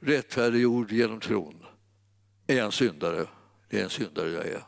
rättfärdiggjord 0.00 0.92
genom 0.92 1.20
tron. 1.20 1.64
Är 2.46 2.56
jag 2.56 2.66
en 2.66 2.72
syndare? 2.72 3.26
Det 3.68 3.80
är 3.80 3.84
en 3.84 3.90
syndare 3.90 4.30
jag 4.30 4.46
är. 4.46 4.62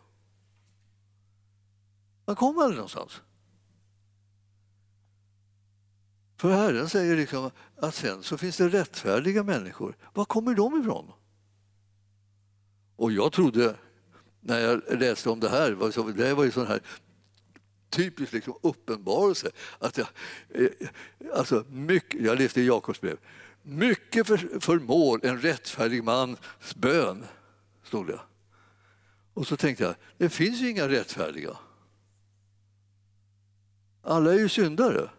Man 2.24 2.36
kommer 2.36 2.62
aldrig 2.62 2.76
någonstans. 2.76 3.20
För 6.36 6.50
Herren 6.50 6.88
säger 6.88 7.16
liksom 7.16 7.50
att 7.76 7.94
sen 7.94 8.22
så 8.22 8.38
finns 8.38 8.56
det 8.56 8.68
rättfärdiga 8.68 9.42
människor. 9.42 9.96
Var 10.14 10.24
kommer 10.24 10.54
de 10.54 10.80
ifrån? 10.80 11.12
Och 12.96 13.12
jag 13.12 13.32
trodde, 13.32 13.76
när 14.40 14.58
jag 14.58 15.00
läste 15.00 15.30
om 15.30 15.40
det 15.40 15.48
här, 15.48 15.70
det 16.12 16.34
var 16.34 16.44
ju 16.44 16.50
sån 16.50 16.66
här 16.66 16.82
typisk 17.90 18.32
liksom 18.32 18.54
uppenbarelse. 18.62 19.50
Att 19.78 19.98
jag, 19.98 20.06
eh, 20.48 20.88
alltså 21.34 21.64
mycket, 21.68 22.20
jag 22.20 22.38
läste 22.38 22.60
i 22.60 22.66
Jakobs 22.66 23.00
brev. 23.00 23.18
Mycket 23.62 24.26
förmår 24.60 25.26
en 25.26 25.40
rättfärdig 25.40 26.04
mans 26.04 26.38
bön, 26.76 27.24
stod 27.82 28.06
det. 28.06 28.20
Och 29.34 29.46
så 29.46 29.56
tänkte 29.56 29.84
jag, 29.84 29.94
det 30.18 30.28
finns 30.28 30.60
ju 30.60 30.70
inga 30.70 30.88
rättfärdiga. 30.88 31.56
Alla 34.02 34.34
är 34.34 34.38
ju 34.38 34.48
syndare. 34.48 35.10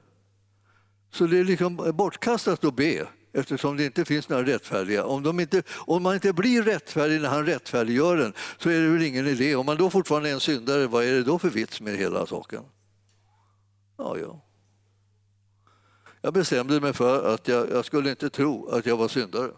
Så 1.12 1.28
det 1.28 1.38
är 1.38 1.44
liksom 1.44 1.76
bortkastat 1.94 2.64
att 2.64 2.76
be 2.76 3.08
eftersom 3.34 3.78
det 3.78 3.86
inte 3.86 4.06
finns 4.06 4.30
några 4.30 4.46
rättfärdiga. 4.46 5.06
Om, 5.06 5.24
de 5.24 5.40
inte, 5.40 5.64
om 5.70 6.04
man 6.04 6.14
inte 6.14 6.34
blir 6.34 6.64
rättfärdig 6.64 7.22
när 7.22 7.30
han 7.30 7.46
rättfärdiggör 7.46 8.18
den 8.18 8.34
så 8.58 8.70
är 8.70 8.82
det 8.82 8.90
väl 8.90 9.04
ingen 9.04 9.28
idé. 9.28 9.56
Om 9.56 9.66
man 9.66 9.78
då 9.78 9.90
fortfarande 9.90 10.30
är 10.30 10.34
en 10.34 10.40
syndare, 10.40 10.88
vad 10.88 11.04
är 11.04 11.12
det 11.12 11.24
då 11.24 11.40
för 11.40 11.50
vits 11.50 11.82
med 11.82 11.98
hela 11.98 12.26
saken? 12.26 12.64
Ja, 13.98 14.18
ja. 14.18 14.42
Jag 16.22 16.34
bestämde 16.34 16.82
mig 16.82 16.94
för 16.94 17.34
att 17.34 17.48
jag, 17.48 17.70
jag 17.70 17.86
skulle 17.86 18.10
inte 18.10 18.30
tro 18.30 18.70
att 18.70 18.86
jag 18.86 18.98
var 18.98 19.08
syndare 19.08 19.52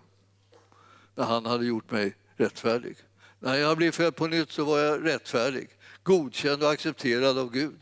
när 1.15 1.24
han 1.24 1.45
hade 1.45 1.65
gjort 1.65 1.91
mig 1.91 2.15
rättfärdig. 2.36 2.97
När 3.39 3.55
jag 3.55 3.78
blev 3.78 3.91
född 3.91 4.15
på 4.15 4.28
nytt 4.28 4.51
så 4.51 4.65
var 4.65 4.80
jag 4.80 5.05
rättfärdig, 5.05 5.69
godkänd 6.03 6.63
och 6.63 6.72
accepterad 6.72 7.38
av 7.38 7.51
Gud. 7.51 7.80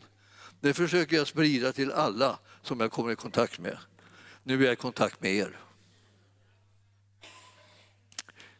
Det 0.60 0.74
försöker 0.74 1.16
jag 1.16 1.26
sprida 1.26 1.72
till 1.72 1.92
alla 1.92 2.38
som 2.62 2.80
jag 2.80 2.92
kommer 2.92 3.12
i 3.12 3.16
kontakt 3.16 3.58
med. 3.58 3.78
Nu 4.42 4.62
är 4.62 4.64
jag 4.64 4.72
i 4.72 4.76
kontakt 4.76 5.22
med 5.22 5.34
er. 5.34 5.58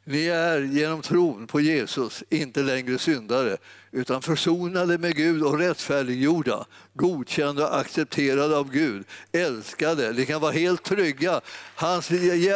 Ni 0.04 0.26
är 0.26 0.60
genom 0.60 1.02
tron 1.02 1.46
på 1.46 1.60
Jesus 1.60 2.24
inte 2.30 2.62
längre 2.62 2.98
syndare 2.98 3.56
utan 3.92 4.22
försonade 4.22 4.98
med 4.98 5.16
Gud 5.16 5.42
och 5.42 5.58
rättfärdiggjorda, 5.58 6.66
godkända 6.94 7.68
och 7.68 7.78
accepterade 7.78 8.56
av 8.56 8.70
Gud, 8.70 9.04
älskade. 9.32 10.12
Ni 10.12 10.26
kan 10.26 10.40
vara 10.40 10.52
helt 10.52 10.82
trygga. 10.82 11.40
Hans, 11.74 12.10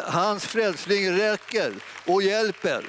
hans 0.04 0.46
frälsning 0.46 1.12
räcker 1.12 1.72
och 2.06 2.22
hjälper. 2.22 2.84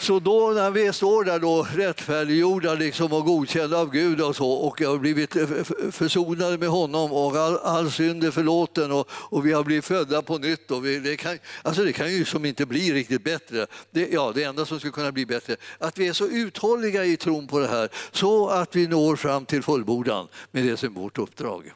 Så 0.00 0.20
då 0.20 0.50
när 0.50 0.70
vi 0.70 0.92
står 0.92 1.24
där 1.24 1.38
då 1.38 1.66
rättfärdiggjorda 1.74 2.74
liksom 2.74 3.12
och 3.12 3.24
godkända 3.24 3.78
av 3.78 3.90
Gud 3.90 4.20
och 4.20 4.36
så 4.36 4.50
och 4.50 4.80
har 4.80 4.98
blivit 4.98 5.36
eh, 5.36 5.46
försonade 5.90 6.58
med 6.58 6.68
honom 6.68 7.12
och 7.12 7.36
all, 7.36 7.58
all 7.58 7.90
synd 7.90 8.24
är 8.24 8.30
förlåten 8.30 8.92
och, 8.92 9.10
och 9.10 9.46
vi 9.46 9.52
har 9.52 9.64
blivit 9.64 9.84
födda 9.84 10.22
på 10.22 10.38
nytt. 10.38 10.70
Och 10.70 10.86
vi, 10.86 10.98
det, 10.98 11.16
kan, 11.16 11.38
alltså 11.62 11.84
det 11.84 11.92
kan 11.92 12.12
ju 12.12 12.24
som 12.24 12.44
inte 12.44 12.66
bli 12.66 12.92
riktigt 12.92 13.24
bättre. 13.24 13.66
Det, 13.90 14.08
ja, 14.12 14.32
det 14.34 14.42
enda 14.42 14.66
som 14.66 14.78
skulle 14.78 14.92
kunna 14.92 15.12
bli 15.12 15.26
bättre 15.26 15.56
att 15.78 15.98
vi 15.98 16.08
är 16.08 16.12
så 16.12 16.26
uthålliga 16.26 17.04
i 17.04 17.16
tron 17.16 17.46
på 17.46 17.58
det 17.58 17.68
här 17.68 17.88
så 18.12 18.48
att 18.48 18.76
vi 18.76 18.86
når 18.86 19.16
fram 19.16 19.46
till 19.46 19.62
fullbordan 19.62 20.28
med 20.50 20.64
det 20.64 20.76
som 20.76 20.96
är 20.96 21.00
vårt 21.00 21.18
uppdrag. 21.18 21.72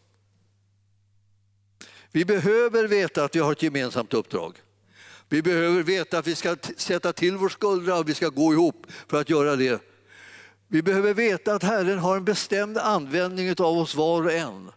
Vi 2.12 2.24
behöver 2.24 2.88
veta 2.88 3.24
att 3.24 3.36
vi 3.36 3.40
har 3.40 3.52
ett 3.52 3.62
gemensamt 3.62 4.14
uppdrag. 4.14 4.63
Vi 5.34 5.42
behöver 5.42 5.82
veta 5.82 6.18
att 6.18 6.26
vi 6.26 6.34
ska 6.34 6.56
sätta 6.76 7.12
till 7.12 7.36
vår 7.36 7.48
skuldra 7.48 7.98
och 7.98 8.08
vi 8.08 8.14
ska 8.14 8.28
gå 8.28 8.52
ihop 8.52 8.86
för 9.08 9.20
att 9.20 9.30
göra 9.30 9.56
det. 9.56 9.82
Vi 10.68 10.82
behöver 10.82 11.14
veta 11.14 11.54
att 11.54 11.62
Herren 11.62 11.98
har 11.98 12.16
en 12.16 12.24
bestämd 12.24 12.78
användning 12.78 13.50
av 13.50 13.78
oss 13.78 13.94
var 13.94 14.24
och 14.24 14.32
en. 14.32 14.70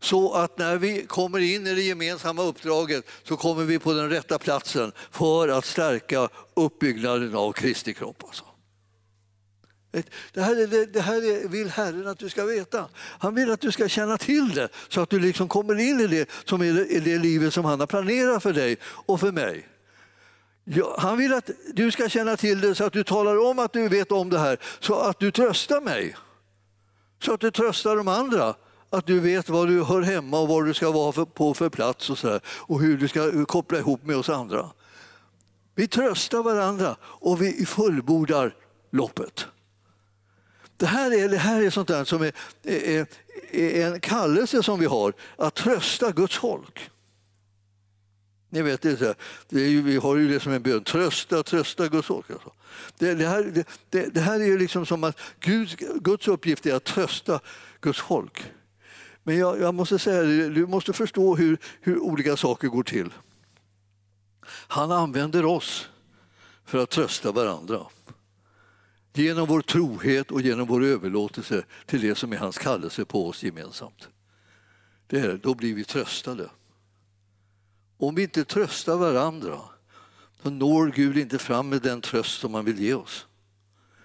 Så 0.00 0.32
att 0.34 0.58
när 0.58 0.76
vi 0.76 1.06
kommer 1.06 1.38
in 1.38 1.66
i 1.66 1.74
det 1.74 1.82
gemensamma 1.82 2.42
uppdraget 2.42 3.04
så 3.22 3.36
kommer 3.36 3.64
vi 3.64 3.78
på 3.78 3.92
den 3.92 4.10
rätta 4.10 4.38
platsen 4.38 4.92
för 5.10 5.48
att 5.48 5.64
stärka 5.64 6.28
uppbyggnaden 6.54 7.34
av 7.34 7.52
Kristi 7.52 7.94
kropp. 7.94 8.24
Alltså. 8.24 8.44
Det 10.32 10.40
här, 10.40 10.86
det 10.92 11.00
här 11.00 11.48
vill 11.48 11.68
Herren 11.68 12.06
att 12.06 12.18
du 12.18 12.28
ska 12.28 12.44
veta. 12.44 12.88
Han 12.94 13.34
vill 13.34 13.50
att 13.50 13.60
du 13.60 13.72
ska 13.72 13.88
känna 13.88 14.18
till 14.18 14.48
det 14.54 14.68
så 14.88 15.00
att 15.00 15.10
du 15.10 15.20
liksom 15.20 15.48
kommer 15.48 15.80
in 15.80 16.00
i 16.00 16.06
det 16.06 16.30
som 16.44 16.62
är 16.62 16.72
det, 16.72 17.00
det 17.00 17.18
livet 17.18 17.54
som 17.54 17.64
han 17.64 17.80
har 17.80 17.86
planerat 17.86 18.42
för 18.42 18.52
dig 18.52 18.76
och 18.82 19.20
för 19.20 19.32
mig. 19.32 19.66
Ja, 20.72 20.96
han 20.98 21.18
vill 21.18 21.32
att 21.32 21.50
du 21.72 21.90
ska 21.90 22.08
känna 22.08 22.36
till 22.36 22.60
det 22.60 22.74
så 22.74 22.84
att 22.84 22.92
du 22.92 23.04
talar 23.04 23.50
om 23.50 23.58
att 23.58 23.72
du 23.72 23.88
vet 23.88 24.12
om 24.12 24.30
det 24.30 24.38
här 24.38 24.58
så 24.80 24.94
att 24.94 25.18
du 25.18 25.30
tröstar 25.30 25.80
mig. 25.80 26.16
Så 27.22 27.34
att 27.34 27.40
du 27.40 27.50
tröstar 27.50 27.96
de 27.96 28.08
andra. 28.08 28.54
Att 28.90 29.06
du 29.06 29.20
vet 29.20 29.48
var 29.48 29.66
du 29.66 29.82
hör 29.82 30.02
hemma 30.02 30.40
och 30.40 30.48
var 30.48 30.64
du 30.64 30.74
ska 30.74 30.90
vara 30.90 31.12
för, 31.12 31.24
på 31.24 31.54
för 31.54 31.68
plats 31.68 32.10
och, 32.10 32.18
så 32.18 32.26
där, 32.26 32.40
och 32.46 32.80
hur 32.80 32.98
du 32.98 33.08
ska 33.08 33.44
koppla 33.44 33.78
ihop 33.78 34.04
med 34.04 34.16
oss 34.16 34.28
andra. 34.28 34.70
Vi 35.74 35.88
tröstar 35.88 36.42
varandra 36.42 36.96
och 37.02 37.42
vi 37.42 37.66
fullbordar 37.66 38.54
loppet. 38.90 39.46
Det 40.76 40.86
här 40.86 41.24
är, 41.24 41.28
det 41.28 41.38
här 41.38 41.62
är 41.62 41.70
sånt 41.70 41.88
där 41.88 42.04
som 42.04 42.22
är, 42.22 42.32
är, 42.62 43.06
är 43.50 43.86
en 43.86 44.00
kallelse 44.00 44.62
som 44.62 44.80
vi 44.80 44.86
har, 44.86 45.12
att 45.36 45.54
trösta 45.54 46.12
Guds 46.12 46.38
folk. 46.38 46.90
Ni 48.52 48.62
vet, 48.62 48.82
det 48.82 49.00
är 49.00 49.14
det 49.48 49.60
är 49.60 49.68
ju, 49.68 49.82
vi 49.82 49.96
har 49.96 50.16
ju 50.16 50.28
det 50.28 50.40
som 50.40 50.52
en 50.52 50.62
bön, 50.62 50.84
trösta, 50.84 51.42
trösta 51.42 51.88
Guds 51.88 52.06
folk. 52.06 52.30
Alltså. 52.30 52.52
Det, 52.98 53.14
det, 53.14 53.26
här, 53.26 53.64
det, 53.90 54.14
det, 54.14 54.20
här 54.20 54.40
är 54.40 54.44
ju 54.44 54.58
liksom 54.58 54.86
som 54.86 55.04
att 55.04 55.20
Guds, 55.40 55.76
Guds 56.00 56.28
uppgift 56.28 56.66
är 56.66 56.74
att 56.74 56.84
trösta 56.84 57.40
Guds 57.80 58.00
folk. 58.00 58.42
Men 59.22 59.38
jag, 59.38 59.60
jag 59.60 59.74
måste 59.74 59.98
säga, 59.98 60.22
du 60.48 60.66
måste 60.66 60.92
förstå 60.92 61.36
hur, 61.36 61.58
hur 61.80 61.98
olika 61.98 62.36
saker 62.36 62.68
går 62.68 62.82
till. 62.82 63.10
Han 64.46 64.90
använder 64.90 65.44
oss 65.44 65.88
för 66.64 66.78
att 66.78 66.90
trösta 66.90 67.32
varandra. 67.32 67.86
Genom 69.12 69.48
vår 69.48 69.60
trohet 69.60 70.30
och 70.30 70.40
genom 70.40 70.66
vår 70.66 70.84
överlåtelse 70.84 71.64
till 71.86 72.00
det 72.00 72.14
som 72.14 72.32
är 72.32 72.36
hans 72.36 72.58
kallelse 72.58 73.04
på 73.04 73.28
oss 73.28 73.42
gemensamt. 73.42 74.08
Det 75.06 75.20
är, 75.20 75.40
då 75.42 75.54
blir 75.54 75.74
vi 75.74 75.84
tröstade. 75.84 76.50
Om 78.00 78.14
vi 78.14 78.22
inte 78.22 78.44
tröstar 78.44 78.96
varandra 78.96 79.60
då 80.42 80.50
når 80.50 80.86
Gud 80.86 81.18
inte 81.18 81.38
fram 81.38 81.68
med 81.68 81.82
den 81.82 82.00
tröst 82.00 82.40
som 82.40 82.54
han 82.54 82.64
vill 82.64 82.80
ge 82.80 82.94
oss. 82.94 83.26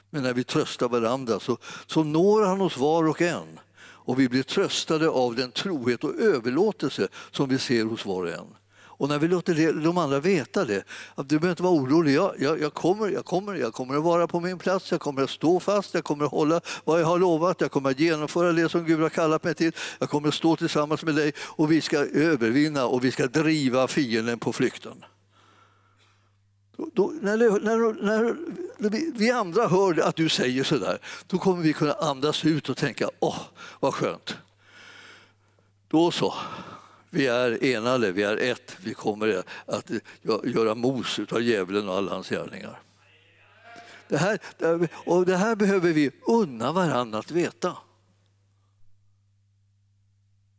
Men 0.09 0.23
när 0.23 0.33
vi 0.33 0.43
tröstar 0.43 0.89
varandra 0.89 1.39
så, 1.39 1.57
så 1.87 2.03
når 2.03 2.45
han 2.45 2.61
oss 2.61 2.77
var 2.77 3.07
och 3.07 3.21
en 3.21 3.59
och 3.77 4.19
vi 4.19 4.29
blir 4.29 4.43
tröstade 4.43 5.09
av 5.09 5.35
den 5.35 5.51
trohet 5.51 6.03
och 6.03 6.15
överlåtelse 6.15 7.07
som 7.31 7.49
vi 7.49 7.59
ser 7.59 7.83
hos 7.83 8.05
var 8.05 8.23
och 8.23 8.31
en. 8.31 8.55
Och 8.97 9.09
när 9.09 9.19
vi 9.19 9.27
låter 9.27 9.83
de 9.83 9.97
andra 9.97 10.19
veta 10.19 10.65
det, 10.65 10.83
att 11.15 11.29
du 11.29 11.39
behöver 11.39 11.49
inte 11.51 11.63
vara 11.63 11.73
orolig, 11.73 12.15
jag, 12.15 12.33
jag, 12.39 12.61
jag, 12.61 12.73
kommer, 12.73 13.09
jag, 13.09 13.25
kommer, 13.25 13.55
jag 13.55 13.73
kommer 13.73 13.97
att 13.97 14.03
vara 14.03 14.27
på 14.27 14.39
min 14.39 14.57
plats, 14.57 14.91
jag 14.91 15.01
kommer 15.01 15.23
att 15.23 15.29
stå 15.29 15.59
fast, 15.59 15.93
jag 15.93 16.03
kommer 16.03 16.25
att 16.25 16.31
hålla 16.31 16.61
vad 16.83 17.01
jag 17.01 17.05
har 17.05 17.19
lovat, 17.19 17.61
jag 17.61 17.71
kommer 17.71 17.89
att 17.89 17.99
genomföra 17.99 18.51
det 18.51 18.69
som 18.69 18.85
Gud 18.85 18.99
har 18.99 19.09
kallat 19.09 19.43
mig 19.43 19.55
till, 19.55 19.71
jag 19.99 20.09
kommer 20.09 20.27
att 20.27 20.33
stå 20.33 20.55
tillsammans 20.55 21.03
med 21.03 21.15
dig 21.15 21.33
och 21.39 21.71
vi 21.71 21.81
ska 21.81 21.97
övervinna 21.97 22.85
och 22.85 23.03
vi 23.03 23.11
ska 23.11 23.27
driva 23.27 23.87
fienden 23.87 24.39
på 24.39 24.53
flykten. 24.53 25.05
Då, 26.93 27.13
när, 27.21 27.37
när, 27.37 28.35
när, 28.77 29.17
vi, 29.17 29.31
andra 29.31 29.67
hör 29.67 29.99
att 29.99 30.15
du 30.15 30.29
säger 30.29 30.63
sådär, 30.63 30.99
då 31.27 31.37
kommer 31.37 31.63
vi 31.63 31.73
kunna 31.73 31.93
andas 31.93 32.45
ut 32.45 32.69
och 32.69 32.77
tänka, 32.77 33.09
åh, 33.19 33.39
vad 33.79 33.93
skönt. 33.93 34.37
Då 35.87 36.11
så. 36.11 36.33
Vi 37.15 37.27
är 37.27 37.63
enade, 37.63 38.11
vi 38.11 38.23
är 38.23 38.37
ett. 38.37 38.77
Vi 38.83 38.93
kommer 38.93 39.43
att 39.65 39.91
göra 40.43 40.75
mos 40.75 41.19
av 41.31 41.41
djävulen 41.41 41.89
och 41.89 41.95
alla 41.95 42.11
hans 42.11 42.29
gärningar. 42.29 42.79
Det 44.07 44.17
här, 44.17 44.39
och 45.05 45.25
det 45.25 45.37
här 45.37 45.55
behöver 45.55 45.93
vi 45.93 46.11
unna 46.27 46.71
varandra 46.71 47.19
att 47.19 47.31
veta. 47.31 47.77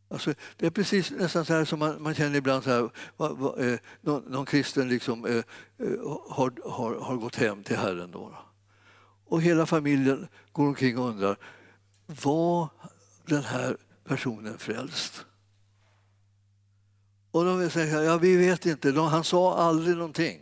Alltså, 0.09 0.35
det 0.57 0.67
är 0.67 0.71
precis 0.71 1.11
nästan 1.11 1.45
så 1.45 1.53
här 1.53 1.65
som 1.65 1.79
man, 1.79 2.03
man 2.03 2.15
känner 2.15 2.39
ibland 2.39 2.65
så 2.65 2.71
här, 2.71 2.91
va, 3.17 3.33
va, 3.33 3.55
eh, 3.59 3.79
någon, 4.01 4.23
någon, 4.23 4.47
kristen 4.47 4.89
liksom, 4.89 5.25
eh, 5.25 5.37
eh, 5.37 5.45
har, 6.29 6.71
har, 6.71 6.95
har 6.95 7.17
gått 7.17 7.37
hem 7.37 7.63
till 7.63 7.77
Herren. 7.77 8.11
Då. 8.11 8.39
Och 9.27 9.43
hela 9.43 9.67
familjen 9.67 10.29
går 10.53 10.67
omkring 10.67 10.99
och 10.99 11.09
undrar, 11.09 11.37
var 12.07 12.69
den 13.27 13.43
här 13.43 13.77
personen 14.05 14.59
frälst? 14.59 15.26
Och 17.37 17.45
de 17.45 17.71
säger, 17.71 18.03
ja 18.03 18.17
vi 18.17 18.37
vet 18.37 18.67
inte, 18.67 18.93
han 19.01 19.25
sa 19.25 19.57
aldrig 19.57 19.97
någonting. 19.97 20.39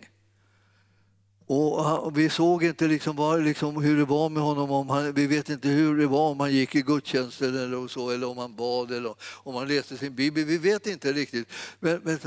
Och 1.46 2.18
vi 2.18 2.30
såg 2.30 2.64
inte 2.64 2.86
liksom 2.86 3.16
var, 3.16 3.38
liksom 3.38 3.82
hur 3.82 3.98
det 3.98 4.04
var 4.04 4.28
med 4.28 4.42
honom. 4.42 4.70
Om 4.70 4.88
han, 4.88 5.12
vi 5.12 5.26
vet 5.26 5.50
inte 5.50 5.68
hur 5.68 5.98
det 5.98 6.06
var 6.06 6.28
om 6.30 6.40
han 6.40 6.52
gick 6.52 6.74
i 6.74 6.82
gudstjänsten 6.82 7.56
eller, 7.58 7.88
så, 7.88 8.10
eller 8.10 8.28
om 8.28 8.38
han 8.38 8.56
bad 8.56 8.90
eller 8.90 9.14
om 9.20 9.54
han 9.54 9.68
läste 9.68 9.96
sin 9.96 10.14
bibel. 10.14 10.44
Vi 10.44 10.58
vet 10.58 10.86
inte 10.86 11.12
riktigt. 11.12 11.48
Men, 11.80 12.00
men 12.02 12.18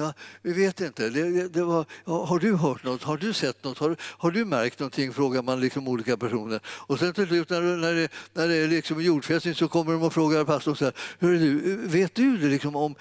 vi 0.41 0.53
vet 0.53 0.81
inte. 0.81 1.09
Det, 1.09 1.47
det 1.47 1.63
var, 1.63 1.85
har 2.05 2.39
du 2.39 2.55
hört 2.55 2.83
något? 2.83 3.03
Har 3.03 3.17
du 3.17 3.33
sett 3.33 3.63
något? 3.63 3.77
Har, 3.77 3.95
har 4.01 4.31
du 4.31 4.45
märkt 4.45 4.79
någonting? 4.79 5.13
frågar 5.13 5.41
man 5.41 5.59
liksom 5.59 5.87
olika 5.87 6.17
personer. 6.17 6.59
Och 6.65 6.99
sen 6.99 7.13
till 7.13 7.27
slut 7.27 7.49
när, 7.49 7.61
när 7.61 7.93
det, 7.93 8.09
när 8.33 8.47
det 8.47 8.55
är 8.55 8.67
liksom 8.67 9.01
jordfästning 9.01 9.55
så 9.55 9.67
kommer 9.67 9.93
de 9.93 10.03
och 10.03 10.13
frågar 10.13 10.45
pastorn 10.45 10.75
så 10.75 10.85
här, 10.85 10.93
du, 11.19 11.75
vet 11.87 12.15
du 12.15 12.37
det 12.37 12.47
liksom 12.47 12.75
om, 12.75 12.95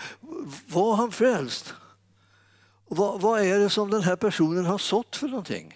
var 0.67 0.97
han 0.97 1.12
frälst? 1.12 1.75
Vad, 2.89 3.21
vad 3.21 3.41
är 3.41 3.59
det 3.59 3.71
som 3.71 3.91
den 3.91 4.03
här 4.03 4.17
personen 4.17 4.64
har 4.64 4.79
sått 4.79 5.17
för 5.17 5.29
någonting? 5.29 5.75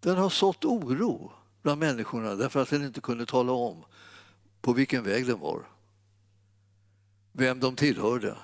Den 0.00 0.16
har 0.16 0.30
sått 0.30 0.64
oro 0.64 1.32
bland 1.62 1.80
människorna 1.80 2.34
därför 2.34 2.62
att 2.62 2.70
den 2.70 2.84
inte 2.84 3.00
kunde 3.00 3.26
tala 3.26 3.52
om 3.52 3.84
på 4.60 4.72
vilken 4.72 5.04
väg 5.04 5.26
den 5.26 5.40
var. 5.40 5.62
Vem 7.32 7.60
de 7.60 7.76
tillhörde. 7.76 8.36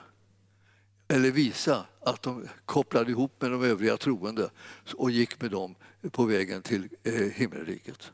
Eller 1.08 1.30
visa 1.30 1.86
att 2.00 2.22
de 2.22 2.48
kopplade 2.64 3.10
ihop 3.10 3.42
med 3.42 3.50
de 3.50 3.62
övriga 3.62 3.96
troende 3.96 4.50
och 4.96 5.10
gick 5.10 5.40
med 5.40 5.50
dem 5.50 5.74
på 6.10 6.24
vägen 6.24 6.62
till 6.62 6.88
eh, 7.02 7.12
himmelriket. 7.14 8.12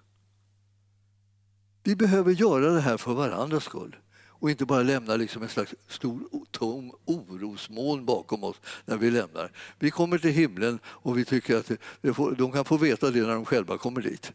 Vi 1.82 1.96
behöver 1.96 2.32
göra 2.32 2.72
det 2.72 2.80
här 2.80 2.96
för 2.96 3.14
varandras 3.14 3.64
skull 3.64 3.96
och 4.28 4.50
inte 4.50 4.66
bara 4.66 4.82
lämna 4.82 5.16
liksom 5.16 5.42
en 5.42 5.48
slags 5.48 5.74
stor 5.86 6.28
tom 6.58 6.92
orosmoln 7.04 8.04
bakom 8.04 8.44
oss 8.44 8.56
när 8.84 8.96
vi 8.96 9.10
lämnar. 9.10 9.52
Vi 9.78 9.90
kommer 9.90 10.18
till 10.18 10.30
himlen 10.30 10.78
och 10.84 11.18
vi 11.18 11.24
tycker 11.24 11.56
att 11.56 11.70
de 12.38 12.52
kan 12.52 12.64
få 12.64 12.76
veta 12.76 13.10
det 13.10 13.20
när 13.20 13.34
de 13.34 13.44
själva 13.44 13.78
kommer 13.78 14.00
dit. 14.00 14.32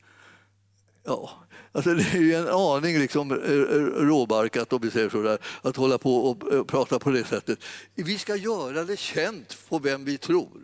Ja, 1.05 1.29
alltså 1.71 1.93
det 1.93 2.13
är 2.13 2.21
ju 2.21 2.33
en 2.33 2.47
aning 2.47 2.99
liksom 2.99 3.31
eh, 3.31 3.37
eh, 3.37 4.05
råbarkat 4.07 4.73
om 4.73 4.81
vi 4.81 4.91
säger 4.91 5.09
så 5.09 5.21
där, 5.21 5.37
att 5.61 5.75
hålla 5.75 5.97
på 5.97 6.15
och 6.15 6.53
eh, 6.53 6.63
prata 6.63 6.99
på 6.99 7.11
det 7.11 7.23
sättet. 7.23 7.59
Vi 7.95 8.17
ska 8.17 8.35
göra 8.35 8.83
det 8.83 8.99
känt 8.99 9.57
på 9.69 9.79
vem 9.79 10.05
vi 10.05 10.17
tror. 10.17 10.61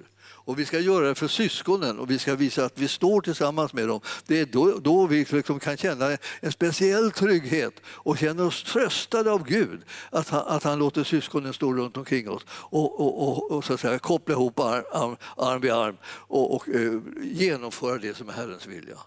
Och 0.50 0.60
vi 0.60 0.66
ska 0.66 0.80
göra 0.80 1.08
det 1.08 1.16
för 1.16 1.28
syskonen 1.28 2.00
och 2.00 2.10
vi 2.10 2.20
ska 2.20 2.36
visa 2.36 2.66
att 2.66 2.78
vi 2.78 2.88
står 2.88 3.22
tillsammans 3.22 3.74
med 3.74 3.88
dem. 3.88 4.02
Det 4.26 4.39
är 4.39 4.45
då, 4.45 4.80
då 4.80 5.08
vi 5.08 5.26
liksom 5.30 5.60
kan 5.60 5.78
känna 5.78 6.18
en 6.39 6.52
speciell 6.52 7.12
trygghet 7.12 7.74
och 7.86 8.18
känner 8.18 8.45
oss 8.45 8.64
tröstade 8.64 9.32
av 9.32 9.43
Gud 9.43 9.82
att 10.10 10.30
han, 10.30 10.47
att 10.47 10.64
han 10.64 10.80
låter 10.80 11.04
syskonen 11.04 11.54
stå 11.54 11.74
runt 11.74 11.97
omkring 11.97 12.30
oss 12.30 12.45
och, 12.50 13.00
och, 13.00 13.28
och, 13.28 13.52
och 13.52 13.66
så 13.66 13.74
att 13.74 13.80
säga, 13.80 14.00
koppla 14.00 14.34
ihop 14.34 14.60
arm, 14.60 14.84
arm, 14.91 15.18
arm 15.38 15.62
vid 15.62 15.72
arm 15.72 15.97
och, 16.06 16.56
och 16.56 16.70
eh, 16.70 17.00
genomföra 17.24 17.97
det 17.97 18.18
som 18.18 18.30
är 18.30 18.34
Herrens 18.34 18.68
vilja. 18.68 18.97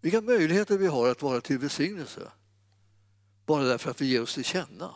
Vilka 0.00 0.20
möjligheter 0.20 0.78
vi 0.78 0.86
har 0.86 1.08
att 1.08 1.22
vara 1.22 1.40
till 1.40 1.58
välsignelse 1.58 2.20
bara 3.46 3.64
därför 3.64 3.90
att 3.90 4.00
vi 4.00 4.06
ger 4.06 4.22
oss 4.22 4.34
till 4.34 4.44
känna. 4.44 4.90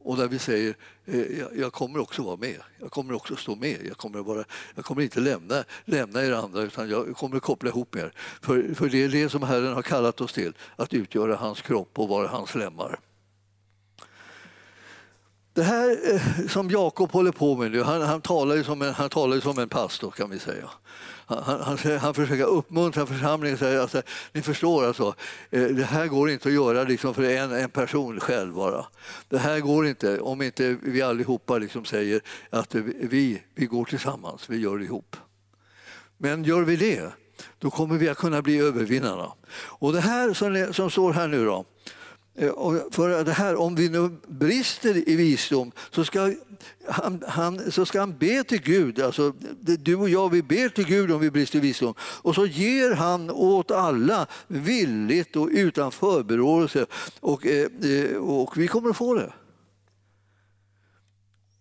Och 0.00 0.16
där 0.16 0.28
vi 0.28 0.38
säger 0.38 0.76
eh, 1.06 1.20
jag 1.54 1.72
kommer 1.72 1.98
också 1.98 2.22
vara 2.22 2.36
med, 2.36 2.60
jag 2.80 2.90
kommer 2.90 3.14
också 3.14 3.36
stå 3.36 3.54
med, 3.54 3.78
jag 3.88 3.96
kommer, 3.96 4.22
bara, 4.22 4.44
jag 4.74 4.84
kommer 4.84 5.02
inte 5.02 5.20
lämna, 5.20 5.64
lämna 5.84 6.24
er 6.24 6.32
andra 6.32 6.62
utan 6.62 6.90
jag 6.90 7.16
kommer 7.16 7.40
koppla 7.40 7.68
ihop 7.68 7.96
er. 7.96 8.12
För, 8.42 8.74
för 8.74 8.88
det 8.88 9.04
är 9.04 9.08
det 9.08 9.28
som 9.28 9.42
Herren 9.42 9.74
har 9.74 9.82
kallat 9.82 10.20
oss 10.20 10.32
till, 10.32 10.52
att 10.76 10.94
utgöra 10.94 11.36
hans 11.36 11.62
kropp 11.62 11.98
och 11.98 12.08
vara 12.08 12.28
hans 12.28 12.54
lemmar. 12.54 13.00
Det 15.52 15.62
här 15.62 16.14
eh, 16.14 16.46
som 16.48 16.70
Jakob 16.70 17.12
håller 17.12 17.32
på 17.32 17.56
med 17.56 17.70
nu, 17.70 17.82
han, 17.82 18.02
han, 18.02 18.20
talar 18.20 18.54
ju 18.56 18.64
som 18.64 18.82
en, 18.82 18.94
han 18.94 19.10
talar 19.10 19.34
ju 19.34 19.40
som 19.40 19.58
en 19.58 19.68
pastor 19.68 20.10
kan 20.10 20.30
vi 20.30 20.38
säga. 20.38 20.70
Han, 21.28 21.60
han, 21.60 21.98
han 21.98 22.14
försöker 22.14 22.44
uppmuntra 22.44 23.06
församlingen. 23.06 23.58
Säger, 23.58 23.80
alltså, 23.80 24.02
ni 24.32 24.42
förstår, 24.42 24.84
alltså, 24.84 25.14
eh, 25.50 25.62
det 25.62 25.84
här 25.84 26.06
går 26.06 26.30
inte 26.30 26.48
att 26.48 26.54
göra 26.54 26.84
liksom 26.84 27.14
för 27.14 27.22
en, 27.22 27.52
en 27.52 27.70
person 27.70 28.20
själv 28.20 28.54
bara. 28.54 28.86
Det 29.28 29.38
här 29.38 29.60
går 29.60 29.86
inte 29.86 30.20
om 30.20 30.42
inte 30.42 30.76
vi 30.82 31.02
allihopa 31.02 31.58
liksom 31.58 31.84
säger 31.84 32.20
att 32.50 32.74
vi, 32.74 33.42
vi 33.54 33.66
går 33.66 33.84
tillsammans, 33.84 34.50
vi 34.50 34.56
gör 34.56 34.78
det 34.78 34.84
ihop. 34.84 35.16
Men 36.18 36.44
gör 36.44 36.62
vi 36.62 36.76
det, 36.76 37.12
då 37.58 37.70
kommer 37.70 37.98
vi 37.98 38.08
att 38.08 38.18
kunna 38.18 38.42
bli 38.42 38.58
övervinnarna. 38.58 39.32
Och 39.52 39.92
det 39.92 40.00
här 40.00 40.34
som, 40.34 40.74
som 40.74 40.90
står 40.90 41.12
här 41.12 41.28
nu 41.28 41.44
då, 41.44 41.64
Eh, 42.38 42.52
för 42.90 43.24
det 43.24 43.32
här, 43.32 43.56
om 43.56 43.74
vi 43.74 43.88
nu 43.88 44.10
brister 44.26 45.08
i 45.08 45.16
visdom 45.16 45.72
så 45.90 46.04
ska 46.04 46.34
han, 46.88 47.22
han, 47.28 47.72
så 47.72 47.86
ska 47.86 48.00
han 48.00 48.18
be 48.18 48.44
till 48.44 48.62
Gud. 48.62 49.00
Alltså, 49.00 49.32
du 49.60 49.94
och 49.94 50.08
jag 50.08 50.28
vi 50.28 50.42
ber 50.42 50.68
till 50.68 50.86
Gud 50.86 51.10
om 51.10 51.20
vi 51.20 51.30
brister 51.30 51.58
i 51.58 51.60
visdom. 51.60 51.94
Och 52.00 52.34
så 52.34 52.46
ger 52.46 52.94
han 52.94 53.30
åt 53.30 53.70
alla 53.70 54.26
villigt 54.46 55.36
och 55.36 55.48
utan 55.52 55.92
förberådelse. 55.92 56.86
Och, 57.20 57.46
eh, 57.46 57.68
eh, 57.82 58.16
och 58.16 58.56
vi 58.56 58.68
kommer 58.68 58.90
att 58.90 58.96
få 58.96 59.14
det. 59.14 59.32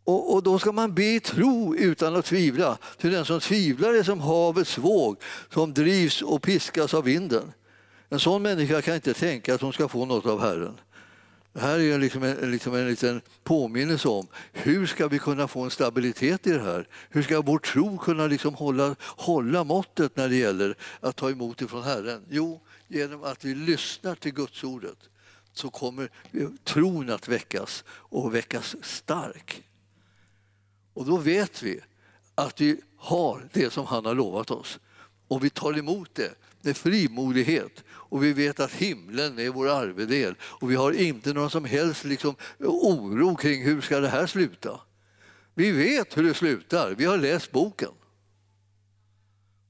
Och, 0.04 0.34
och, 0.34 0.44
då 0.44 0.60
ska 0.60 0.72
man 0.72 0.94
be 0.94 1.16
i 1.16 1.20
tro 1.20 1.76
utan 1.76 2.16
att 2.16 2.26
tvivla. 2.26 2.78
Till 2.98 3.12
den 3.12 3.26
som 3.26 3.40
tvivlar 3.40 3.94
är 3.94 4.04
som 4.04 4.20
havets 4.20 4.78
våg 4.78 5.18
som 5.54 5.74
drivs 5.74 6.22
och 6.22 6.42
piskas 6.42 6.94
av 6.94 7.04
vinden. 7.04 7.52
En 8.10 8.20
sån 8.20 8.42
människa 8.42 8.82
kan 8.82 8.96
inte 8.96 9.14
tänka 9.14 9.56
att 9.56 9.62
hon 9.62 9.74
ska 9.74 9.88
få 9.88 10.06
något 10.06 10.26
av 10.26 10.42
Herren. 10.42 10.80
Det 11.54 11.60
här 11.60 11.80
är 11.80 12.00
liksom 12.00 12.24
en, 12.24 12.52
liksom 12.52 12.76
en 12.76 12.88
liten 12.88 13.22
påminnelse 13.44 14.08
om 14.08 14.28
hur 14.52 14.86
ska 14.86 15.08
vi 15.08 15.20
kunna 15.20 15.48
få 15.48 15.62
en 15.62 15.72
stabilitet 15.72 16.48
i 16.48 16.52
det 16.52 16.62
här? 16.62 16.88
Hur 17.10 17.24
ska 17.24 17.42
vår 17.42 17.60
tro 17.60 17.98
kunna 17.98 18.28
liksom 18.28 18.54
hålla, 18.54 18.96
hålla 19.02 19.64
måttet 19.64 20.16
när 20.16 20.30
det 20.30 20.36
gäller 20.36 20.78
att 21.00 21.16
ta 21.16 21.30
emot 21.30 21.62
ifrån 21.62 21.84
Herren? 21.84 22.26
Jo, 22.30 22.62
genom 22.88 23.24
att 23.24 23.46
vi 23.46 23.56
lyssnar 23.56 24.16
till 24.16 24.34
Guds 24.34 24.64
ordet 24.64 24.98
så 25.54 25.70
kommer 25.70 26.10
tron 26.64 27.10
att 27.10 27.28
väckas 27.28 27.84
och 27.90 28.36
väckas 28.36 28.76
stark. 28.82 29.64
Och 30.94 31.06
då 31.06 31.18
vet 31.18 31.64
vi 31.64 31.80
att 32.36 32.62
vi 32.62 32.82
har 32.98 33.50
det 33.54 33.74
som 33.74 33.86
han 33.86 34.06
har 34.06 34.16
lovat 34.16 34.52
oss 34.52 34.80
och 35.28 35.44
vi 35.44 35.50
tar 35.50 35.78
emot 35.78 36.16
det 36.16 36.36
med 36.68 36.78
frimodighet 36.78 37.84
och 37.90 38.24
vi 38.24 38.34
vet 38.34 38.60
att 38.60 38.72
himlen 38.72 39.40
är 39.40 39.50
vår 39.50 39.70
arvedel 39.70 40.36
och 40.42 40.72
vi 40.72 40.76
har 40.76 40.92
inte 40.92 41.34
någon 41.34 41.50
som 41.50 41.66
helst 41.66 42.04
liksom, 42.04 42.36
oro 42.60 43.36
kring 43.36 43.64
hur 43.64 43.82
ska 43.82 44.00
det 44.00 44.10
här 44.10 44.28
sluta. 44.28 44.80
Vi 45.56 45.72
vet 45.72 46.18
hur 46.18 46.24
det 46.24 46.34
slutar, 46.34 46.96
vi 46.98 47.06
har 47.06 47.18
läst 47.18 47.52
boken. 47.52 47.92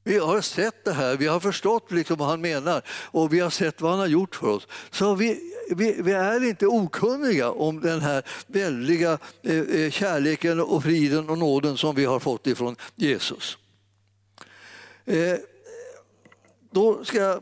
Vi 0.03 0.17
har 0.17 0.41
sett 0.41 0.85
det 0.85 0.93
här, 0.93 1.17
vi 1.17 1.27
har 1.27 1.39
förstått 1.39 1.91
liksom 1.91 2.17
vad 2.17 2.27
han 2.27 2.41
menar 2.41 2.81
och 2.89 3.33
vi 3.33 3.39
har 3.39 3.49
sett 3.49 3.81
vad 3.81 3.91
han 3.91 3.99
har 3.99 4.07
gjort 4.07 4.35
för 4.35 4.47
oss. 4.47 4.67
Så 4.91 5.15
vi, 5.15 5.53
vi, 5.75 6.01
vi 6.01 6.11
är 6.11 6.43
inte 6.49 6.67
okunniga 6.67 7.51
om 7.51 7.81
den 7.81 8.01
här 8.01 8.23
väldiga 8.47 9.17
eh, 9.43 9.59
eh 9.59 9.91
kärleken 9.91 10.59
och 10.59 10.83
friden 10.83 11.29
och 11.29 11.37
nåden 11.37 11.77
som 11.77 11.95
vi 11.95 12.05
har 12.05 12.19
fått 12.19 12.47
ifrån 12.47 12.75
Jesus. 12.95 13.57
Eh, 15.05 15.37
då 16.71 17.05
ska 17.05 17.17
jag... 17.17 17.41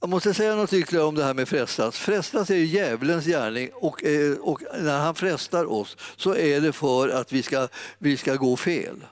Jag 0.00 0.10
måste 0.10 0.34
säga 0.34 0.54
något 0.54 0.72
ytterligare 0.72 1.06
om 1.06 1.14
det 1.14 1.24
här 1.24 1.34
med 1.34 1.48
frestas. 1.48 1.98
Frestas 1.98 2.50
är 2.50 2.54
ju 2.54 2.64
djävulens 2.64 3.24
gärning 3.24 3.70
och, 3.74 4.04
eh, 4.04 4.38
och, 4.38 4.62
när 4.80 4.98
han 4.98 5.14
frestar 5.14 5.72
oss 5.72 5.96
så 6.16 6.34
är 6.34 6.60
det 6.60 6.72
för 6.72 7.08
att 7.08 7.32
vi 7.32 7.42
ska, 7.42 7.68
vi 7.98 8.16
ska 8.16 8.34
gå 8.34 8.56
fel. 8.56 9.04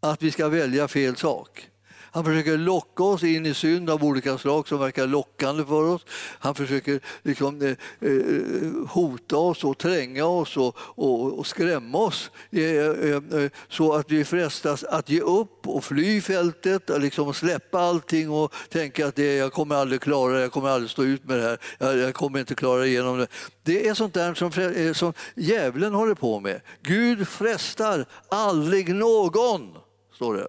Att 0.00 0.22
vi 0.22 0.30
ska 0.30 0.48
välja 0.48 0.88
fel 0.88 1.16
sak. 1.16 1.68
Han 2.14 2.24
försöker 2.24 2.56
locka 2.56 3.04
oss 3.04 3.22
in 3.22 3.46
i 3.46 3.54
synd 3.54 3.90
av 3.90 4.04
olika 4.04 4.38
slag 4.38 4.68
som 4.68 4.78
verkar 4.78 5.06
lockande 5.06 5.64
för 5.64 5.84
oss. 5.84 6.02
Han 6.38 6.54
försöker 6.54 7.00
liksom, 7.22 7.62
eh, 7.62 7.76
eh 8.00 8.88
hota 8.88 9.36
oss 9.36 9.64
och 9.64 9.78
tränga 9.78 10.24
oss 10.24 10.56
och, 10.56 10.76
och, 10.78 11.38
och 11.38 11.46
skrämma 11.46 11.98
oss 11.98 12.30
eh, 12.50 12.62
eh, 12.62 13.16
eh 13.16 13.50
så 13.68 13.92
att 13.92 14.10
vi 14.10 14.24
frestas 14.24 14.84
att 14.84 15.10
ge 15.10 15.20
upp 15.20 15.68
och 15.68 15.84
fly 15.84 16.20
fältet, 16.20 16.90
och 16.90 17.00
liksom 17.00 17.34
släppa 17.34 17.80
allting 17.80 18.30
och 18.30 18.54
tänka 18.68 19.06
att 19.06 19.16
det, 19.16 19.36
jag 19.36 19.52
kommer 19.52 19.74
aldrig 19.74 20.00
klara 20.00 20.32
det, 20.32 20.40
jag 20.40 20.52
kommer 20.52 20.68
aldrig 20.68 20.90
stå 20.90 21.04
ut 21.04 21.24
med 21.24 21.38
det 21.38 21.44
här, 21.44 21.58
jag, 21.78 21.98
jag 21.98 22.14
kommer 22.14 22.40
inte 22.40 22.54
klara 22.54 22.86
igenom 22.86 23.18
det. 23.18 23.26
Det 23.62 23.88
är 23.88 23.94
sånt 23.94 24.14
där 24.14 24.34
som, 24.34 24.52
eh, 24.62 24.92
som 24.92 25.12
djävulen 25.36 25.94
håller 25.94 26.14
på 26.14 26.40
med. 26.40 26.60
Gud 26.82 27.28
frestar 27.28 28.06
aldrig 28.28 28.94
någon, 28.94 29.76
står 30.14 30.34
det 30.34 30.48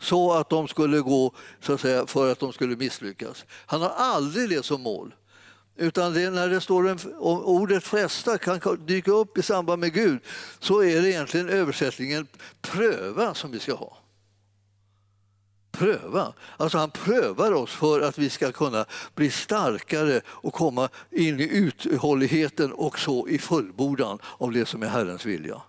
så 0.00 0.32
att 0.32 0.50
de 0.50 0.68
skulle 0.68 1.00
gå 1.00 1.32
så 1.60 1.72
att 1.72 1.80
säga, 1.80 2.06
för 2.06 2.32
att 2.32 2.38
de 2.38 2.52
skulle 2.52 2.76
misslyckas. 2.76 3.44
Han 3.66 3.82
har 3.82 3.88
aldrig 3.96 4.48
det 4.48 4.64
som 4.64 4.82
mål. 4.82 5.14
Utan 5.76 6.14
det, 6.14 6.30
när 6.30 6.48
det 6.48 6.60
står 6.60 6.88
en, 6.88 6.98
ordet 7.18 7.84
fresta 7.84 8.38
kan 8.38 8.86
dyka 8.86 9.10
upp 9.10 9.38
i 9.38 9.42
samband 9.42 9.80
med 9.80 9.92
Gud 9.92 10.18
så 10.58 10.82
är 10.82 11.02
det 11.02 11.10
egentligen 11.10 11.48
översättningen 11.48 12.26
pröva 12.60 13.34
som 13.34 13.50
vi 13.50 13.58
ska 13.58 13.74
ha. 13.74 13.98
Pröva. 15.72 16.32
Alltså 16.56 16.78
han 16.78 16.90
prövar 16.90 17.52
oss 17.52 17.70
för 17.70 18.00
att 18.00 18.18
vi 18.18 18.30
ska 18.30 18.52
kunna 18.52 18.84
bli 19.14 19.30
starkare 19.30 20.20
och 20.26 20.54
komma 20.54 20.88
in 21.10 21.40
i 21.40 21.48
uthålligheten 21.84 22.72
och 22.72 22.98
så 22.98 23.28
i 23.28 23.38
fullbordan 23.38 24.18
av 24.38 24.52
det 24.52 24.66
som 24.66 24.82
är 24.82 24.88
Herrens 24.88 25.26
vilja. 25.26 25.62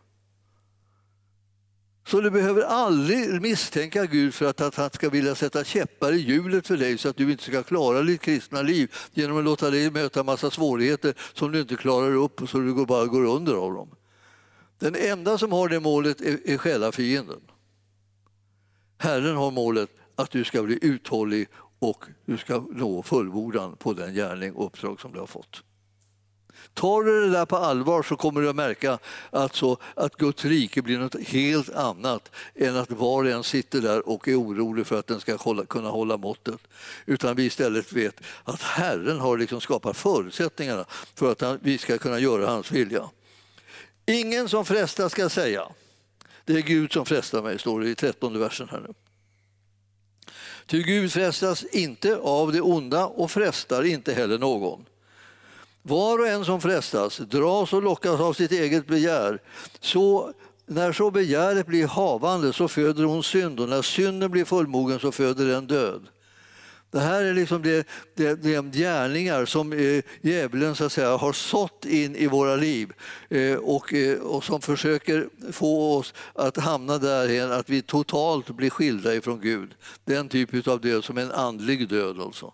Så 2.07 2.21
du 2.21 2.31
behöver 2.31 2.61
aldrig 2.61 3.41
misstänka 3.41 4.05
Gud 4.05 4.33
för 4.33 4.45
att, 4.45 4.61
att 4.61 4.75
han 4.75 4.89
ska 4.89 5.09
vilja 5.09 5.35
sätta 5.35 5.63
käppar 5.63 6.11
i 6.11 6.17
hjulet 6.17 6.67
för 6.67 6.77
dig 6.77 6.97
så 6.97 7.09
att 7.09 7.17
du 7.17 7.31
inte 7.31 7.43
ska 7.43 7.63
klara 7.63 8.01
ditt 8.01 8.21
kristna 8.21 8.61
liv 8.61 8.95
genom 9.13 9.37
att 9.37 9.43
låta 9.43 9.69
dig 9.69 9.91
möta 9.91 10.23
massa 10.23 10.51
svårigheter 10.51 11.13
som 11.33 11.51
du 11.51 11.59
inte 11.59 11.75
klarar 11.75 12.15
upp 12.15 12.41
och 12.41 12.49
så 12.49 12.57
du 12.57 12.85
bara 12.85 13.05
går 13.05 13.25
under 13.25 13.53
av 13.53 13.73
dem. 13.73 13.89
Den 14.79 14.95
enda 14.95 15.37
som 15.37 15.51
har 15.51 15.69
det 15.69 15.79
målet 15.79 16.21
är, 16.21 16.49
är 16.49 16.57
själafienden. 16.57 17.41
Herren 18.97 19.35
har 19.35 19.51
målet 19.51 19.89
att 20.15 20.31
du 20.31 20.43
ska 20.43 20.63
bli 20.63 20.79
uthållig 20.81 21.47
och 21.79 22.05
du 22.25 22.37
ska 22.37 22.65
nå 22.71 23.03
fullbordan 23.03 23.75
på 23.75 23.93
den 23.93 24.13
gärning 24.13 24.53
och 24.53 24.65
uppdrag 24.65 25.01
som 25.01 25.13
du 25.13 25.19
har 25.19 25.27
fått. 25.27 25.63
Tar 26.77 27.03
du 27.03 27.21
det 27.21 27.29
där 27.29 27.45
på 27.45 27.55
allvar 27.55 28.03
så 28.03 28.15
kommer 28.15 28.41
du 28.41 28.49
att 28.49 28.55
märka 28.55 28.99
alltså 29.29 29.77
att 29.95 30.15
Guds 30.15 30.45
rike 30.45 30.81
blir 30.81 30.97
något 30.97 31.27
helt 31.27 31.73
annat 31.73 32.31
än 32.55 32.75
att 32.75 32.91
var 32.91 33.23
och 33.23 33.29
en 33.29 33.43
sitter 33.43 33.81
där 33.81 34.09
och 34.09 34.27
är 34.27 34.41
orolig 34.41 34.87
för 34.87 34.99
att 34.99 35.07
den 35.07 35.19
ska 35.19 35.35
hålla, 35.35 35.65
kunna 35.65 35.89
hålla 35.89 36.17
måttet. 36.17 36.59
Utan 37.05 37.35
vi 37.35 37.45
istället 37.45 37.93
vet 37.93 38.21
att 38.43 38.61
Herren 38.61 39.19
har 39.19 39.37
liksom 39.37 39.61
skapat 39.61 39.97
förutsättningarna 39.97 40.85
för 41.15 41.31
att 41.31 41.59
vi 41.61 41.77
ska 41.77 41.97
kunna 41.97 42.19
göra 42.19 42.47
hans 42.47 42.71
vilja. 42.71 43.09
Ingen 44.05 44.49
som 44.49 44.65
frestar 44.65 45.09
ska 45.09 45.29
säga 45.29 45.63
det 46.45 46.53
är 46.53 46.61
Gud 46.61 46.93
som 46.93 47.05
frestar 47.05 47.41
mig, 47.41 47.59
står 47.59 47.81
det 47.81 47.89
i 47.89 47.95
trettonde 47.95 48.39
versen 48.39 48.69
här 48.71 48.79
nu. 48.79 48.93
Ty 50.65 50.83
Gud 50.83 51.11
frestas 51.11 51.63
inte 51.63 52.17
av 52.17 52.51
det 52.51 52.61
onda 52.61 53.05
och 53.05 53.31
frestar 53.31 53.83
inte 53.83 54.13
heller 54.13 54.37
någon. 54.37 54.85
Var 55.87 56.19
och 56.19 56.27
en 56.27 56.45
som 56.45 56.61
frestas 56.61 57.17
dras 57.17 57.73
och 57.73 57.83
lockas 57.83 58.19
av 58.19 58.33
sitt 58.33 58.51
eget 58.51 58.87
begär. 58.87 59.41
Så, 59.79 60.31
när 60.65 60.91
så 60.91 61.11
begäret 61.11 61.67
blir 61.67 61.87
havande 61.87 62.53
så 62.53 62.67
föder 62.67 63.03
hon 63.03 63.23
synd 63.23 63.59
och 63.59 63.69
när 63.69 63.81
synden 63.81 64.31
blir 64.31 64.45
fullmogen 64.45 64.99
så 64.99 65.11
föder 65.11 65.45
den 65.45 65.67
död. 65.67 66.07
Det 66.91 66.99
här 66.99 67.23
är 67.23 67.33
liksom 67.33 67.61
det, 67.61 67.87
det, 68.15 68.35
de 68.35 68.71
gärningar 68.71 69.45
som 69.45 69.73
eh, 69.73 70.03
djävulen 70.21 70.75
så 70.75 70.85
att 70.85 70.91
säga, 70.91 71.17
har 71.17 71.33
sått 71.33 71.85
in 71.85 72.15
i 72.15 72.27
våra 72.27 72.55
liv 72.55 72.93
eh, 73.29 73.55
och, 73.55 73.93
eh, 73.93 74.19
och 74.19 74.43
som 74.43 74.61
försöker 74.61 75.29
få 75.51 75.97
oss 75.97 76.13
att 76.33 76.57
hamna 76.57 76.97
därhen 76.97 77.51
att 77.51 77.69
vi 77.69 77.81
totalt 77.81 78.49
blir 78.49 78.69
skilda 78.69 79.15
ifrån 79.15 79.41
Gud. 79.41 79.75
Den 80.05 80.29
typ 80.29 80.67
av 80.67 80.81
död 80.81 81.03
som 81.03 81.17
är 81.17 81.21
en 81.21 81.31
andlig 81.31 81.89
död. 81.89 82.21
Alltså. 82.21 82.53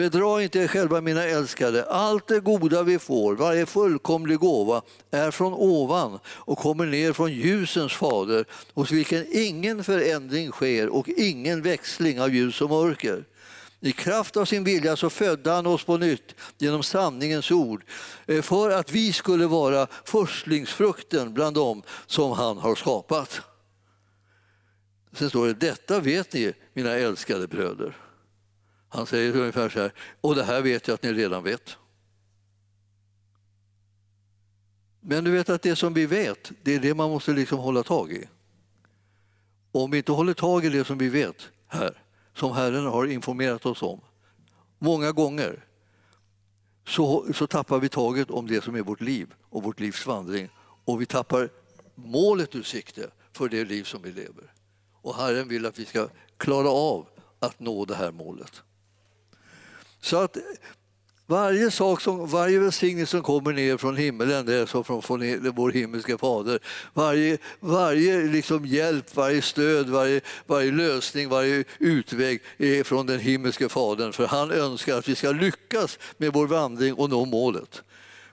Bedra 0.00 0.42
inte 0.42 0.58
er 0.58 0.68
själva, 0.68 1.00
mina 1.00 1.24
älskade. 1.24 1.84
Allt 1.84 2.26
det 2.26 2.40
goda 2.40 2.82
vi 2.82 2.98
får, 2.98 3.36
varje 3.36 3.66
fullkomlig 3.66 4.38
gåva, 4.38 4.82
är 5.10 5.30
från 5.30 5.52
ovan 5.52 6.18
och 6.26 6.58
kommer 6.58 6.86
ner 6.86 7.12
från 7.12 7.32
ljusens 7.32 7.92
fader, 7.92 8.44
hos 8.74 8.90
vilken 8.90 9.26
ingen 9.32 9.84
förändring 9.84 10.50
sker 10.50 10.88
och 10.88 11.08
ingen 11.08 11.62
växling 11.62 12.20
av 12.20 12.34
ljus 12.34 12.60
och 12.60 12.70
mörker. 12.70 13.24
I 13.80 13.92
kraft 13.92 14.36
av 14.36 14.44
sin 14.44 14.64
vilja 14.64 14.96
så 14.96 15.10
födde 15.10 15.50
han 15.50 15.66
oss 15.66 15.84
på 15.84 15.96
nytt 15.96 16.34
genom 16.58 16.82
sanningens 16.82 17.50
ord 17.50 17.84
eh, 18.26 18.42
för 18.42 18.70
att 18.70 18.92
vi 18.92 19.12
skulle 19.12 19.46
vara 19.46 19.86
förstlingsfrukten 20.04 21.34
bland 21.34 21.56
dem 21.56 21.82
som 22.06 22.32
han 22.32 22.58
har 22.58 22.74
skapat. 22.74 23.40
Sen 25.12 25.28
står 25.28 25.46
det, 25.46 25.54
detta 25.54 26.00
vet 26.00 26.32
ni, 26.32 26.52
mina 26.74 26.90
älskade 26.90 27.46
bröder. 27.46 28.09
Han 28.92 29.06
säger 29.06 29.36
ungefär 29.36 29.68
så 29.68 29.80
här, 29.80 29.92
och 30.20 30.34
det 30.34 30.44
här 30.44 30.62
vet 30.62 30.88
jag 30.88 30.94
att 30.94 31.02
ni 31.02 31.12
redan 31.12 31.42
vet. 31.42 31.76
Men 35.00 35.24
du 35.24 35.30
vet 35.30 35.50
att 35.50 35.62
det 35.62 35.76
som 35.76 35.94
vi 35.94 36.06
vet, 36.06 36.52
det 36.62 36.74
är 36.74 36.80
det 36.80 36.94
man 36.94 37.10
måste 37.10 37.32
liksom 37.32 37.58
hålla 37.58 37.82
tag 37.82 38.12
i. 38.12 38.28
Och 39.72 39.82
om 39.82 39.90
vi 39.90 39.98
inte 39.98 40.12
håller 40.12 40.34
tag 40.34 40.64
i 40.64 40.68
det 40.68 40.84
som 40.84 40.98
vi 40.98 41.08
vet 41.08 41.48
här, 41.66 42.02
som 42.34 42.52
Herren 42.52 42.86
har 42.86 43.06
informerat 43.06 43.66
oss 43.66 43.82
om 43.82 44.00
många 44.78 45.12
gånger, 45.12 45.64
så, 46.86 47.32
så 47.34 47.46
tappar 47.46 47.78
vi 47.78 47.88
taget 47.88 48.30
om 48.30 48.46
det 48.46 48.64
som 48.64 48.74
är 48.74 48.82
vårt 48.82 49.00
liv 49.00 49.34
och 49.50 49.62
vårt 49.62 49.80
livs 49.80 50.06
vandring. 50.06 50.48
Och 50.84 51.00
vi 51.00 51.06
tappar 51.06 51.50
målet 51.94 52.54
ur 52.54 52.62
sikte 52.62 53.10
för 53.32 53.48
det 53.48 53.64
liv 53.64 53.84
som 53.84 54.02
vi 54.02 54.12
lever. 54.12 54.52
Och 55.02 55.14
Herren 55.14 55.48
vill 55.48 55.66
att 55.66 55.78
vi 55.78 55.84
ska 55.84 56.08
klara 56.36 56.68
av 56.68 57.08
att 57.38 57.60
nå 57.60 57.84
det 57.84 57.94
här 57.94 58.12
målet. 58.12 58.62
Så 60.00 60.16
att 60.16 60.36
varje 61.26 61.70
sak 61.70 62.00
som, 62.00 62.26
varje 62.26 62.58
välsignelse 62.58 63.10
som 63.10 63.22
kommer 63.22 63.52
ner 63.52 63.76
från 63.76 63.96
himmelen, 63.96 64.46
det 64.46 64.54
är 64.54 64.66
så 64.66 64.84
från, 64.84 65.02
från 65.02 65.52
vår 65.54 65.70
himmelska 65.70 66.18
fader, 66.18 66.58
varje, 66.94 67.38
varje 67.60 68.22
liksom 68.22 68.66
hjälp, 68.66 69.16
varje 69.16 69.42
stöd, 69.42 69.88
varje, 69.88 70.20
varje 70.46 70.70
lösning, 70.70 71.28
varje 71.28 71.64
utväg 71.78 72.40
är 72.58 72.84
från 72.84 73.06
den 73.06 73.20
himmelska 73.20 73.68
fadern. 73.68 74.12
För 74.12 74.26
han 74.26 74.50
önskar 74.50 74.98
att 74.98 75.08
vi 75.08 75.14
ska 75.14 75.30
lyckas 75.32 75.98
med 76.16 76.32
vår 76.32 76.46
vandring 76.46 76.94
och 76.94 77.10
nå 77.10 77.24
målet. 77.24 77.82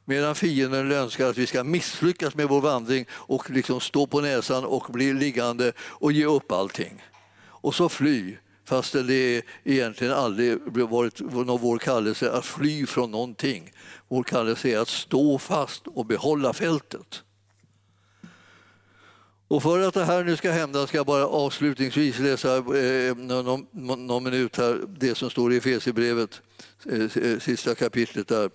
Medan 0.05 0.35
fienden 0.35 0.91
önskar 0.91 1.29
att 1.29 1.37
vi 1.37 1.47
ska 1.47 1.63
misslyckas 1.63 2.35
med 2.35 2.47
vår 2.47 2.61
vandring 2.61 3.05
och 3.11 3.49
liksom 3.49 3.81
stå 3.81 4.07
på 4.07 4.21
näsan 4.21 4.65
och 4.65 4.85
bli 4.89 5.13
liggande 5.13 5.73
och 5.79 6.11
ge 6.11 6.25
upp 6.25 6.51
allting. 6.51 7.03
Och 7.39 7.75
så 7.75 7.89
fly 7.89 8.37
fastän 8.67 9.07
det 9.07 9.45
egentligen 9.63 10.13
aldrig 10.13 10.59
varit 10.89 11.21
vår 11.21 11.77
kallelse 11.77 12.31
att 12.31 12.45
fly 12.45 12.85
från 12.85 13.11
någonting. 13.11 13.73
Vår 14.07 14.23
kallelse 14.23 14.69
är 14.69 14.79
att 14.79 14.87
stå 14.87 15.37
fast 15.37 15.87
och 15.87 16.05
behålla 16.05 16.53
fältet. 16.53 17.23
Och 19.47 19.63
för 19.63 19.79
att 19.79 19.93
det 19.93 20.05
här 20.05 20.23
nu 20.23 20.37
ska 20.37 20.51
hända 20.51 20.87
ska 20.87 20.97
jag 20.97 21.05
bara 21.05 21.27
avslutningsvis 21.27 22.19
läsa 22.19 22.57
eh, 22.57 23.15
någon, 23.15 23.67
någon 24.07 24.23
minut 24.23 24.57
här, 24.57 24.85
det 24.99 25.15
som 25.15 25.29
står 25.29 25.53
i 25.53 25.57
Efesierbrevet, 25.57 26.41
eh, 26.85 27.17
eh 27.17 27.39
sista 27.39 27.75
kapitlet 27.75 28.27
där. 28.27 28.49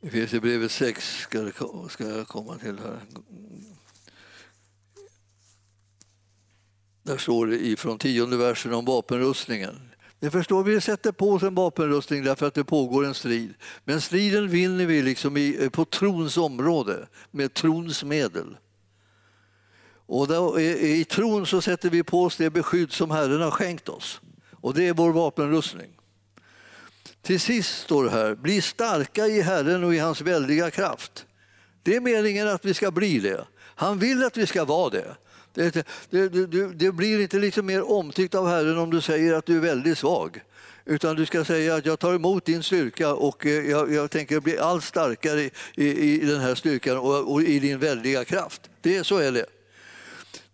Efesierbrevet 0.00 0.70
6 0.70 1.18
ska, 1.20 1.50
ska 1.88 2.04
jag 2.08 2.28
komma 2.28 2.58
till 2.58 2.78
här. 2.78 3.00
Där 7.08 7.18
står 7.18 7.46
det 7.46 7.66
ifrån 7.66 7.98
tionde 7.98 8.36
versen 8.36 8.74
om 8.74 8.84
vapenrustningen. 8.84 9.74
Ni 10.20 10.30
förstår, 10.30 10.64
vi 10.64 10.80
sätter 10.80 11.12
på 11.12 11.32
oss 11.32 11.42
en 11.42 11.54
vapenrustning 11.54 12.24
därför 12.24 12.46
att 12.46 12.54
det 12.54 12.64
pågår 12.64 13.04
en 13.04 13.14
strid. 13.14 13.54
Men 13.84 14.00
striden 14.00 14.48
vinner 14.48 14.86
vi 14.86 15.02
liksom 15.02 15.36
i, 15.36 15.56
eh, 15.60 15.68
på 15.68 15.84
trons 15.84 16.36
område 16.36 17.08
med 17.30 17.54
trons 17.54 18.04
medel. 18.04 18.56
Och 20.06 20.28
där, 20.28 20.60
i, 20.60 21.00
I 21.00 21.04
tron 21.04 21.46
så 21.46 21.60
sätter 21.60 21.90
vi 21.90 22.02
på 22.02 22.24
oss 22.24 22.36
det 22.36 22.50
beskydd 22.50 22.92
som 22.92 23.10
Herren 23.10 23.40
har 23.40 23.50
skänkt 23.50 23.88
oss. 23.88 24.20
Och 24.52 24.74
det 24.74 24.88
är 24.88 24.92
vår 24.92 25.12
vapenrustning. 25.12 25.90
Till 27.22 27.40
sist 27.40 27.78
står 27.78 28.04
det 28.04 28.10
här, 28.10 28.34
bli 28.34 28.60
starka 28.60 29.26
i 29.26 29.42
Herren 29.42 29.84
och 29.84 29.94
i 29.94 29.98
hans 29.98 30.20
väldiga 30.20 30.70
kraft. 30.70 31.26
Det 31.82 31.96
är 31.96 32.00
meningen 32.00 32.48
att 32.48 32.64
vi 32.64 32.74
ska 32.74 32.90
bli 32.90 33.18
det. 33.18 33.46
Han 33.58 33.98
vill 33.98 34.24
att 34.24 34.36
vi 34.36 34.46
ska 34.46 34.64
vara 34.64 34.90
det. 34.90 35.16
Det, 35.58 35.86
det, 36.10 36.46
det, 36.46 36.68
det 36.74 36.92
blir 36.92 37.20
inte 37.20 37.38
liksom 37.38 37.66
mer 37.66 37.90
omtyckt 37.90 38.34
av 38.34 38.48
Herren 38.48 38.78
om 38.78 38.90
du 38.90 39.00
säger 39.00 39.34
att 39.34 39.46
du 39.46 39.56
är 39.56 39.60
väldigt 39.60 39.98
svag. 39.98 40.40
Utan 40.84 41.16
du 41.16 41.26
ska 41.26 41.44
säga 41.44 41.74
att 41.74 41.86
jag 41.86 41.98
tar 41.98 42.14
emot 42.14 42.44
din 42.44 42.62
styrka 42.62 43.14
och 43.14 43.46
eh, 43.46 43.70
jag, 43.70 43.92
jag 43.92 44.10
tänker 44.10 44.40
bli 44.40 44.58
allt 44.58 44.84
starkare 44.84 45.40
i, 45.40 45.50
i, 45.76 46.22
i 46.22 46.24
den 46.24 46.40
här 46.40 46.54
styrkan 46.54 46.98
och, 46.98 47.32
och, 47.32 47.42
i 47.42 47.58
din 47.58 47.78
väldiga 47.78 48.24
kraft. 48.24 48.70
Det, 48.80 49.04
så 49.04 49.16
är 49.16 49.32
det. 49.32 49.46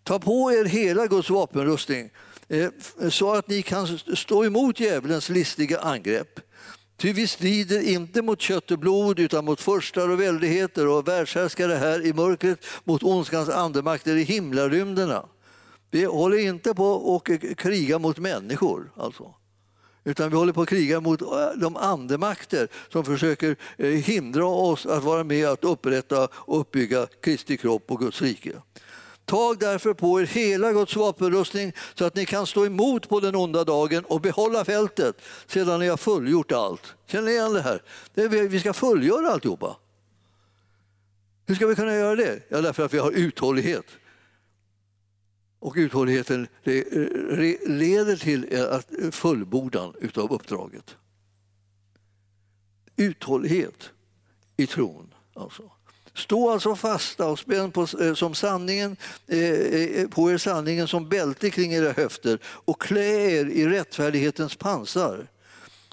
Ta 0.03 0.19
på 0.19 0.51
er 0.51 0.65
hela 0.65 1.07
Guds 1.07 1.29
vapenrustning 1.29 2.09
eh, 2.47 2.69
så 3.09 3.33
att 3.33 3.47
ni 3.47 3.61
kan 3.61 3.97
stå 3.97 4.45
emot 4.45 4.79
djävulens 4.79 5.29
listiga 5.29 5.79
angrepp. 5.79 6.39
Ty 6.97 7.13
vi 7.13 7.27
strider 7.27 7.81
inte 7.81 8.21
mot 8.21 8.41
kött 8.41 8.71
och 8.71 8.79
blod 8.79 9.19
utan 9.19 9.45
mot 9.45 9.61
förstar 9.61 10.09
och 10.09 10.21
väldigheter 10.21 10.87
och 10.87 11.07
världshärskare 11.07 11.73
här 11.73 12.05
i 12.05 12.13
mörkret, 12.13 12.65
mot 12.83 13.03
ondskans 13.03 13.49
andemakter 13.49 14.15
i 14.15 14.23
himlarymderna. 14.23 15.25
Vi 15.91 16.05
håller 16.05 16.37
inte 16.37 16.73
på 16.73 17.15
att 17.15 17.57
kriga 17.57 17.99
mot 17.99 18.17
människor. 18.17 18.91
Alltså. 18.95 19.33
Utan 20.03 20.29
vi 20.29 20.35
håller 20.35 20.53
på 20.53 20.61
att 20.61 20.69
kriga 20.69 20.99
mot 20.99 21.21
eh, 21.21 21.27
de 21.55 21.75
andemakter 21.75 22.67
som 22.89 23.05
försöker 23.05 23.55
eh, 23.77 23.89
hindra 23.89 24.45
oss 24.45 24.85
att 24.85 25.03
vara 25.03 25.23
med 25.23 25.47
att 25.47 25.63
upprätta 25.63 26.27
och 26.33 26.59
uppbygga 26.59 27.07
Kristi 27.21 27.57
kropp 27.57 27.91
och 27.91 27.99
Guds 27.99 28.21
rike. 28.21 28.51
Tag 29.25 29.59
därför 29.59 29.93
på 29.93 30.21
er 30.21 30.25
hela 30.25 30.71
Guds 30.71 30.95
vapenrustning 30.95 31.73
så 31.95 32.05
att 32.05 32.15
ni 32.15 32.25
kan 32.25 32.47
stå 32.47 32.65
emot 32.65 33.09
på 33.09 33.19
den 33.19 33.35
onda 33.35 33.63
dagen 33.63 34.05
och 34.05 34.21
behålla 34.21 34.65
fältet 34.65 35.21
sedan 35.47 35.79
ni 35.79 35.87
har 35.87 35.97
fullgjort 35.97 36.51
allt. 36.51 36.95
Känner 37.05 37.25
ni 37.25 37.31
igen 37.31 37.53
det 37.53 37.61
här? 37.61 37.81
vi 38.47 38.59
ska 38.59 38.73
fullgöra 38.73 39.31
alltihopa. 39.31 39.77
Hur 41.45 41.55
ska 41.55 41.67
vi 41.67 41.75
kunna 41.75 41.95
göra 41.95 42.15
det? 42.15 42.39
Ja, 42.49 42.61
därför 42.61 42.85
att 42.85 42.93
vi 42.93 42.97
har 42.97 43.11
uthållighet. 43.11 43.85
Och 45.59 45.73
uthålligheten 45.77 46.47
leder 47.65 48.15
till 48.15 49.11
fullbordan 49.11 49.93
av 50.15 50.33
uppdraget. 50.33 50.95
Uthållighet 52.95 53.91
i 54.57 54.67
tron. 54.67 55.13
Alltså. 55.33 55.71
Stå 56.15 56.51
alltså 56.51 56.75
fasta 56.75 57.27
och 57.27 57.39
spänn 57.39 57.71
på, 57.71 57.87
eh, 58.01 58.13
som 58.13 58.35
sanningen, 58.35 58.97
eh, 59.27 59.39
eh, 59.39 60.07
på 60.07 60.31
er 60.31 60.37
sanningen 60.37 60.87
som 60.87 61.09
bälte 61.09 61.49
kring 61.49 61.73
era 61.73 61.91
höfter 61.91 62.39
och 62.43 62.81
klä 62.81 63.31
er 63.39 63.45
i 63.45 63.67
rättfärdighetens 63.67 64.55
pansar. 64.55 65.27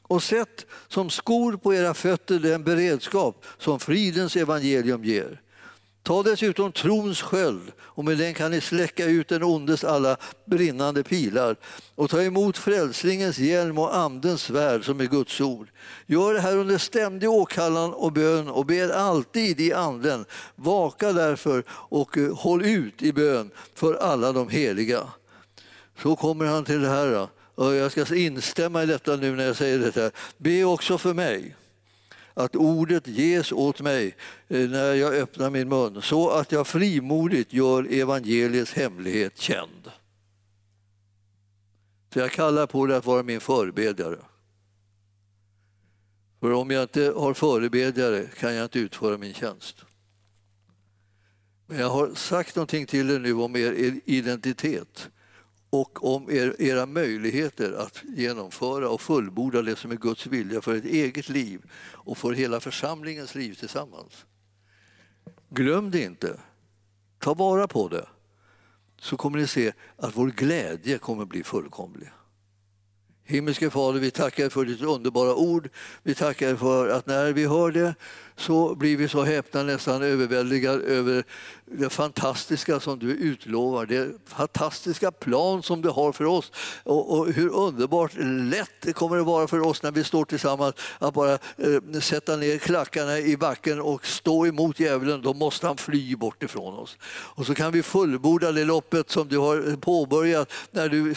Och 0.03 0.23
sätt 0.23 0.67
som 0.89 1.11
skor 1.11 1.57
på 1.57 1.75
era 1.75 1.95
fötter 1.95 2.39
den 2.39 2.65
beredskap 2.65 3.45
som 3.59 3.81
fridens 3.81 4.37
evangelium 4.37 5.05
ger. 5.05 5.41
Ta 6.03 6.23
dessutom 6.23 6.73
trons 6.73 7.23
sköld 7.23 7.73
och 7.81 8.05
med 8.05 8.19
den 8.19 8.35
kan 8.35 8.51
ni 8.51 8.61
släcka 8.61 9.05
ut 9.05 9.29
den 9.29 9.43
ondes 9.43 9.85
alla 9.85 10.17
brinnande 10.47 11.03
pilar 11.03 11.57
och 11.95 12.11
ta 12.11 12.23
emot 12.23 12.59
frälsningens 12.59 13.39
hjälm 13.39 13.79
och 13.79 13.97
andens 13.97 14.43
svärd 14.43 14.85
som 14.85 15.01
är 15.01 15.05
Guds 15.05 15.41
ord. 15.41 15.69
Gör 16.07 16.35
det 16.35 16.41
här 16.41 16.57
under 16.57 16.79
ständig 16.79 17.31
åkallan 17.31 17.93
och 17.95 18.13
bön 18.13 18.49
och 18.49 18.67
ber 18.67 18.89
alltid 18.89 19.61
i 19.61 19.73
anden. 19.73 20.25
Vaka 20.55 21.13
därför 21.13 21.65
och 21.69 22.19
eh, 22.19 22.37
håll 22.37 22.65
ut 22.65 23.03
i 23.03 23.13
bön 23.13 23.51
för 23.75 23.95
alla 23.95 24.33
de 24.33 24.49
heliga. 24.49 25.07
Så 26.03 26.17
kommer 26.17 26.45
han 26.45 26.65
till 26.65 26.83
det 26.83 26.89
här. 26.89 27.29
Jag 27.57 27.93
ska 27.93 28.17
instämma 28.17 28.83
i 28.83 28.87
detta 28.87 29.17
nu 29.17 29.37
när 29.37 29.47
jag 29.47 29.57
säger 29.57 29.79
detta. 29.79 30.11
Be 30.37 30.65
också 30.65 30.99
för 30.99 31.15
mig 31.15 31.57
att 32.35 32.57
ordet 32.57 33.07
ges 33.07 33.53
åt 33.53 33.81
mig 33.81 34.17
eh, 34.49 34.71
när 34.71 34.95
jag 34.95 35.15
öppnar 35.15 35.51
min 35.51 35.69
mun 35.69 36.03
så 36.03 36.31
att 36.31 36.53
jag 36.53 36.67
frimodigt 36.67 37.53
gör 37.53 37.93
evangeliets 37.93 38.73
hemlighet 38.73 39.39
känd. 39.39 39.91
Så 42.13 42.19
jag 42.19 42.31
kallar 42.31 42.67
på 42.67 42.87
dig 42.87 42.97
att 42.97 43.07
vara 43.07 43.23
min 43.23 43.41
förebedjare. 43.41 44.19
För 46.41 46.53
om 46.53 46.71
jag 46.71 46.83
inte 46.83 47.13
har 47.17 47.35
förebedjare 47.35 48.27
kan 48.39 48.55
jag 48.55 48.65
inte 48.65 48.79
utföra 48.79 49.19
min 49.19 49.35
tjänst. 49.35 49.77
Men 51.67 51.79
jag 51.79 51.91
har 51.91 52.15
sagt 52.15 52.57
någonting 52.57 52.87
till 52.87 53.11
er 53.11 53.19
nu 53.19 53.35
om 53.35 53.57
er 53.57 54.01
identitet 54.05 55.09
och 55.73 56.15
om 56.15 56.31
er, 56.31 56.57
era 56.59 56.87
möjligheter 56.87 57.73
att 57.73 58.03
genomföra 58.17 58.89
och 58.89 59.01
fullborda 59.01 59.63
det 59.63 59.77
som 59.77 59.91
är 59.91 59.97
Guds 59.97 60.27
vilja 60.27 60.61
för 60.61 60.75
ett 60.75 60.85
eget 60.85 61.29
liv 61.29 61.71
och 61.83 62.19
för 62.19 62.33
hela 62.33 62.61
församlingens 62.61 63.35
liv 63.35 63.55
tillsammans. 63.55 64.27
Glöm 65.49 65.91
det 65.91 66.03
inte. 66.03 66.41
Ta 67.19 67.35
vara 67.35 67.69
på 67.69 67.89
det. 67.89 68.09
Så 68.99 69.17
kommer 69.17 69.39
ni 69.39 69.47
se 69.47 69.73
att 69.97 70.17
vår 70.17 70.29
glädje 70.29 70.99
kommer 70.99 71.25
bli 71.25 71.45
fullkomlig. 71.45 72.11
Himmelske 73.25 73.71
Fader, 73.71 74.01
vi 74.01 74.11
tackar 74.11 74.49
för 74.49 74.65
ditt 74.65 74.83
underbara 74.83 75.35
ord. 75.35 75.69
Vi 76.03 76.15
tackar 76.15 76.57
för 76.57 76.89
att 76.89 77.07
när 77.07 77.33
vi 77.33 77.47
hör 77.47 77.73
det 77.73 77.95
så 78.37 78.75
blir 78.75 78.97
vi 78.97 79.09
så 79.09 79.23
häpna, 79.23 79.63
nästan 79.63 80.03
överväldigade 80.03 80.85
över 80.85 81.25
det 81.65 81.91
fantastiska 81.91 82.81
som 82.81 82.99
du 82.99 83.11
utlovar, 83.11 83.87
det 83.87 84.11
fantastiska 84.27 85.11
plan 85.13 85.63
som 85.63 85.83
du 85.83 85.89
har 85.89 86.13
för 86.13 86.25
oss 86.25 86.53
och, 86.85 87.19
och 87.19 87.33
hur 87.33 87.49
underbart 87.49 88.13
lätt 88.51 88.71
det 88.81 88.93
kommer 88.93 89.19
att 89.19 89.27
vara 89.27 89.47
för 89.47 89.61
oss 89.61 89.83
när 89.83 89.91
vi 89.91 90.05
står 90.05 90.25
tillsammans 90.25 90.75
att 90.99 91.15
bara 91.15 91.33
eh, 91.33 92.01
sätta 92.01 92.37
ner 92.37 92.59
klackarna 92.59 93.19
i 93.19 93.37
backen 93.37 93.81
och 93.81 94.07
stå 94.07 94.47
emot 94.47 94.81
djävulen. 94.81 95.23
Då 95.23 95.35
måste 95.35 95.67
han 95.67 95.77
fly 95.77 96.17
bort 96.17 96.43
ifrån 96.43 96.75
oss. 96.75 96.97
Och 97.05 97.47
så 97.47 97.55
kan 97.55 97.73
vi 97.73 97.83
fullborda 97.83 98.53
det 98.53 98.65
loppet 98.65 99.11
som 99.11 99.29
du 99.29 99.39
har 99.39 99.77
påbörjat 99.77 100.53
när 100.71 100.89
du 100.89 101.15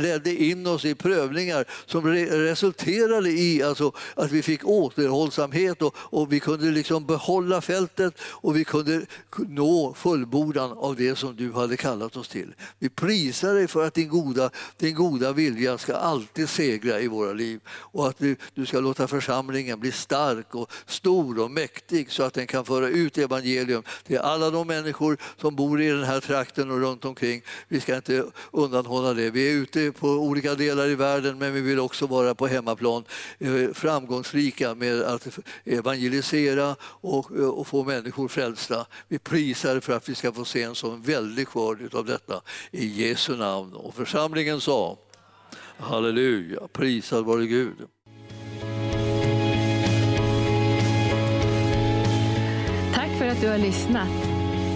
ledde 0.00 0.34
in 0.34 0.66
oss 0.66 0.84
i 0.84 0.94
prövningar 1.38 1.64
som 1.86 2.06
re 2.06 2.50
resulterade 2.50 3.30
i 3.30 3.62
alltså, 3.62 3.92
att 4.14 4.30
vi 4.32 4.42
fick 4.42 4.64
återhållsamhet 4.64 5.82
och, 5.82 5.94
och 5.96 6.32
vi 6.32 6.40
kunde 6.40 6.70
liksom 6.70 7.06
behålla 7.06 7.60
fältet 7.60 8.14
och 8.20 8.56
vi 8.56 8.64
kunde 8.64 9.06
nå 9.48 9.94
fullbordan 9.94 10.72
av 10.72 10.96
det 10.96 11.16
som 11.16 11.36
du 11.36 11.52
hade 11.52 11.76
kallat 11.76 12.16
oss 12.16 12.28
till. 12.28 12.54
Vi 12.78 12.88
prisar 12.88 13.54
dig 13.54 13.68
för 13.68 13.86
att 13.86 13.94
din 13.94 14.08
goda, 14.08 14.50
din 14.76 14.94
goda 14.94 15.32
vilja 15.32 15.78
ska 15.78 15.96
alltid 15.96 16.48
segra 16.48 17.00
i 17.00 17.08
våra 17.08 17.32
liv 17.32 17.60
och 17.68 18.08
att 18.08 18.18
du, 18.18 18.36
du 18.54 18.66
ska 18.66 18.80
låta 18.80 19.08
församlingen 19.08 19.80
bli 19.80 19.92
stark 19.92 20.54
och 20.54 20.72
stor 20.86 21.38
och 21.38 21.50
mäktig 21.50 22.12
så 22.12 22.22
att 22.22 22.34
den 22.34 22.46
kan 22.46 22.64
föra 22.64 22.88
ut 22.88 23.18
evangelium 23.18 23.82
till 24.06 24.18
alla 24.18 24.50
de 24.50 24.66
människor 24.66 25.16
som 25.36 25.56
bor 25.56 25.80
i 25.80 25.88
den 25.88 26.04
här 26.04 26.20
trakten 26.20 26.70
och 26.70 26.80
runt 26.80 27.04
omkring. 27.04 27.42
Vi 27.68 27.80
ska 27.80 27.96
inte 27.96 28.24
undanhålla 28.52 29.14
det. 29.14 29.30
Vi 29.30 29.50
är 29.50 29.54
ute 29.54 29.92
på 29.92 30.08
olika 30.08 30.54
delar 30.54 30.88
i 30.88 30.94
världen 30.94 31.27
men 31.34 31.54
vi 31.54 31.60
vill 31.60 31.80
också 31.80 32.06
vara 32.06 32.34
på 32.34 32.46
hemmaplan 32.46 33.04
eh, 33.38 33.72
framgångsrika 33.74 34.74
med 34.74 35.02
att 35.02 35.38
evangelisera 35.64 36.76
och, 36.82 37.36
eh, 37.38 37.48
och 37.48 37.66
få 37.66 37.84
människor 37.84 38.28
frälsta. 38.28 38.86
Vi 39.08 39.18
prisar 39.18 39.80
för 39.80 39.92
att 39.92 40.08
vi 40.08 40.14
ska 40.14 40.32
få 40.32 40.44
se 40.44 40.62
en 40.62 40.74
sån 40.74 41.02
väldig 41.02 41.48
skörd 41.48 41.94
av 41.94 42.04
detta 42.04 42.40
i 42.70 42.86
Jesu 42.86 43.36
namn. 43.36 43.72
Och 43.72 43.94
församlingen 43.94 44.60
sa 44.60 44.98
Halleluja, 45.78 46.60
prisad 46.72 47.24
vare 47.24 47.46
Gud. 47.46 47.76
Tack 52.94 53.18
för 53.18 53.28
att 53.28 53.40
du 53.40 53.48
har 53.48 53.58
lyssnat. 53.58 54.37